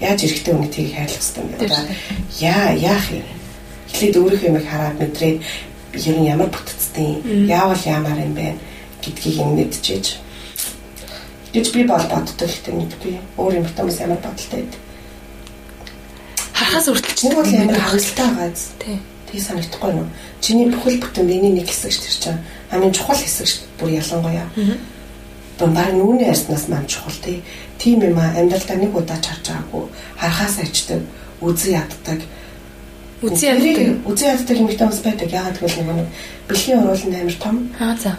яаж 0.00 0.20
эрэхтэй 0.28 0.52
үнийг 0.52 0.72
тийг 0.76 0.92
хайрлах 0.92 1.24
хэрэгтэй 1.24 1.40
юм 1.40 1.50
бэ? 1.56 1.66
Яа 2.40 2.68
яах 2.76 3.06
юм? 3.16 3.24
Эхлээд 3.88 4.16
өөрийнхөө 4.20 4.50
юмыг 4.52 4.66
хараад 4.68 4.96
мэдрээд 5.00 5.38
ер 5.94 6.16
нь 6.18 6.28
ямар 6.28 6.48
бүтцтэй 6.92 7.48
яавал 7.48 7.80
яамаар 7.84 8.20
юм 8.20 8.34
бэ 8.34 8.56
гэдгийг 9.02 9.36
юм 9.40 9.56
мэдчихэж 9.56 10.18
гэж 11.52 11.72
би 11.72 11.84
бол 11.84 12.00
боддог 12.08 12.48
ихтэй 12.48 12.74
мэдгүй. 12.74 13.18
Өөр 13.36 13.60
юм 13.60 13.66
хүмүүс 13.66 14.00
ямар 14.00 14.20
бодолтой 14.20 14.64
байд. 14.64 14.74
Харахаас 16.52 16.88
үргэлж 16.88 17.18
Чиний 17.20 17.36
бол 17.36 17.48
ямар 17.48 17.76
хагалтай 17.80 18.26
байгаа 18.28 18.48
биз? 18.48 18.64
Тий. 18.80 18.98
Тэг 19.28 19.40
санагдахгүй 19.40 19.92
юу? 19.92 20.08
Чиний 20.40 20.68
бүхэл 20.72 21.00
бүтэн 21.00 21.26
биений 21.28 21.52
нэг 21.52 21.68
хэсэг 21.68 21.92
шүү 21.92 22.24
дээ. 22.24 22.38
Хамгийн 22.72 22.96
чухал 22.96 23.20
хэсэг 23.20 23.46
шүү. 23.48 23.64
Бүр 23.80 23.90
ялангуяа. 24.00 24.48
Бамбар 25.60 25.92
нүүрний 25.92 26.28
ярьснаас 26.32 26.68
маань 26.72 26.88
чухал 26.88 27.20
тий. 27.20 27.44
Тийм 27.76 28.00
юм 28.00 28.16
а 28.16 28.32
амьдралдаа 28.32 28.76
нэг 28.80 28.96
удаа 28.96 29.20
ч 29.20 29.28
харж 29.28 29.52
байгаагүй. 29.52 29.84
Харахаас 30.16 30.56
аждаг, 30.56 31.00
үзэн 31.44 31.84
яддаг. 31.84 32.20
Үзэн 33.22 33.62
яддаг. 33.62 34.02
Үзэн 34.06 34.28
яддаг 34.34 34.56
юм 34.58 34.68
хүмүүс 34.68 35.00
байдаг. 35.06 35.28
Яагаад 35.30 35.58
гэвэл 35.58 35.78
нэг 35.78 35.88
нэг 35.96 36.08
бэлгийн 36.48 36.80
урууланд 36.82 37.14
амар 37.14 37.36
том. 37.38 37.56
Аа 37.78 37.96
за. 37.96 38.18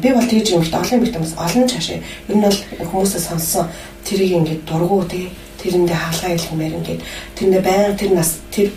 Би 0.00 0.08
бол 0.16 0.24
тэгж 0.24 0.48
юм 0.56 0.64
шүү. 0.64 0.80
Олон 0.80 0.96
юм 0.98 1.12
хүмүүс 1.12 1.34
олон 1.36 1.68
чаашаа. 1.68 2.00
Ер 2.00 2.36
нь 2.36 2.44
бол 2.44 2.58
хүмүүсээ 2.88 3.20
сонссон 3.20 3.68
тэрийг 4.04 4.32
ингээд 4.40 4.64
дургу 4.64 5.04
тий. 5.04 5.28
Тэрэндээ 5.60 5.98
хаалгаа 6.00 6.32
хэлмээр 6.40 6.76
ингээд 6.80 7.00
тэрэндээ 7.36 7.62
байнга 7.62 8.00
тэр 8.00 8.10
нас 8.16 8.40
тэр 8.48 8.72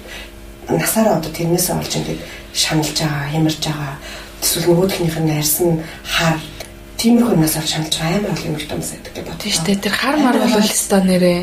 насаараа 0.67 1.23
одоо 1.23 1.31
тэрнээсээ 1.31 1.79
олж 1.79 1.93
ингээд 1.95 2.21
шаналж 2.51 2.97
байгаа, 2.99 3.31
хямарж 3.31 3.63
байгаа. 3.63 3.95
Эсвэл 4.43 4.67
нөгөөхнийх 4.67 5.17
нь 5.23 5.31
арьсан 5.31 5.79
хар 6.03 6.37
тиймэрхүү 6.99 7.39
нас 7.39 7.55
олж 7.55 7.69
шаналж 7.71 7.95
байгаа 7.95 8.19
амар 8.19 8.31
олон 8.35 8.47
юм 8.51 8.59
хүмүүс 8.59 8.91
байдаг 8.93 9.13
гэж 9.15 9.25
бодсон 9.31 9.51
шүү 9.55 9.65
дээ. 9.65 9.83
Тэр 9.83 9.95
хар 9.95 10.15
мар 10.19 10.37
бол 10.43 10.59
өстой 10.59 11.01
нэрээ. 11.07 11.39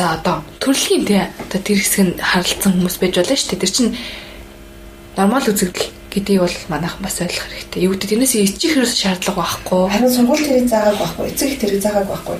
За 0.00 0.14
одоо 0.16 0.40
төрөлхийн 0.64 1.04
тий 1.04 1.20
одоо 1.20 1.60
тэр 1.60 1.76
хэсэг 1.76 2.00
нь 2.00 2.16
харалцсан 2.16 2.72
хүмүүс 2.72 2.96
байж 3.04 3.20
болно 3.20 3.36
шүү 3.36 3.52
дээ. 3.52 3.60
Тэр 3.60 3.72
чинь 3.76 3.92
нормал 5.12 5.44
үзэгдэл 5.44 5.92
гэдгийг 6.08 6.40
бол 6.40 6.56
манайхан 6.72 7.04
бас 7.04 7.20
ойлгох 7.20 7.44
хэрэгтэй. 7.52 7.84
Юу 7.84 7.92
гэдэг 7.92 8.08
тэрнээс 8.08 8.34
ичих 8.40 8.80
хэрэгс 8.80 8.96
шаардлага 8.96 9.44
байхгүй. 9.44 9.92
Харин 9.92 10.08
сургууль 10.08 10.40
тэрийг 10.40 10.72
заагааг 10.72 10.96
байхгүй, 11.04 11.24
эцэг 11.28 11.52
тэрийг 11.60 11.82
заагааг 11.84 12.08
байхгүй. 12.08 12.38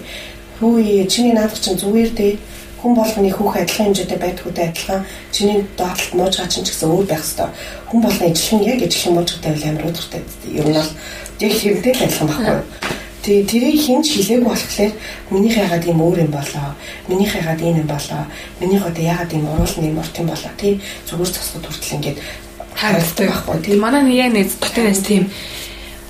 Хөөе, 0.56 1.04
чиний 1.04 1.36
наадах 1.36 1.60
чинь 1.60 1.76
зүгээр 1.76 2.10
дээ. 2.16 2.32
Хүн 2.80 2.92
болгоны 2.96 3.28
хүүхэн 3.28 3.62
адилхан 3.68 3.86
хэмжээтэй 3.92 4.18
байдгүйтэй 4.24 4.66
адилхан 4.72 5.00
чиний 5.28 5.60
доотлолт 5.76 6.16
муужгаа 6.16 6.48
чинь 6.48 6.64
ч 6.64 6.72
гэсэн 6.72 6.88
өөр 6.88 7.06
байх 7.12 7.20
хэвээр. 7.20 7.52
Хүн 7.92 8.00
болгоны 8.00 8.32
ижилхэн 8.32 8.64
яг 8.72 8.80
ижилхэн 8.88 9.14
муужгатай 9.20 9.52
байл 9.52 9.68
амар 9.68 9.88
удиртай. 9.92 10.22
Ер 10.48 10.64
нь 10.64 10.76
бол 10.80 10.92
яг 11.44 11.52
тэрнтэй 11.60 11.92
л 11.92 12.04
адилхан 12.08 12.28
байхгүй 12.32 12.99
юу? 13.20 13.44
Тэг 13.44 13.48
тэрийг 13.52 13.80
хинч 13.80 14.06
хилээг 14.16 14.44
болохоор 14.44 14.92
минийх 15.30 15.56
ягаад 15.56 15.84
ийм 15.84 16.00
өөр 16.00 16.24
юм 16.24 16.32
болоо. 16.32 16.72
Минийх 17.08 17.36
ягаад 17.36 17.60
ийм 17.60 17.76
юм 17.84 17.88
болоо. 17.88 18.24
Минийх 18.60 18.86
одоо 18.86 19.04
ягаад 19.04 19.32
ийм 19.32 19.44
уруулын 19.44 19.88
юм 19.92 19.98
урт 20.00 20.18
юм 20.18 20.28
болоо. 20.32 20.52
Тэг 20.56 20.80
зүгээр 21.04 21.30
цосгод 21.30 21.66
хүртэл 21.68 21.96
ингээд 21.96 22.18
харагддаг 22.74 23.28
байхгүй. 23.28 23.60
Тэг 23.60 23.76
манай 23.76 24.02
нэг 24.02 24.16
яг 24.16 24.32
нэг 24.32 24.48
дотоодээс 24.56 25.02
тийм 25.04 25.28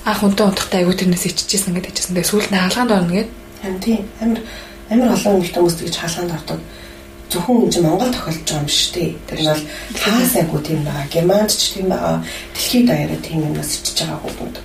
анх 0.07 0.23
үнтэй 0.23 0.45
унтахтай 0.47 0.79
айгуу 0.81 0.95
тэрнээс 0.95 1.27
иччихсэн 1.27 1.75
гэдэг 1.75 1.91
ичсэн. 1.91 2.15
Тэгээ 2.15 2.31
сүүлд 2.31 2.49
нь 2.51 2.59
хаалгаанд 2.63 2.91
орно 2.95 3.13
гэд. 3.13 3.29
Тийм 3.83 3.99
амар 4.23 4.39
амар 4.89 5.13
олон 5.13 5.43
хүмүүс 5.43 5.51
хүмүүс 5.51 5.75
тэгж 5.77 5.95
хаалгаанд 5.99 6.31
ордог 6.31 6.59
зөвхөн 7.31 7.71
энэ 7.71 7.87
Монгол 7.87 8.11
тохиолдож 8.11 8.43
байгаа 8.43 8.63
юм 8.63 8.67
шүү 8.67 8.91
дээ. 8.95 9.09
Тэр 9.27 9.39
нь 9.39 9.49
бол 9.51 9.63
хаасайгүй 10.03 10.61
тийм 10.67 10.81
байгаа. 10.83 11.05
Германд 11.13 11.51
ч 11.51 11.61
тийм 11.75 11.87
байгаа. 11.87 12.17
Дэлхийд 12.55 12.85
даяараа 12.87 13.19
тийм 13.23 13.39
юмнаас 13.47 13.71
ичж 13.79 13.97
байгаа 14.03 14.19
хүмүүс 14.19 14.57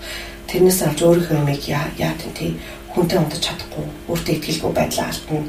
тэрнээс 0.51 0.81
авч 0.87 1.01
өөрийнхөө 1.03 1.37
юмыг 1.43 1.63
яа 1.69 2.15
тий 2.35 2.57
хүнтэй 2.95 3.19
унтаж 3.19 3.41
чадахгүй 3.45 3.85
өөртөө 4.09 4.35
ихтгэлгүй 4.35 4.73
байдлаа 4.73 5.07
алдна. 5.13 5.43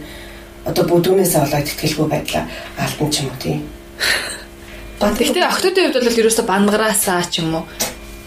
Одоо 0.68 0.84
бүдүүнээс 0.90 1.34
болоод 1.40 1.70
ихтгэлгүй 1.72 2.08
байдлаа 2.12 2.44
алдна 2.76 3.08
ч 3.14 3.16
юм 3.24 3.30
уу 3.32 3.40
тий 3.40 3.58
Гэхдээ 4.98 5.46
охтуудын 5.46 5.94
хувьд 5.94 6.10
бол 6.10 6.22
ерөөсө 6.26 6.44
бангараасаа 6.50 7.22
ч 7.30 7.46
юм 7.46 7.62
уу 7.62 7.64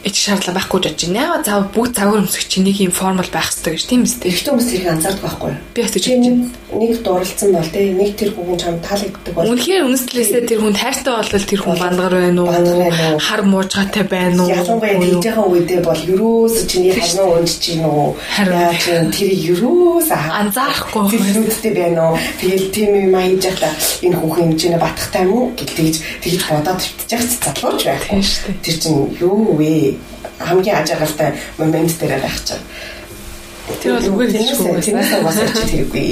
ич 0.04 0.16
шаардлага 0.16 0.58
байхгүй 0.60 0.80
гэж 0.80 0.90
бодож 0.90 1.04
байна. 1.08 1.20
Яагаад 1.20 1.46
цав 1.48 1.62
бүгд 1.74 1.92
цагаар 1.96 2.20
өмсөх 2.20 2.44
чинь 2.48 2.66
нэг 2.68 2.76
юм 2.80 2.92
формул 2.92 3.30
байх 3.32 3.48
хэрэгтэй 3.50 3.72
гэж 3.74 3.84
тийм 3.88 4.02
үстэй. 4.04 4.30
Ихтэй 4.30 4.50
хүмүүс 4.52 4.68
тэрийг 4.70 4.90
анзаардаг 4.90 5.24
байхгүй 5.24 5.48
юу? 5.50 5.58
Би 5.74 5.80
хэвчээ 5.82 6.02
чинь 6.02 6.40
нэг 6.70 6.90
дууралцсан 7.02 7.50
бол 7.52 7.70
тий 7.72 7.86
нэг 7.90 8.10
тэр 8.16 8.30
хүн 8.36 8.58
чам 8.60 8.76
таалагддаг 8.80 9.34
бол. 9.34 9.50
Үнэхээр 9.50 9.84
үнэслээсээ 9.90 10.42
тэр 10.46 10.60
хүн 10.60 10.74
тайртай 10.76 11.12
болвол 11.16 11.46
тэр 11.48 11.60
хүн 11.64 11.76
бандгар 11.80 12.14
байна 12.20 12.40
уу? 12.44 13.20
Хар 13.20 13.42
муужгатай 13.44 14.04
байна 14.04 14.40
уу? 14.44 14.50
Ялангуяа 14.50 15.00
хийж 15.00 15.24
байгаа 15.24 15.46
үедээ 15.50 15.80
бол 15.84 16.02
ерөөсө 16.14 16.62
чиний 16.70 16.92
ханаа 16.94 17.28
унж 17.40 17.52
чинь 17.60 17.84
уу? 17.84 18.16
Яа 18.38 18.72
чинь 18.76 19.10
тэр 19.10 19.30
ерөөсө 19.56 20.14
анзаарахгүй 20.14 21.02
зүйлүүдтэй 21.10 21.72
байна 21.74 22.12
уу? 22.12 22.18
Тэгэл 22.40 22.68
тийм 22.70 22.90
юм 23.08 23.14
хийж 23.18 23.44
байхдаа 23.48 23.72
энэ 24.04 24.16
хүүхэн 24.16 24.46
хэмжээний 24.48 24.80
батхтай 24.80 25.22
юм 25.24 25.32
уу? 25.34 25.46
гэж 25.80 25.96
тэгж 26.22 26.42
бодоод 26.48 26.80
төвтчих 26.80 27.22
залууч 27.44 27.80
байхгүй. 27.84 28.22
Тэр 28.62 28.76
чинь 28.78 29.00
юу 29.20 29.56
вэ? 29.58 29.89
Хамгийн 30.40 30.76
ажиглалтай 30.80 31.34
момент 31.58 31.98
дээр 32.00 32.20
байх 32.20 32.38
чинь. 32.44 32.64
Тэр 33.80 33.92
бол 33.94 34.08
үгээр 34.16 34.32
хэлчихгүй 34.34 34.72
байсан. 34.72 34.84
Тэрнээс 34.84 35.12
бас 35.24 35.38
тэргүй. 35.70 36.08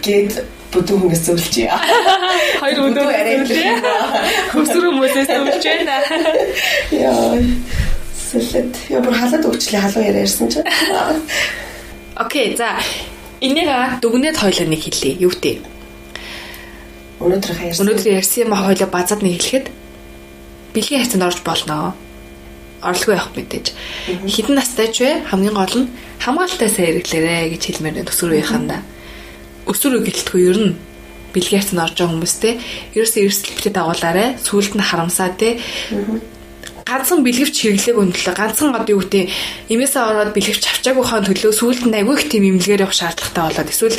Гэт 0.00 0.32
бүдүүн 0.72 1.00
хүнээс 1.02 1.22
зөвлөж 1.26 1.54
яа. 1.66 1.78
Хоёр 2.62 2.78
өдөр 2.88 3.10
арай 3.10 3.36
хөсрөө 4.54 4.90
хүмүүсээс 4.94 5.28
зөвлөж 5.30 5.64
байна. 5.66 5.96
Яа. 6.90 7.38
Сэлэт. 8.14 8.74
Я 8.90 8.98
бүр 9.04 9.14
халаад 9.14 9.44
өгчлээ 9.46 9.80
халуу 9.84 10.02
яриарсан 10.02 10.48
чинь. 10.50 10.66
Окей, 12.18 12.56
за. 12.56 12.78
Энийг 13.42 13.70
дүгнээд 14.02 14.38
хойлоо 14.38 14.66
нэг 14.66 14.82
хэлье. 14.82 15.18
Юу 15.18 15.30
вэ? 15.30 15.62
Өнөөдөр 17.20 17.52
ярьсан. 17.70 17.82
Өнөөдөр 17.84 18.08
ярьсан 18.18 18.48
юм 18.48 18.54
хойлоо 18.58 18.88
базад 18.90 19.22
нэг 19.22 19.38
хэлэхэд 19.38 19.66
бэлгийн 20.74 21.00
хайцанд 21.04 21.26
орж 21.26 21.38
болно 21.46 21.94
орлого 22.84 23.16
явах 23.16 23.32
мэдээж. 23.32 23.66
Хідэн 24.28 24.54
настай 24.60 24.88
ч 24.92 25.02
вэ? 25.02 25.10
Хамгийн 25.32 25.56
гол 25.56 25.74
нь 25.74 25.90
хамгаалтайсаа 26.20 26.84
хэрэглээрэ 26.84 27.56
гэж 27.56 27.62
хэлмээр 27.64 28.06
төсвөрийнхандаа. 28.06 28.80
Өсвөрөө 29.66 30.00
гэлтгүй 30.04 30.42
ер 30.52 30.58
нь 30.60 30.72
бэлгээрт 31.34 31.70
нь 31.74 31.82
орж 31.82 31.96
байгаа 31.98 32.14
хүмүүстэй 32.14 32.54
ерөөсөө 32.94 33.22
эрсдэл 33.26 33.56
битээ 33.58 33.74
дагуулаарэ 33.74 34.24
сүулт 34.38 34.72
нь 34.78 34.86
харамсаа 34.86 35.34
те. 35.34 35.58
Ганцхан 36.86 37.24
бэлгэвч 37.26 37.56
хэрэглээг 37.58 37.96
өндлөө 37.98 38.34
ганцхан 38.38 38.76
одоо 38.76 38.94
юу 38.94 39.02
гэдэг 39.02 39.32
эмээсээ 39.72 40.02
ороод 40.04 40.30
бэлгэвч 40.36 40.64
авчаагүй 40.68 41.04
хаан 41.04 41.24
төлөө 41.26 41.52
сүулт 41.56 41.82
нь 41.88 41.96
айгүй 41.96 42.14
их 42.14 42.28
тийм 42.28 42.44
имлэгээр 42.54 42.84
явах 42.84 42.94
шаардлагатай 42.94 43.42
болоод 43.50 43.72
эсвэл 43.72 43.98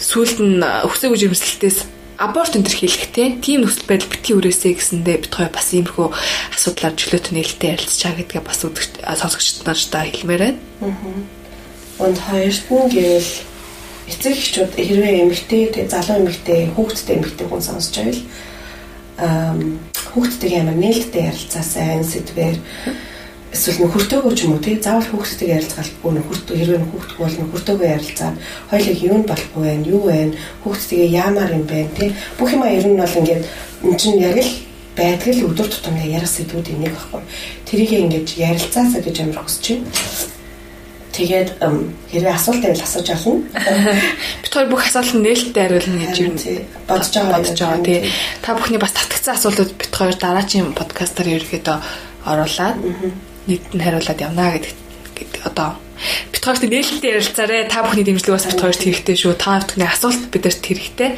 сүулт 0.00 0.38
нь 0.40 0.64
өксөг 0.64 1.12
жимсэлтээс 1.12 1.78
аборт 2.16 2.56
энэ 2.56 2.66
төр 2.66 2.76
хийлгэхтэй 2.80 3.28
тийм 3.44 3.64
нөхцөл 3.64 3.88
байдал 3.88 4.12
битгий 4.12 4.34
үрээсэй 4.36 4.72
гэсэндээ 4.76 5.16
бит 5.24 5.34
хоёр 5.36 5.52
бас 5.52 5.68
иймэрхүү 5.72 6.08
асуудлаар 6.56 6.94
чөлөөт 6.96 7.26
нээлттэй 7.32 7.70
ярилцчаа 7.76 8.12
гэдгээ 8.16 8.42
бас 8.44 8.60
сонсогчд 8.64 9.68
нартай 9.68 10.04
хэлмээр 10.12 10.42
байна. 10.42 10.60
Аа. 10.80 12.06
Und 12.08 12.16
хоёрт 12.16 12.64
нь 12.72 12.88
гээл 12.92 13.32
эцэг 14.08 14.32
эхчүүд 14.32 14.72
хэрвээ 14.76 15.14
эмэгтэй 15.28 15.88
залуу 15.88 16.16
эмэгтэй 16.24 16.60
хүүхэдтэй 16.72 17.16
эмэгтэй 17.16 17.46
хүн 17.48 17.62
сонсож 17.64 17.94
байвал 17.96 18.22
аа 19.16 19.56
хүүхэдтэйгээ 20.12 20.60
амар 20.60 20.78
нээлттэй 20.80 21.22
ярилцаасаа 21.28 22.00
энэ 22.00 22.10
сэдвэр 22.12 22.56
эсвэл 23.56 23.80
нөхөртөөгөө 23.88 24.32
ч 24.36 24.40
юм 24.44 24.52
уу 24.52 24.60
тий 24.60 24.76
заавал 24.76 25.08
хүүхдтэйгээ 25.08 25.56
ярилцгаалгүй 25.56 26.12
нөхөртөө 26.12 26.56
хэрвээ 26.60 26.80
хүүхдгүй 26.84 27.22
бол 27.24 27.36
нөхөртөөгөө 27.40 27.88
ярилцаад 27.96 28.36
хоёулаа 28.70 28.96
юу 29.08 29.16
нь 29.16 29.28
болохгүй 29.30 29.62
байх 29.64 29.86
юу 29.88 30.00
вэ 30.04 30.18
хүүхдтэйгээ 30.62 31.10
яамаар 31.24 31.50
юм 31.56 31.64
бэ 31.64 31.78
тий 31.96 32.08
бүх 32.36 32.50
юм 32.52 32.62
ер 32.68 32.84
нь 32.84 33.00
бол 33.00 33.18
ингээд 33.20 33.42
эн 33.88 33.96
чинь 33.96 34.20
яг 34.20 34.36
л 34.36 34.52
байдаг 34.96 35.32
л 35.32 35.46
өдөр 35.48 35.68
тутамдаа 35.72 36.08
ярих 36.08 36.28
сэдвүүд 36.28 36.68
энийг 36.72 36.92
байхгүй 36.92 37.22
тэрийг 37.68 37.92
ингээд 37.96 38.28
ярилцаасаа 38.36 39.00
гэж 39.02 39.16
амар 39.24 39.40
хүсэж 39.44 39.64
байна. 39.72 39.90
Тэгээд 41.16 41.48
хэрвээ 42.12 42.34
асуулт 42.36 42.60
байвал 42.60 42.84
асууж 42.84 43.08
авах 43.08 43.28
нь. 43.32 43.40
Бид 44.44 44.52
хоёр 44.52 44.68
бүх 44.68 44.84
асуултанд 44.84 45.24
нээлттэй 45.24 45.62
хариулна 45.64 46.04
гэж 46.04 46.16
юу 46.20 46.32
бодож 46.84 47.12
байгаа 47.16 47.32
бодож 47.40 47.56
байгаа 47.56 47.80
тий. 47.88 48.00
Та 48.44 48.52
бүхний 48.52 48.76
бас 48.76 48.92
татгцсан 48.92 49.36
асуултууд 49.40 49.72
бид 49.80 49.92
хоёр 49.96 50.16
дараагийн 50.20 50.76
подкастаар 50.76 51.40
ерөөхдөө 51.40 51.76
оруулаад 52.28 52.76
нэгд 53.46 53.74
нь 53.74 53.82
хариулаад 53.82 54.20
явна 54.20 54.58
гэдэг 54.58 55.42
одоо 55.46 55.78
бит 56.32 56.44
хоёрт 56.44 56.62
нээлттэй 56.66 57.10
ярилцаарэ 57.16 57.70
та 57.72 57.82
бүхний 57.82 58.04
дэмжлэг 58.04 58.34
бас 58.36 58.46
бит 58.46 58.60
хоёрт 58.60 58.82
хэрэгтэй 58.82 59.16
шүү 59.16 59.34
та 59.38 59.64
бүхний 59.64 59.88
асуулт 59.88 60.22
бидэрт 60.30 60.62
хэрэгтэй 60.62 61.10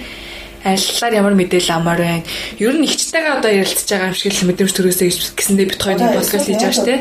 аллаар 0.64 1.14
ямар 1.14 1.34
мэдээлэл 1.38 1.76
амар 1.78 1.98
байна. 1.98 2.26
Ер 2.58 2.74
нь 2.74 2.86
ихчтэйгээ 2.86 3.38
одоо 3.38 3.50
ярилцж 3.50 3.88
байгаа 3.88 4.10
юм 4.10 4.18
шиг 4.18 4.34
л 4.34 4.46
мэдрэмж 4.50 4.72
төрөөсэй 4.74 5.10
гэсэндээ 5.38 5.66
бит 5.70 5.82
хоёрын 5.82 6.14
подкаст 6.18 6.46
хийж 6.50 6.58
байгаа 6.58 6.76
шүү 6.76 6.86
дээ. 6.86 6.98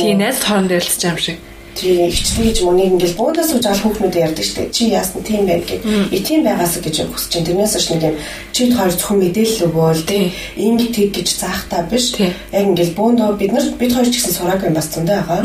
Тийм 0.00 0.18
найз 0.18 0.40
хооронд 0.40 0.72
ярилцж 0.72 1.00
байгаа 1.04 1.12
юм 1.12 1.20
шиг. 1.20 1.38
Тийм 1.76 2.08
ихчтэй 2.08 2.44
гэж 2.48 2.58
мөнийг 2.64 2.96
ингээл 2.96 3.20
буудаас 3.20 3.52
үж 3.52 3.64
аль 3.68 3.82
хүүхнүүд 3.84 4.16
ярьдаг 4.16 4.48
дээ. 4.48 4.72
Чи 4.72 4.88
яасан 4.96 5.20
тийм 5.20 5.44
байг 5.44 5.68
гэх. 5.68 5.84
И 6.08 6.18
тийм 6.24 6.40
байгаас 6.48 6.80
гэж 6.80 7.04
хүсэж 7.04 7.28
чинь 7.28 7.46
тэрнээс 7.46 7.76
ч 7.76 7.92
нэг 7.92 8.02
юм 8.08 8.16
чи 8.52 8.72
хоёр 8.72 8.92
зөвхөн 8.96 9.20
мэдээлэл 9.20 9.66
өгөөл 9.68 10.02
тийм 10.08 10.24
ингэ 10.56 10.86
тэг 10.96 11.08
гэж 11.12 11.28
заахтаа 11.36 11.84
биш. 11.84 12.16
Яг 12.16 12.64
ингээл 12.64 12.96
бөөндөө 12.96 13.28
бид 13.36 13.52
нар 13.52 13.66
бид 13.76 13.92
хоёр 13.92 14.08
ч 14.08 14.16
гэсэн 14.16 14.32
сураг 14.32 14.64
юм 14.64 14.72
бас 14.72 14.88
зөндөө 14.88 15.16
байгаа. 15.20 15.40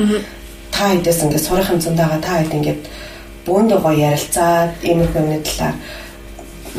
Та 0.72 0.84
хэдээс 0.96 1.20
ингээд 1.28 1.48
сурах 1.48 1.68
юм 1.68 1.84
зөндөө 1.84 2.08
байгаа. 2.08 2.24
Та 2.24 2.34
хэд 2.40 2.56
ингээд 2.56 2.82
бөөндөө 3.44 3.80
гоё 3.84 4.00
ярилцаад 4.16 4.72
ийм 4.88 5.04
юмны 5.04 5.44
талаар 5.44 5.76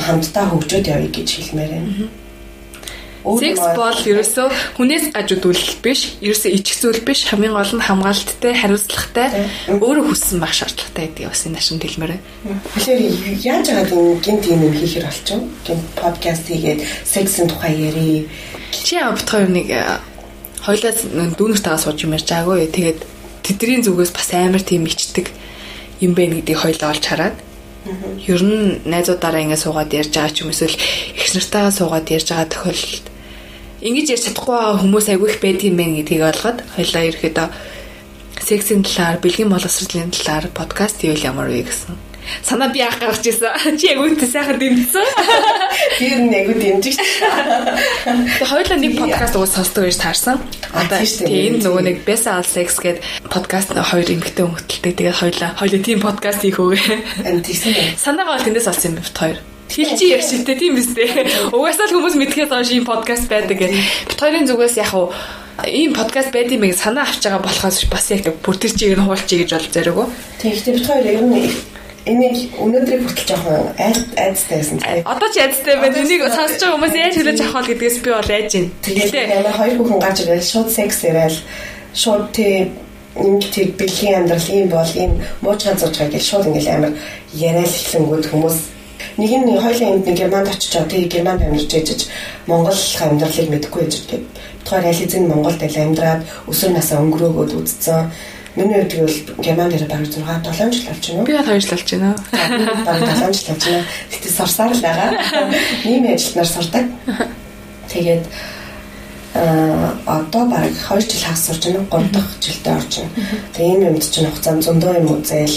хамтдаа 0.00 0.44
хөгжөөд 0.48 0.86
явъя 0.88 1.10
гэж 1.12 1.28
хэлмээр 1.28 1.70
байна. 1.76 2.21
Секс 3.22 3.62
бол 3.78 3.94
ерөөсөө 3.94 4.46
хүнээс 4.76 5.14
гажуудвал 5.14 5.66
биш, 5.78 6.18
ерөөсөө 6.18 6.50
ичих 6.58 6.76
зүйл 6.82 7.00
биш, 7.06 7.30
хамгийн 7.30 7.54
гол 7.54 7.72
нь 7.78 7.86
хамгаалттай, 7.86 8.52
хариуцлагатай, 8.58 9.28
өөрөө 9.70 10.04
хүссэн 10.10 10.42
байх 10.42 10.54
шаардлагатай 10.58 11.06
гэдэг 11.06 11.30
бас 11.30 11.46
энэ 11.46 11.58
ашиг 11.62 11.82
хэлмээр 11.86 12.12
байна. 12.18 12.24
Тэгэхээр 12.74 13.02
яаж 13.46 13.66
байгаа 13.70 13.94
юм 13.94 14.18
гинт 14.18 14.44
юм 14.50 14.60
юм 14.66 14.74
хийхэр 14.74 15.06
болчих. 15.06 15.38
Гинт 15.62 15.86
подкаст 15.94 16.44
хийгээд 16.50 16.80
сексийн 17.06 17.46
тухай 17.46 17.74
ярий. 17.78 18.26
Чи 18.74 18.98
авт 18.98 19.30
хоёр 19.30 19.54
нэг 19.54 19.70
хоёлаа 20.66 20.92
дүүнэртэйгээ 21.38 21.78
сууж 21.78 21.98
юм 22.02 22.18
ярьж 22.18 22.26
байгаагүй. 22.26 22.74
Тэгээд 22.74 23.00
тэдний 23.46 23.82
зүгээс 23.86 24.10
бас 24.10 24.28
амар 24.34 24.66
тийм 24.66 24.90
ичдэг 24.90 25.30
юм 26.02 26.18
байна 26.18 26.42
гэдгийг 26.42 26.58
хоёлаа 26.58 26.90
олж 26.90 27.06
хараад 27.06 27.38
Ер 28.30 28.42
нь 28.46 28.78
найзуудаараа 28.86 29.42
ингэ 29.42 29.58
суугаад 29.58 29.90
ярьж 29.90 30.14
байгаа 30.14 30.30
ч 30.30 30.46
юм 30.46 30.54
эсвэл 30.54 30.78
их 31.18 31.26
нартайгаа 31.34 31.74
суугаад 31.74 32.06
ярьж 32.14 32.28
байгаа 32.30 32.46
тохиолдолд 32.54 33.06
ингэж 33.82 34.06
ярьж 34.14 34.24
чадахгүй 34.30 34.54
байгаа 34.54 34.80
хүмүүс 34.82 35.06
айгүй 35.10 35.28
их 35.30 35.38
байдаг 35.42 35.66
юм 35.66 35.76
байна 35.76 35.98
гэдгийг 35.98 36.22
ойлгоод 36.30 36.58
хоёлаа 36.78 37.02
ерөөдөө 37.10 37.48
сексийн 38.42 38.82
талаар, 38.82 39.18
бэлгийн 39.18 39.50
боловсролын 39.50 40.14
талаар 40.14 40.46
подкаст 40.54 41.02
хийвэл 41.02 41.26
ямар 41.26 41.50
вэ 41.50 41.66
гэсэн. 41.66 41.94
Санаа 42.42 42.70
би 42.70 42.80
анх 42.80 42.98
гаргаж 43.02 43.26
ирсэн. 43.26 43.76
Чи 43.78 43.90
яг 43.90 43.98
үүнтэй 43.98 44.28
сайхан 44.30 44.58
дэмжсэн. 44.58 45.06
Тэр 45.98 46.14
нь 46.22 46.30
яг 46.30 46.46
дэмжиж. 46.54 46.96
Тэгээ 48.06 48.46
хоёулаа 48.46 48.78
нэг 48.78 48.94
подкаст 48.98 49.34
уус 49.34 49.52
сонсдог 49.58 49.90
гэж 49.90 49.98
таарсан. 49.98 50.38
Одоо 50.70 51.02
тийм 51.02 51.58
нөгөө 51.58 51.82
нэг 51.82 51.96
Besa 52.06 52.38
All 52.38 52.46
Sex 52.46 52.78
гэдэг 52.78 53.02
подкаст 53.26 53.74
хоёр 53.74 54.06
эмэгтэй 54.06 54.46
хөнгөлтэй. 54.46 54.94
Тэгээд 54.94 55.18
хоёулаа 55.18 55.50
хоёулаа 55.58 55.82
тийм 55.82 55.98
подкаст 55.98 56.46
хийх 56.46 56.62
үгүй. 56.62 56.78
Тэгсэн 57.26 57.74
юм. 57.74 57.98
Санаагаа 57.98 58.38
бол 58.38 58.46
тэндээс 58.46 58.70
олсон 58.70 58.94
юм 58.94 59.02
бит 59.02 59.18
хоёр. 59.18 59.38
Хэлжи 59.72 60.06
яар 60.12 60.20
шилтэй 60.20 60.56
тийм 60.60 60.76
биз 60.76 60.92
дээ. 60.92 61.48
Угаасаа 61.56 61.88
л 61.88 61.96
хүмүүс 61.96 62.16
мэдхээс 62.20 62.52
хойш 62.52 62.70
ийм 62.76 62.84
подкаст 62.84 63.24
байдаг 63.32 63.56
гэх. 63.56 63.72
Бит 64.04 64.20
хоёрын 64.20 64.44
зүгээс 64.44 64.76
яг 64.84 64.92
уу 64.92 65.08
ийм 65.64 65.96
подкаст 65.96 66.28
байд 66.28 66.52
юм 66.52 66.68
санаа 66.76 67.08
авч 67.08 67.24
байгаа 67.24 67.40
болохоос 67.40 67.88
бас 67.88 68.06
яг 68.12 68.28
бүр 68.44 68.56
тэр 68.60 68.72
чигээр 68.76 69.00
нь 69.00 69.08
хуулчих 69.08 69.48
гэж 69.48 69.50
бол 69.56 69.72
зориог. 69.72 70.08
Тэгэхдээ 70.44 70.74
бит 70.76 70.86
хоёр 70.86 71.06
ер 71.08 71.24
нь 71.24 71.48
энийг 72.04 72.36
өнөөдрийг 72.58 73.02
хүртэл 73.06 73.28
жоохон 73.32 73.72
айцтай 73.78 74.56
байсан 74.60 74.78
тийм. 74.82 75.06
Одоо 75.06 75.28
ч 75.32 75.36
айцтай 75.40 75.76
байна. 75.80 75.96
Энийг 76.02 76.22
сонсож 76.28 76.60
байгаа 76.60 76.76
хүмүүс 76.76 76.94
яаж 76.98 77.14
хүлээж 77.16 77.40
авах 77.40 77.64
вэ 77.64 77.68
гэдгээс 77.72 77.96
би 78.02 78.10
бол 78.10 78.32
айж 78.36 78.50
байна. 78.52 78.70
Тэгээд 78.82 79.30
ямар 79.40 79.56
хоёр 79.56 79.74
хүүхэн 79.78 80.00
гарч 80.02 80.18
ирэл 80.26 80.50
шууд 80.52 80.68
секс 80.68 80.98
яриад 81.06 81.36
шууд 81.94 82.24
тий 82.34 82.68
энэ 83.16 83.40
тэр 83.54 83.68
бэлгийн 83.78 84.16
амьдрал 84.20 84.48
ийм 84.50 84.68
бол 84.68 84.92
ийм 84.98 85.12
муучгаа 85.44 85.76
зурж 85.78 85.96
байгаа 85.96 86.12
гэж 86.16 86.24
шууд 86.26 86.48
ингээл 86.50 86.74
амар 86.74 86.92
яриад 87.32 87.70
эхлэнгүүд 87.70 88.24
хүмүүс 88.28 88.56
нэг 89.18 89.30
нь 89.30 89.58
хоёлын 89.60 90.00
нэг 90.04 90.16
германд 90.16 90.48
очиж 90.48 90.72
тэгээ 90.72 91.12
германд 91.12 91.42
амьдарч 91.42 91.72
ээжж 91.74 92.02
Монгол 92.46 92.80
амьдралыг 93.00 93.48
мэдэхгүй 93.50 93.82
ээж 93.84 93.94
гэдэг. 94.08 94.22
Тэгэхээр 94.64 94.88
аль 94.88 95.04
эзэн 95.04 95.24
Монголд 95.28 95.62
ил 95.62 95.76
амьдраад 95.76 96.22
өсвөр 96.48 96.72
насаа 96.72 97.02
өнгөрөөгөөд 97.04 97.52
үзсэн. 97.58 98.10
Миний 98.56 98.84
хувьд 98.84 98.94
бол 99.00 99.44
германд 99.44 99.72
ирээд 99.72 99.92
бараг 99.92 100.08
6 100.12 100.52
7 100.60 100.72
жил 100.72 100.86
болж 100.88 101.04
байна. 101.08 101.24
Би 101.24 101.32
2 101.32 101.60
жил 101.60 101.72
болж 101.72 101.88
байна. 101.92 102.10
Бараг 102.86 103.04
7 103.16 103.32
жил 103.32 103.48
болж 103.52 103.64
байна. 103.64 103.84
Гэтэ 104.12 104.28
сурсаар 104.28 104.72
л 104.72 104.84
байгаа. 104.84 105.10
Нийгмийн 105.84 106.14
ажилтнаар 106.16 106.48
сурдаг. 106.48 106.84
Тэгээд 107.92 108.24
одоо 109.34 110.44
бараг 110.46 110.72
2 110.76 111.00
жил 111.00 111.22
хагас 111.24 111.46
сурж 111.46 111.64
байна 111.64 111.86
3 111.90 112.12
дахь 112.12 112.32
жилдээ 112.40 112.76
орж 112.76 112.92
байна. 113.00 113.12
Тэгээ 113.54 113.72
ийм 113.72 113.82
юмд 113.88 114.04
чинь 114.04 114.28
хугацаанд 114.28 114.64
зөндөө 114.64 114.92
юм 115.00 115.08
үзэл 115.16 115.56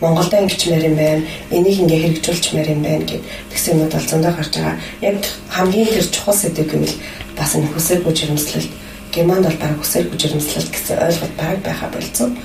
Монголдо 0.00 0.36
ингэчмээр 0.36 0.84
юм 0.84 0.96
байна. 0.96 1.22
Энийг 1.50 1.78
ингээ 1.80 2.00
хэрэгжүүлчмээр 2.04 2.68
юм 2.76 2.82
байна 2.84 3.04
гэд 3.08 3.24
тэгсэн 3.48 3.72
юмуд 3.80 3.92
бол 3.96 4.10
зөндөө 4.12 4.32
гарч 4.36 4.52
байгаа. 4.60 4.76
Яг 5.00 5.16
хамгийн 5.48 5.88
тэр 5.88 6.06
чухал 6.12 6.36
сэдв 6.36 6.68
гэвэл 6.68 6.96
бас 7.38 7.50
энэ 7.56 7.72
хүсээгүй 7.72 8.12
жирэмслэлт 8.12 8.72
Германд 9.14 9.46
бол 9.48 9.56
бараг 9.62 9.78
хүсээгүй 9.80 10.18
жирэмслэлт 10.20 10.70
гэсэн 10.74 10.98
ойлголт 11.00 11.34
бараг 11.40 11.60
байха 11.64 11.88
болцсон. 11.88 12.36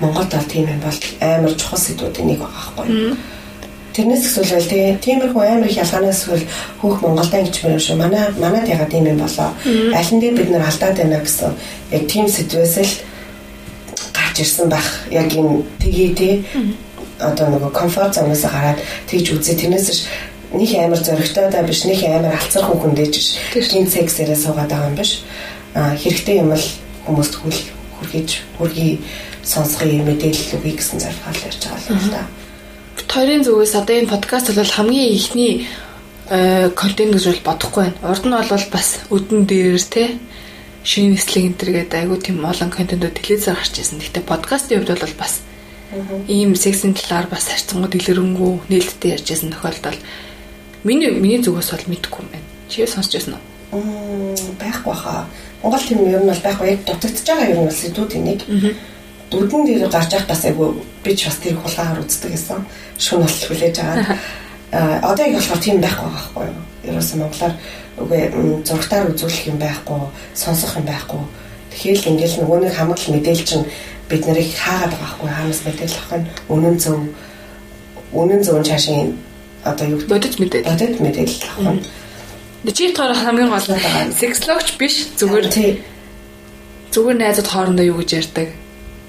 Монголд 0.00 0.32
бол 0.32 0.48
тийм 0.48 0.72
юм 0.72 0.80
бол 0.80 0.98
амар 1.20 1.52
чухал 1.52 1.80
сэдвүүдийн 1.84 2.28
нэг 2.32 2.38
байгаа 2.40 2.72
байхгүй. 2.80 2.88
Тэрнээс 3.98 4.30
эсвэл 4.30 4.70
тиймэрхүү 5.02 5.42
амар 5.42 5.66
их 5.66 5.82
ялгаанаас 5.82 6.22
эсвэл 6.22 6.46
хөөх 6.78 7.02
Монголдаа 7.02 7.42
гэж 7.42 7.66
мөрөв 7.66 7.82
шүү. 7.82 7.96
Манай 7.98 8.30
манад 8.38 8.70
ягаад 8.70 8.94
тийм 8.94 9.10
юм 9.10 9.18
болоо. 9.18 9.50
Аль 9.66 10.12
нь 10.14 10.22
дээр 10.22 10.38
бид 10.38 10.50
нар 10.54 10.70
алдаад 10.70 10.94
байна 11.02 11.18
гэсэн 11.18 11.50
яг 11.90 12.02
тийм 12.06 12.30
сэдвээс 12.30 12.76
л 12.78 12.94
гарч 14.14 14.36
ирсэн 14.38 14.70
байх. 14.70 14.86
Яг 15.10 15.34
юм 15.34 15.66
тгий 15.82 16.14
тий 16.14 16.46
одоо 17.18 17.58
нөгөө 17.58 17.74
комфорт 17.74 18.14
зоноос 18.14 18.46
гараад 18.46 18.78
тэгж 19.10 19.34
үзээ. 19.34 19.66
Тэрнээс 19.66 20.06
нэг 20.54 20.70
амар 20.78 21.02
зөрөгтэй 21.02 21.50
да 21.50 21.66
биш 21.66 21.82
нэг 21.82 21.98
амар 22.06 22.38
алцар 22.38 22.70
хүн 22.70 22.78
хүндэж 22.78 23.10
биш. 23.18 23.66
Тийм 23.66 23.90
сексээрээ 23.90 24.38
суугаад 24.38 24.70
байгаа 24.70 24.94
юм 24.94 24.94
биш. 24.94 25.26
А 25.74 25.98
хэрэгтэй 25.98 26.38
юм 26.38 26.54
л 26.54 26.66
хүмүүст 27.02 27.34
хүл 27.34 27.58
хүргэж 27.98 28.28
хүргий 28.62 29.02
сонсгоё 29.42 30.06
мэдээлэл 30.06 30.54
өгье 30.62 30.78
гэсэн 30.78 31.02
зорилгоор 31.02 31.38
ярьж 31.50 31.62
байгаа 31.66 31.98
л 31.98 32.10
да. 32.14 32.22
Хоёрын 33.08 33.42
зүгээс 33.44 33.74
одоо 33.80 33.96
энэ 33.96 34.12
подкаст 34.12 34.52
бол 34.52 34.68
хамгийн 34.68 35.16
ихний 35.16 35.66
контент 36.28 37.12
гэж 37.16 37.24
бол 37.24 37.46
бодохгүй 37.48 37.82
байна. 37.88 38.00
Урд 38.04 38.24
нь 38.28 38.36
бол 38.36 38.66
бас 38.68 38.88
өдөн 39.08 39.48
дээр 39.48 39.80
те 39.80 40.20
шинэ 40.84 41.16
нислэг 41.16 41.44
энэ 41.48 41.58
төргээд 41.58 41.92
айгүй 41.96 42.18
тийм 42.20 42.44
олон 42.44 42.68
контентууд 42.68 43.16
телевизээр 43.16 43.56
гарч 43.56 43.74
ирсэн. 43.80 43.98
Гэхдээ 43.98 44.24
подкастын 44.28 44.84
хувьд 44.84 45.00
бол 45.00 45.16
бас 45.16 45.40
ийм 46.28 46.52
сексийн 46.52 46.92
талаар 46.92 47.32
бас 47.32 47.48
харьцангуй 47.48 47.88
дэлгэрэнгүй 47.88 48.52
нээлттэй 48.68 49.16
ярьж 49.16 49.26
байсан 49.32 49.50
тохиолдол 49.56 49.98
миний 50.84 51.08
миний 51.08 51.40
зүгээс 51.40 51.72
бол 51.72 51.88
мэдэхгүй 51.88 52.20
юм 52.22 52.28
байна. 52.28 52.48
Чи 52.68 52.84
сонсч 52.84 53.16
байсан 53.16 53.40
уу? 53.40 54.36
байхгүй 54.60 54.94
хаа. 54.94 55.26
Монгол 55.62 55.80
тийм 55.80 56.04
ер 56.08 56.20
нь 56.20 56.28
бол 56.28 56.44
байхгүй 56.44 56.68
яг 56.76 56.80
дутагдж 56.84 57.24
байгаа 57.24 57.52
юм 57.56 57.64
бол 57.64 57.72
сэдвүүдийн 57.72 58.24
нэг 58.24 58.40
дүрдэн 59.30 59.62
дээр 59.66 59.88
гарч 59.92 60.12
явах 60.12 60.28
бас 60.28 60.44
айгу 60.44 60.80
би 61.04 61.12
ч 61.16 61.28
бас 61.28 61.36
тэр 61.36 61.56
хулгаагаар 61.60 62.00
үздэг 62.00 62.32
гэсэн 62.32 62.64
шүн 62.96 63.20
бол 63.20 63.36
хүлээж 63.48 63.76
байгаа. 63.76 64.16
А 64.72 65.00
одоо 65.12 65.24
яг 65.26 65.34
болохоор 65.36 65.60
тийм 65.60 65.80
байхгүй 65.84 66.08
байхгүй 66.08 66.44
юу? 66.48 66.62
Ерөөсөө 66.88 67.16
монголоор 67.20 67.54
үгүй 68.00 68.20
зургатаар 68.64 69.10
үзүүлэх 69.12 69.48
юм 69.52 69.58
байхгүй, 69.60 70.00
сонсох 70.32 70.76
юм 70.80 70.86
байхгүй. 70.88 71.20
Тэгэхээр 71.72 71.98
л 72.00 72.10
ингээл 72.12 72.38
нөгөө 72.40 72.58
нэг 72.64 72.72
хамгаал 72.72 73.12
мэдээлэл 73.12 73.48
чинь 73.48 73.66
бид 74.08 74.22
нарыг 74.24 74.48
хаагаад 74.56 74.92
байгаа 74.96 75.04
байхгүй 75.04 75.28
хаанаас 75.28 75.60
мэдээлэл 75.68 76.00
авах 76.00 76.16
нь 76.16 76.28
үнэн 76.48 76.76
зөв 76.80 76.96
үнэн 78.16 78.40
зөв 78.40 78.56
чашийн 78.64 79.08
одоо 79.68 79.86
юу 79.92 80.00
бодож 80.08 80.34
мэдээлэл 80.40 80.68
бодож 80.72 80.94
мэдээлэл 81.04 81.44
авах 81.52 81.74
нь 81.76 81.84
Чи 82.72 82.90
тоор 82.92 83.14
хамгийн 83.14 83.52
гол 83.52 83.68
нь. 83.68 84.12
Сексологч 84.16 84.80
биш 84.80 85.12
зүгээр 85.20 85.46
зүгээр 86.92 87.16
найзууд 87.20 87.48
хоорондоо 87.52 87.84
юу 87.84 88.00
гэж 88.00 88.10
ярьдаг 88.18 88.48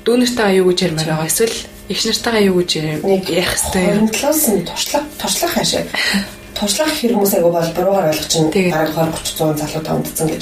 дүү 0.05 0.15
нартайгаа 0.17 0.57
юу 0.59 0.67
гэж 0.69 0.79
ярмаар 0.87 1.09
байгаа 1.09 1.29
эсвэл 1.31 1.57
их 1.89 1.99
нартайгаа 2.05 2.43
юу 2.49 2.55
гэж 2.61 2.69
ярих 2.77 3.53
хэвээр 3.73 3.97
талаас 4.13 4.43
нь 4.49 4.65
туршлага 4.67 5.05
туршлах 5.21 5.53
хаашаа 5.53 5.83
туршлах 6.59 6.91
хүмүүс 6.99 7.33
айгу 7.39 7.49
бол 7.55 7.71
буруугаар 7.75 8.11
ойлгож 8.11 8.27
чинь 8.27 8.51
бараг 8.51 8.91
20 8.91 9.15
30 9.15 9.39
100 9.39 9.61
залуу 9.63 9.83
тавдсан 9.87 10.27
гэж. 10.27 10.41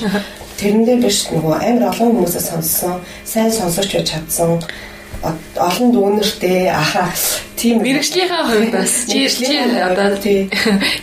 Тэрэндээ 0.58 0.98
биш 1.06 1.18
нөгөө 1.30 1.56
амар 1.62 1.86
олон 1.94 2.10
хүмүүсээ 2.18 2.44
сонссон 2.50 2.96
сайн 3.22 3.52
сонсож 3.54 3.86
байж 3.94 4.10
чадсан. 4.10 4.58
Олон 5.22 5.88
дүүнэртэй 5.94 6.70
аха 6.74 7.06
тийм. 7.54 7.86
Мэрэгжлийнхаа 7.86 8.44
хувьд 8.50 8.74
бас 8.74 9.06
чи 9.06 9.26
одоо 9.90 10.18
тий. 10.18 10.50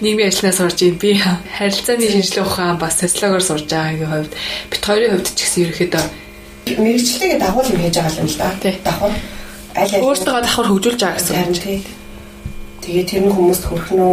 нийгмийн 0.02 0.30
ажлнаас 0.30 0.58
сурж 0.58 0.78
юм 0.82 0.98
би 0.98 1.14
харилцааны 1.58 2.10
шинжилгээ 2.10 2.46
ухаан 2.46 2.78
бас 2.78 2.98
социологоор 2.98 3.42
сурж 3.46 3.66
байгаагийн 3.70 4.10
хувьд 4.10 4.32
бит 4.70 4.82
хоёрын 4.82 5.12
хувьд 5.14 5.28
ч 5.34 5.38
гэсэн 5.46 5.62
ерөөхдөө 5.62 6.23
мэрэгчлэгээ 6.66 7.38
дагуул 7.40 7.72
юм 7.72 7.80
хийж 7.84 7.96
байгаа 8.00 8.20
юм 8.20 8.28
л 8.28 8.38
да. 8.40 8.48
Давхар 8.84 9.12
аль 9.76 9.94
аль 9.94 10.04
өөртөө 10.06 10.40
давхар 10.40 10.66
хөгжүүлж 10.68 11.00
байгаа 11.00 11.18
гэсэн 11.18 11.36
юм 11.44 11.54
тий. 11.54 11.78
Тэгээ 12.82 13.04
тэр 13.08 13.22
нь 13.28 13.34
хүмүүст 13.34 13.64
хүрэх 13.68 13.90
нь 13.92 14.04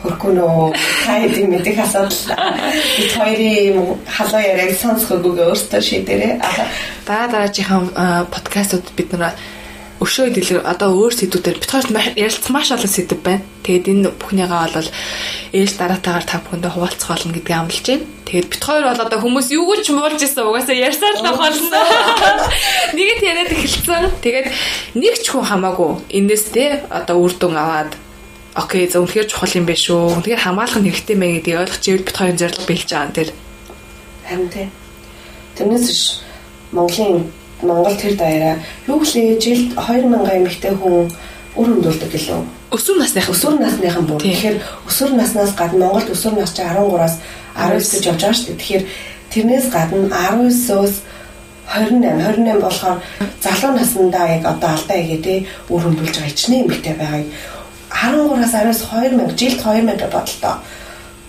хөрөхгүй 0.00 0.32
нөө 0.32 0.72
та 1.04 1.20
хэдийн 1.20 1.50
мэдих 1.52 1.78
асуудал 1.84 2.24
бид 2.96 3.12
хоёрын 3.20 4.00
халуун 4.08 4.44
яриаг 4.48 4.72
сонсохгүйг 4.80 5.38
өөртөө 5.44 5.80
шийдээрээ 5.84 6.34
дараа 7.04 7.28
дараагийнхаа 7.28 8.24
подкастууд 8.32 8.86
бид 8.96 9.12
нараа 9.12 9.36
өшөө 10.00 10.32
дэлгэр 10.32 10.64
одоо 10.64 10.96
өөр 10.96 11.12
сэдвүүдээр 11.12 11.60
бид 11.60 11.72
хоёрт 11.76 11.92
ярилцсан 12.16 12.52
маш 12.56 12.72
олон 12.72 12.88
сэдв 12.88 13.20
байна. 13.20 13.44
Тэгээд 13.60 13.86
энэ 13.92 14.08
бүхнийгаа 14.16 14.72
бол 14.72 14.88
ээлж 15.52 15.74
дараатаагаар 15.76 16.24
та 16.24 16.40
бүхэндээ 16.40 16.72
хуваалцах 16.72 17.08
болно 17.12 17.36
гэдгийг 17.36 17.60
амлаж 17.60 17.84
байна. 17.84 18.08
Тэгээд 18.24 18.64
хоёр 18.64 18.84
бол 18.88 19.04
одоо 19.04 19.18
хүмүүс 19.20 19.48
юу 19.52 19.76
ч 19.84 19.92
муулж 19.92 20.20
исэн 20.24 20.48
угаасаа 20.48 20.72
ярьсаар 20.72 21.20
л 21.20 21.36
болно. 21.36 21.80
Нэгэд 22.96 23.20
яриад 23.28 23.52
эхэлсэн. 23.52 24.04
Тэгээд 24.24 24.48
нэг 24.96 25.14
ч 25.20 25.26
хүн 25.28 25.44
хамаагүй 25.44 26.00
энэс 26.16 26.44
те 26.48 26.80
одоо 26.88 27.20
үр 27.20 27.36
дүн 27.36 27.60
аваад 27.60 27.92
окей 28.56 28.88
за 28.88 29.04
үнэхээр 29.04 29.28
чухал 29.28 29.52
юм 29.52 29.68
биш 29.68 29.84
үү. 29.92 30.16
Үнэхээр 30.16 30.40
хамгаалах 30.48 30.80
нь 30.80 30.88
хэрэгтэй 30.88 31.16
мэй 31.20 31.30
гэдгийг 31.44 31.60
ойлгож 31.60 31.84
ивэл 31.84 32.06
бид 32.08 32.16
хоёрын 32.16 32.40
зорилго 32.40 32.64
бэлж 32.64 32.88
байгаа 32.88 33.04
юм 33.04 33.12
тэр. 33.12 33.30
Харин 34.24 34.48
тий. 34.48 34.66
Тэрнээс 35.60 36.24
Монголын 36.72 37.39
Монгол 37.62 37.96
тэр 37.96 38.14
даяараа 38.16 38.56
юу 38.86 38.98
гэлээ 39.00 39.38
жилд 39.40 39.74
2000 39.76 40.36
эмэгтэй 40.40 40.74
хүн 40.76 41.10
үр 41.56 41.68
хөндөөлдөг 41.68 42.10
гэлөө. 42.14 42.40
Өсвөр 42.70 42.98
насных 43.02 43.26
өсвөр 43.26 43.58
насныхан 43.58 44.06
бүр. 44.06 44.22
Тэгэхээр 44.22 44.56
өсвөр 44.86 45.12
наснаас 45.18 45.52
гадна 45.58 45.90
Монголд 45.90 46.10
өсвөр 46.14 46.38
нас 46.38 46.54
чи 46.54 46.62
13-аас 46.62 47.18
19 47.58 47.90
гэж 47.90 48.04
явж 48.06 48.20
байгаа 48.22 48.36
шүү 48.38 48.46
дээ. 48.46 48.60
Тэгэхээр 48.60 48.84
тэрнээс 49.34 49.66
гадна 49.74 50.06
19-өөс 50.08 50.94
28 51.70 52.02
28 52.06 52.62
болохоор 52.62 52.98
залуу 53.42 53.72
наснда 53.74 54.22
яг 54.26 54.42
одоо 54.46 54.70
алдаа 54.74 54.98
игээ 55.02 55.20
те 55.22 55.34
үр 55.70 55.82
хөндөөлж 55.82 56.14
байгаа 56.14 56.30
хичнээн 56.30 56.64
эмэгтэй 56.66 56.94
байгааг 56.98 57.26
13-аас 57.90 58.54
19 58.54 59.34
2000 59.34 59.38
жилд 59.38 59.58
2000 59.62 60.10
бодлоо. 60.14 60.54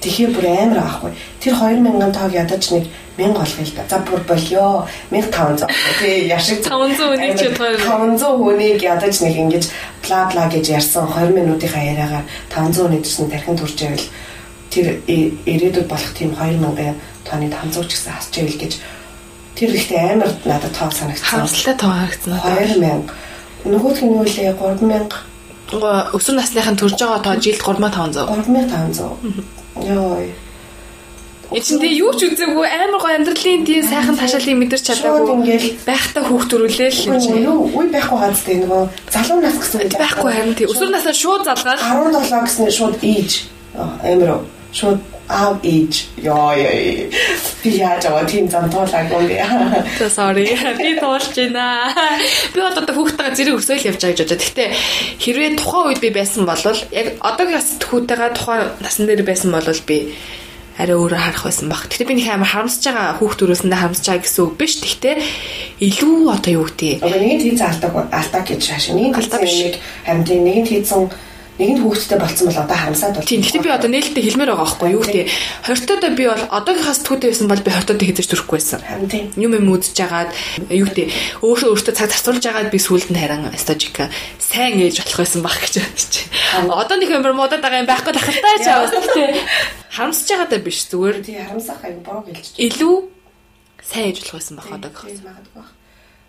Тэгэхээр 0.02 0.32
бүр 0.34 0.46
амар 0.50 0.80
аахгүй. 0.82 1.12
Тэр 1.38 1.54
2000 1.54 2.10
тоог 2.10 2.34
ядаж 2.34 2.64
нэг 2.74 2.86
1000 3.22 3.38
олгоё 3.38 3.66
л 3.70 3.74
да. 3.78 3.84
За 3.86 3.98
бүр 4.02 4.22
болёо. 4.26 4.90
1500. 5.14 5.70
Тий, 6.02 6.26
яшиг 6.26 6.66
500 6.66 6.98
хүнийг 6.98 7.38
ч 7.38 7.54
бодгоо 7.54 8.18
500 8.18 8.42
хүнийг 8.42 8.80
ядаж 8.82 9.16
нэг 9.22 9.36
ингэж 9.38 9.64
бла 10.02 10.26
бла 10.26 10.50
гэж 10.50 10.66
ярьсан 10.74 11.06
20 11.06 11.38
минутынхаа 11.38 11.86
яриагаар 11.86 12.26
500 12.50 12.82
хүнийг 12.82 13.04
чинь 13.06 13.30
тархин 13.30 13.58
турж 13.62 13.78
байвал 13.78 14.08
тэр 14.74 14.88
ирээдүйд 15.46 15.86
болох 15.86 16.12
тийм 16.18 16.34
2000 16.34 16.98
тооны 17.30 17.48
500 17.54 17.86
ч 17.86 17.92
гэсэн 17.94 18.14
хасч 18.18 18.34
байвал 18.42 18.58
гэж 18.58 18.74
тэр 19.54 19.70
ихтэй 19.70 20.02
амар 20.02 20.34
надад 20.50 20.74
тоо 20.74 20.90
санагдсан. 20.90 21.46
Хамсалтай 21.46 21.76
тоо 21.78 21.94
харагдсан. 21.94 22.42
2000 22.42 23.70
нөгөөх 23.70 24.00
нь 24.02 24.16
юу 24.18 24.26
лээ 24.26 24.58
3000 24.58 25.30
өсвөр 26.18 26.36
насныхын 26.36 26.76
төрж 26.76 26.98
байгаа 26.98 27.22
тоо 27.22 27.36
жилд 27.38 27.62
3500. 27.62 28.26
3500. 28.50 29.61
Чинь 31.52 31.84
тэгээ 31.84 32.00
юу 32.00 32.16
ч 32.16 32.32
үзээгүй 32.32 32.64
амар 32.64 32.96
гоо 32.96 33.12
амьдралын 33.12 33.68
тийм 33.68 33.84
сайхан 33.84 34.16
ташаалыг 34.16 34.56
мэдэрч 34.56 34.88
чадаагүй. 34.88 35.36
Ингээл 35.36 35.84
байхдаа 35.84 36.24
юм 37.12 37.20
чинь. 37.20 37.44
Юу 37.44 37.68
үе 37.76 37.92
байхгүй 37.92 38.18
хаацтай 38.24 38.56
нөгөө 38.64 38.84
залуу 39.12 39.40
нас 39.44 39.60
гэсэн 39.60 39.80
үг. 39.84 40.00
байхгүй 40.00 40.32
харин 40.32 40.56
тийм 40.56 40.72
өсвөр 40.72 40.92
насаа 40.96 41.12
шууд 41.12 41.44
залгаад 41.44 41.84
17 41.84 42.48
гэсэн 42.48 42.72
шууд 42.72 42.96
ээж. 43.04 43.32
Амар 43.76 44.48
шууд 44.72 45.00
аав 45.32 45.64
ээж 45.64 45.94
яа 46.20 46.52
яа 46.60 47.08
би 47.64 47.70
яаж 47.80 48.04
аваа 48.06 48.26
тийм 48.28 48.50
зам 48.52 48.68
туулаагүй 48.70 49.40
яа. 49.40 49.84
За 50.00 50.10
sorry. 50.12 50.52
Би 50.78 51.00
туулж 51.00 51.32
байна. 51.36 51.94
Би 52.54 52.60
одоо 52.60 52.84
хүүхдтэйгээ 52.84 53.38
зэрэг 53.40 53.56
өсөөл 53.60 53.88
явж 53.90 54.02
байгаа 54.04 54.16
гэж 54.16 54.22
бодож. 54.28 54.42
Гэхдээ 54.44 54.70
хэрвээ 55.24 55.50
тухайн 55.56 55.88
үед 55.90 56.00
би 56.04 56.10
байсан 56.12 56.44
бол 56.46 56.62
яг 56.68 57.08
одоогийн 57.24 57.64
хүүхдтэйгээ 57.80 58.32
тухайн 58.36 58.64
насн 58.84 59.08
дээр 59.08 59.24
байсан 59.24 59.50
бол 59.56 59.68
би 59.88 59.98
арай 60.82 60.96
өөрөөр 60.98 61.22
харах 61.22 61.44
байсан 61.46 61.68
баг. 61.70 61.86
Гэтэ 61.92 62.08
би 62.08 62.16
нэг 62.18 62.28
амар 62.32 62.50
харамсаж 62.50 62.84
байгаа 62.90 63.18
хүүхд 63.20 63.38
төрөөсөндөө 63.40 63.80
харамсаж 63.80 64.06
байгаа 64.08 64.26
гэсэн 64.26 64.44
үг 64.46 64.54
биш. 64.58 64.74
Гэхдээ 64.82 65.16
илүү 65.86 66.16
одоо 66.32 66.52
юу 66.58 66.66
гэдэг. 66.66 67.04
Одоо 67.06 67.20
нэгэн 67.22 67.42
хийц 67.44 67.62
алдаг 67.62 67.92
алдаг 68.10 68.44
гэж 68.48 68.62
хаашаа. 68.66 68.96
Нэгэн 68.98 69.14
хийсэн 69.14 69.42
нэг 69.46 69.76
харин 70.08 70.26
тийм 70.26 70.42
нэгэн 70.48 70.66
хийсэн 71.62 71.78
нэгэнд 71.78 71.84
хүүхдтэй 71.86 72.18
болцсон 72.18 72.48
бол 72.50 72.64
одоо 72.66 72.78
харамсаад 72.78 73.16
бол. 73.16 73.30
Тийм. 73.30 73.42
Гэхдээ 73.46 73.62
би 73.62 73.70
одоо 73.70 73.90
нээлттэй 73.94 74.24
хэлмээр 74.26 74.50
байгаа 74.50 74.66
байхгүй 74.66 74.90
юу 74.98 75.04
гэдэг. 75.06 75.28
Хортодоо 75.62 76.12
би 76.18 76.26
бол 76.26 76.44
одоогийнхаас 76.50 77.00
төвтэй 77.06 77.30
байсан 77.30 77.48
бол 77.48 77.62
би 77.62 77.72
хортодоо 77.72 78.06
хийж 78.06 78.26
төрөхгүй 78.26 78.58
байсан. 78.58 78.82
Тийм. 79.06 79.26
Юм 79.38 79.52
юм 79.54 79.70
үзэж 79.70 79.94
жагаад 79.94 80.32
юу 80.74 80.88
гэдэг 80.90 81.08
өөрөө 81.46 81.70
өөртөө 81.70 81.94
цаг 81.94 82.10
зарцуулж 82.10 82.42
жагаад 82.42 82.74
би 82.74 82.80
сүулт 82.82 83.10
нь 83.14 83.20
харин 83.22 83.54
стажика 83.62 84.10
сайн 84.42 84.82
ээж 84.82 85.06
болох 85.06 85.20
байсан 85.22 85.42
баг 85.46 85.58
гэж 85.62 85.76
бодож 85.78 86.06
чинь. 86.10 86.30
Одоо 86.66 86.98
нэг 86.98 87.10
юмэр 87.14 87.36
муудаад 87.38 87.62
байгаа 87.62 87.82
юм 87.86 87.90
байхгүй 87.90 88.14
тахалтай 88.18 88.58
ч 88.58 88.68
аваад 88.74 89.06
тийм. 89.14 89.38
Харамсаж 89.94 90.28
байгаадаа 90.34 90.62
биш 90.66 90.80
зүгээр. 90.90 91.16
Тийм 91.22 91.46
харамсах 91.46 91.82
аяг 91.86 92.02
бороо 92.02 92.26
гэлж. 92.26 92.58
Илүү 92.58 92.96
сайн 93.86 94.10
ээж 94.10 94.18
болох 94.26 94.36
байсан 94.42 94.56
баг 94.58 94.66
одоогийнхаас. 94.66 95.22
Магадгүй. 95.22 95.66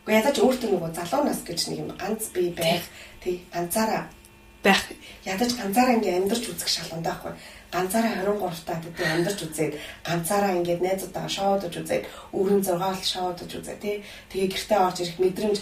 Гэхдээ 0.03 0.18
ядаж 0.18 0.37
өөртөө 0.43 0.68
нөгөө 0.74 0.91
залуу 0.99 1.22
нас 1.24 1.41
гэж 1.47 1.61
нэг 1.70 1.78
юм 1.78 1.91
ганц 1.95 2.22
бие 2.35 2.51
байх 2.51 2.85
тий 3.22 3.47
ганцаараа 3.55 4.11
байх. 4.63 4.83
Ядаж 5.27 5.51
ганцаараа 5.59 5.99
ингээ 5.99 6.17
амьдарч 6.23 6.45
үзэх 6.51 6.71
шалганд 6.71 7.07
байхгүй. 7.07 7.33
Ганцаараа 7.75 8.15
23 8.23 8.67
таа 8.67 8.79
гэдэг 8.83 9.07
амьдарч 9.07 9.39
үзээд 9.47 9.75
ганцаараа 10.07 10.57
ингээд 10.59 10.81
найзуудаа 10.83 11.27
шоудаж 11.29 11.75
үзээд 11.79 12.05
өрн 12.35 12.63
6 12.63 12.79
бол 12.79 13.03
шоудаж 13.03 13.51
үзээ 13.51 13.79
тий. 13.83 13.97
Тэгээ 14.31 14.49
гэртээ 14.55 14.79
орж 14.79 14.97
ирэх 15.03 15.19
мэдрэмж 15.19 15.59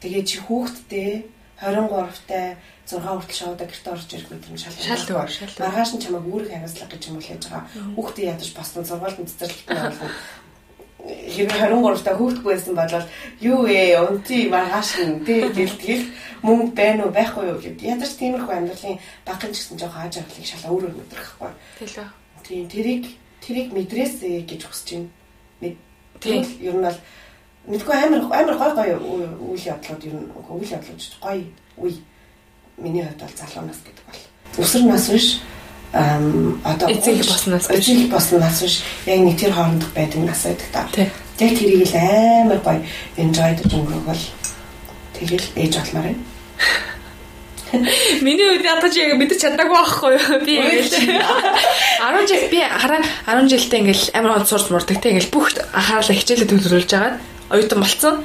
тэгээ 0.00 0.22
чи 0.24 0.36
хүүхэдтэй 0.44 1.10
23 1.58 2.30
таа 2.30 2.46
6 2.88 3.04
хүртэл 3.04 3.40
шоудаа 3.42 3.66
гэртээ 3.68 3.92
орж 3.92 4.08
ирэх 4.14 4.30
мэдрэмж 4.32 4.60
шалганд 4.64 4.86
маргааш 5.58 5.90
нь 5.92 6.02
чамайг 6.04 6.24
үүрэг 6.24 6.50
хариуцлага 6.54 6.92
гэж 6.94 7.02
юм 7.10 7.16
бол 7.18 7.32
яаж 7.32 7.44
байгаа. 7.50 7.64
Хүүхдээ 7.98 8.30
ядаж 8.32 8.48
сургуульд 8.86 9.28
цэцэрлэгт 9.28 9.68
нь 9.68 9.76
болно 9.82 10.08
23 11.08 12.04
та 12.04 12.12
хүүхдгүй 12.16 12.52
байсан 12.52 12.74
бол 12.76 13.04
юу 13.40 13.64
вэ? 13.64 13.96
Унти 14.04 14.48
маргааш 14.52 14.90
нь 15.00 15.24
тий 15.24 15.40
гэлтгэл 15.48 16.04
мөнгө 16.44 16.72
байна 16.76 17.04
уу? 17.08 17.16
Байхгүй 17.16 17.48
юу? 17.48 17.58
гэд 17.60 17.80
ядаж 17.80 18.12
тиймэрхүү 18.20 18.54
амьдралын 18.54 19.00
багын 19.24 19.52
ч 19.52 19.56
гэсэн 19.56 19.78
жоохон 19.80 20.00
хааж 20.04 20.14
авахлыг 20.20 20.46
шалаа 20.46 20.70
өөрөө 20.72 20.92
мэдрэхгүй. 20.92 21.50
Тэлээ. 21.80 22.08
Тийм 22.44 22.64
тэрийг 22.68 23.04
тэрийг 23.40 23.68
мэдрээсэй 23.72 24.44
гэж 24.44 24.62
хүсэж 24.68 24.88
байна. 25.60 25.76
Тийм 26.20 26.44
ер 26.60 26.76
нь 26.76 26.84
бол 26.84 26.98
мэдгүй 27.68 27.94
амар 27.96 28.22
амар 28.28 28.56
гой 28.58 28.72
гой 28.76 28.90
үйл 29.38 29.64
явдлууд 29.72 30.02
ер 30.04 30.14
нь 30.14 30.28
үйл 30.52 30.74
явдлууд 30.76 31.00
гоё 31.24 31.44
үе. 31.80 31.96
Миний 32.76 33.02
хувьд 33.02 33.22
бол 33.24 33.36
залуу 33.38 33.64
нас 33.66 33.80
гэдэг 33.82 34.04
бол. 34.06 34.22
Өсөр 34.62 34.84
нас 34.86 35.08
биш 35.10 35.40
ам 35.92 36.60
одоо 36.64 36.88
эцэг 36.90 37.24
боснаас 37.24 37.70
эцэг 37.70 38.10
боснаас 38.10 38.62
биш 38.62 38.82
яг 39.06 39.20
нэг 39.20 39.36
тэр 39.40 39.52
хоорондох 39.52 39.92
байдаг 39.94 40.20
нас 40.24 40.44
байдаг 40.44 40.68
та. 40.72 40.88
Яг 41.38 41.52
тэрийг 41.56 41.88
л 41.88 41.96
амар 41.96 42.60
гоё 42.60 42.82
enjoy 43.16 43.52
гэж 43.56 43.72
өнгөрөөл 43.72 44.24
тэгэл 45.16 45.46
ээж 45.56 45.74
болмоор 45.80 46.04
байна. 46.12 46.22
Миний 48.24 48.48
үед 48.48 48.64
ядаж 48.64 48.96
яг 48.96 49.16
мэдэж 49.20 49.38
чадаагүй 49.44 49.76
байхгүй 49.76 50.12
юу? 50.16 50.40
Би 50.40 50.56
ингээл 50.56 51.20
10 52.00 52.26
жил 52.30 52.44
би 52.48 52.60
хараа 52.64 53.04
10 53.28 53.48
жилдээ 53.52 53.80
ингээл 53.84 54.04
амар 54.16 54.32
хонц 54.40 54.48
сурч 54.48 54.72
мурдаг 54.72 54.98
те 55.00 55.12
ингээл 55.12 55.32
бүх 55.32 55.52
анхаарлаа 55.76 56.16
хичээлээ 56.16 56.48
төвлөрүүлж 56.48 56.92
агаад 56.96 57.16
оюутан 57.52 57.80
болцсон. 57.84 58.16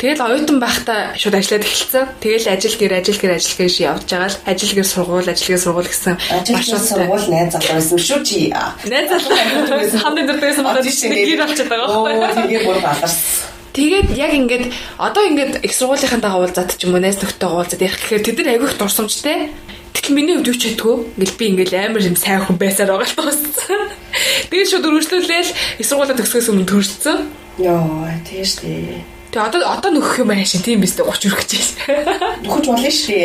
Тэгэл 0.00 0.24
оюутан 0.24 0.64
байхдаа 0.64 1.12
шууд 1.12 1.36
ажиллаад 1.36 1.68
эхэлсэн. 1.68 2.04
Тэгэл 2.24 2.48
ажил 2.48 2.76
гэр 2.80 3.04
ажил 3.04 3.20
гэр 3.20 3.36
ажил 3.36 3.52
гэж 3.60 3.74
явж 3.84 4.08
байгаа 4.08 4.32
л 4.32 4.40
ажил 4.48 4.72
гэр 4.72 4.88
сургууль 4.88 5.28
ажил 5.28 5.52
гэр 5.52 5.60
сургууль 5.60 5.90
гэсэн 5.92 6.16
их 6.16 6.64
сургууль 6.64 7.28
найз 7.28 7.52
залуу 7.52 7.76
байсан 7.76 8.00
шүү 8.00 8.20
чи. 8.24 8.48
Найз 8.88 9.06
залуу 9.12 10.00
хамт 10.00 10.20
өдөртөөсөн 10.24 10.64
болоод 10.64 10.88
гэр 10.88 11.40
болчиход 11.44 11.68
байгаа 11.68 11.88
байхгүй. 12.00 12.48
Тэгээ 12.48 12.62
бүр 12.64 12.80
баларсан. 12.80 13.60
Тэгээд 13.76 14.08
яг 14.16 14.32
ингээд 14.40 14.64
одоо 14.96 15.22
ингээд 15.28 15.52
их 15.68 15.72
сургуулийнхантайгаа 15.76 16.48
уулзаад 16.48 16.80
ч 16.80 16.88
юм 16.88 16.96
уу 16.96 17.04
найз 17.04 17.20
нөхдөйгөө 17.20 17.60
уулзаад 17.60 17.84
ярих 17.84 18.00
гэхээр 18.00 18.24
тэд 18.24 18.36
нар 18.40 18.52
айгүйх 18.56 18.80
дурсамжтай. 18.80 19.52
Тэгтэл 19.92 20.16
миний 20.16 20.34
хувьд 20.40 20.48
юу 20.48 20.56
ч 20.56 20.64
чадгүй. 20.64 20.96
Ингээл 21.20 21.36
би 21.36 21.44
ингээл 21.52 21.76
амар 21.76 22.08
юм 22.08 22.16
сайн 22.16 22.40
хүн 22.40 22.56
байсаар 22.56 22.96
байгаа 22.96 23.04
л 23.04 23.18
тооссон. 23.20 23.84
Тэгээд 24.48 24.70
шууд 24.72 24.88
өргөжлүүлээл 24.88 25.50
их 25.76 25.86
сургуулаа 25.86 26.16
төгсгөөс 26.16 26.50
өмнө 26.50 26.66
төрсөн. 26.66 27.18
Йоо, 27.60 28.08
тийш 28.26 28.64
тий. 28.64 29.04
Тэгээ 29.30 29.46
одоо 29.46 29.62
одоо 29.62 29.90
нөхөх 29.94 30.26
юм 30.26 30.34
аашин 30.34 30.62
тийм 30.66 30.82
биз 30.82 30.98
дээ 30.98 31.06
30 31.06 31.30
хүрэх 31.30 31.46
гэж 31.46 31.52
байна. 31.86 32.18
Нөхөж 32.42 32.64
болно 32.66 32.90
шүү. 32.90 33.22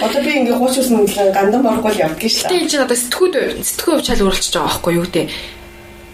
Одоо 0.00 0.20
би 0.24 0.32
ингээ 0.32 0.56
30 0.56 0.88
хүрсэн 0.88 1.28
гандан 1.36 1.60
боргол 1.60 1.92
явдаг 1.92 2.24
шүү. 2.24 2.48
Тэгээ 2.48 2.62
энэ 2.64 2.70
чинь 2.72 2.84
одоо 2.88 2.96
сэтгүүд 2.96 3.34
сэтгүү 3.60 3.92
хувьчаал 4.00 4.24
өөрчлөж 4.24 4.54
байгаа 4.56 4.68
байхгүй 4.72 4.92
юу 4.96 5.04
гэдэг 5.04 5.26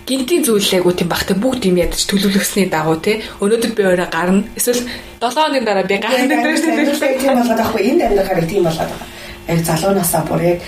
гинтийн 0.06 0.42
зүйлээгүй 0.46 0.94
тийм 0.98 1.10
бахтай 1.10 1.36
бүгд 1.38 1.62
юм 1.70 1.78
ядаж 1.82 2.02
төлөвлөсний 2.06 2.66
дагуу 2.70 2.98
те 3.02 3.22
өнөөдөр 3.42 3.72
би 3.74 3.82
өөрөө 3.86 4.10
гарна 4.10 4.42
эсвэл 4.58 4.82
7 5.22 5.34
хоногийн 5.34 5.66
дараа 5.66 5.86
би 5.86 5.98
гарна 5.98 6.26
гэдэг 6.26 7.18
тийм 7.22 7.34
болоод 7.42 7.58
байхгүй 7.58 7.82
энд 7.90 8.02
амьдрахаар 8.06 8.46
тийм 8.46 8.62
болоод 8.66 8.90
байгаа. 8.90 9.10
Яг 9.50 9.60
залуу 9.66 9.94
насаа 9.98 10.22
бүр 10.26 10.42
яг 10.46 10.58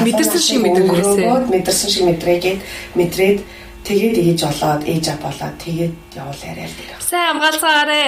мэдэрсэн 0.00 0.40
шиг 0.40 0.60
мэдэрсэн 0.64 1.48
мэдэрсэн 1.48 1.88
шиг 1.88 2.04
мэдрээгээд 2.08 2.60
мэдрээд 2.96 3.38
тэгээд 3.86 4.16
ээж 4.20 4.40
болоод 4.44 4.82
ээж 4.84 5.04
ав 5.12 5.18
болоод 5.24 5.56
тэгээд 5.60 5.94
явуул 6.16 6.42
яриа 6.44 6.68
л 6.68 6.76
гэх. 6.76 7.00
Сайн 7.00 7.36
амгаалцаагаарэ. 7.36 8.02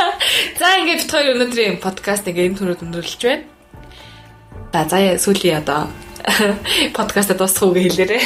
За 0.60 0.66
ингээд 0.78 1.00
бит 1.02 1.10
хоёр 1.10 1.28
өнөөдрийн 1.34 1.76
подкаст 1.78 2.28
ингээ 2.28 2.48
энэ 2.50 2.58
төрөд 2.58 2.84
өндөрлөж 2.84 3.22
байна. 3.22 3.44
За 4.74 4.80
заяа 4.90 5.18
сүүлийн 5.18 5.62
одоо 5.62 5.88
подкаст 6.98 7.36
дуусах 7.36 7.70
үг 7.70 7.78
хэлээрээ. 7.78 8.22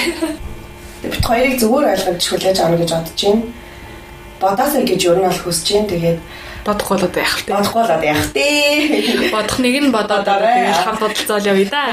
Бит 1.13 1.23
хоёрыг 1.23 1.55
зөвөр 1.63 1.95
ойлгож 1.95 2.23
хүлээж 2.27 2.59
авах 2.59 2.81
гэж 2.83 2.91
бодож 2.91 3.21
байна. 3.23 3.43
Бодоосаа 4.41 4.83
гэж 4.83 5.01
юу 5.07 5.15
нь 5.19 5.27
бол 5.27 5.43
хүсэж 5.47 5.67
байна. 5.75 5.91
Тэгээд 5.91 6.19
бодох 6.67 6.89
болоод 6.91 7.15
яах 7.15 7.35
вэ? 7.43 7.55
Бодох 7.55 7.75
болоод 7.75 8.03
яах 8.03 8.27
вэ? 8.35 9.31
Бодох 9.31 9.59
нэг 9.63 9.75
нь 9.83 9.95
бодоод 9.95 10.27
тэгээд 10.27 10.83
хамт 10.83 11.01
бодолцоол 11.03 11.47
явъя 11.47 11.71
да. 11.71 11.85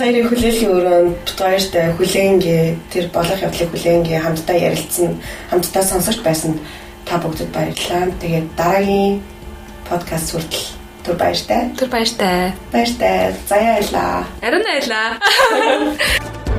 Хоёрын 0.00 0.32
хүлээлийн 0.32 0.72
өрөөнд 0.80 1.28
хоёртай 1.36 1.92
хүлээнгээ 1.92 2.64
тэр 2.88 3.06
болох 3.12 3.36
явдлыг 3.36 3.68
хүлээнгээ 3.68 4.24
хамтдаа 4.24 4.56
ярилцсан, 4.56 5.20
хамтдаа 5.52 5.84
сонсогч 5.84 6.24
байсан 6.24 6.56
та 7.04 7.20
бүгдэд 7.20 7.52
баярлалаа. 7.52 8.08
Тэгээд 8.16 8.48
дараагийн 8.56 9.20
подкаст 9.84 10.32
хүртэл 10.32 10.72
түр 11.04 11.16
баяртай. 11.20 11.60
Түр 11.76 11.92
баяртай. 11.92 12.56
Баяртай. 12.72 13.36
Заяа 13.44 13.76
байлаа. 13.76 14.24
Арин 14.40 14.64
байлаа. 14.64 15.08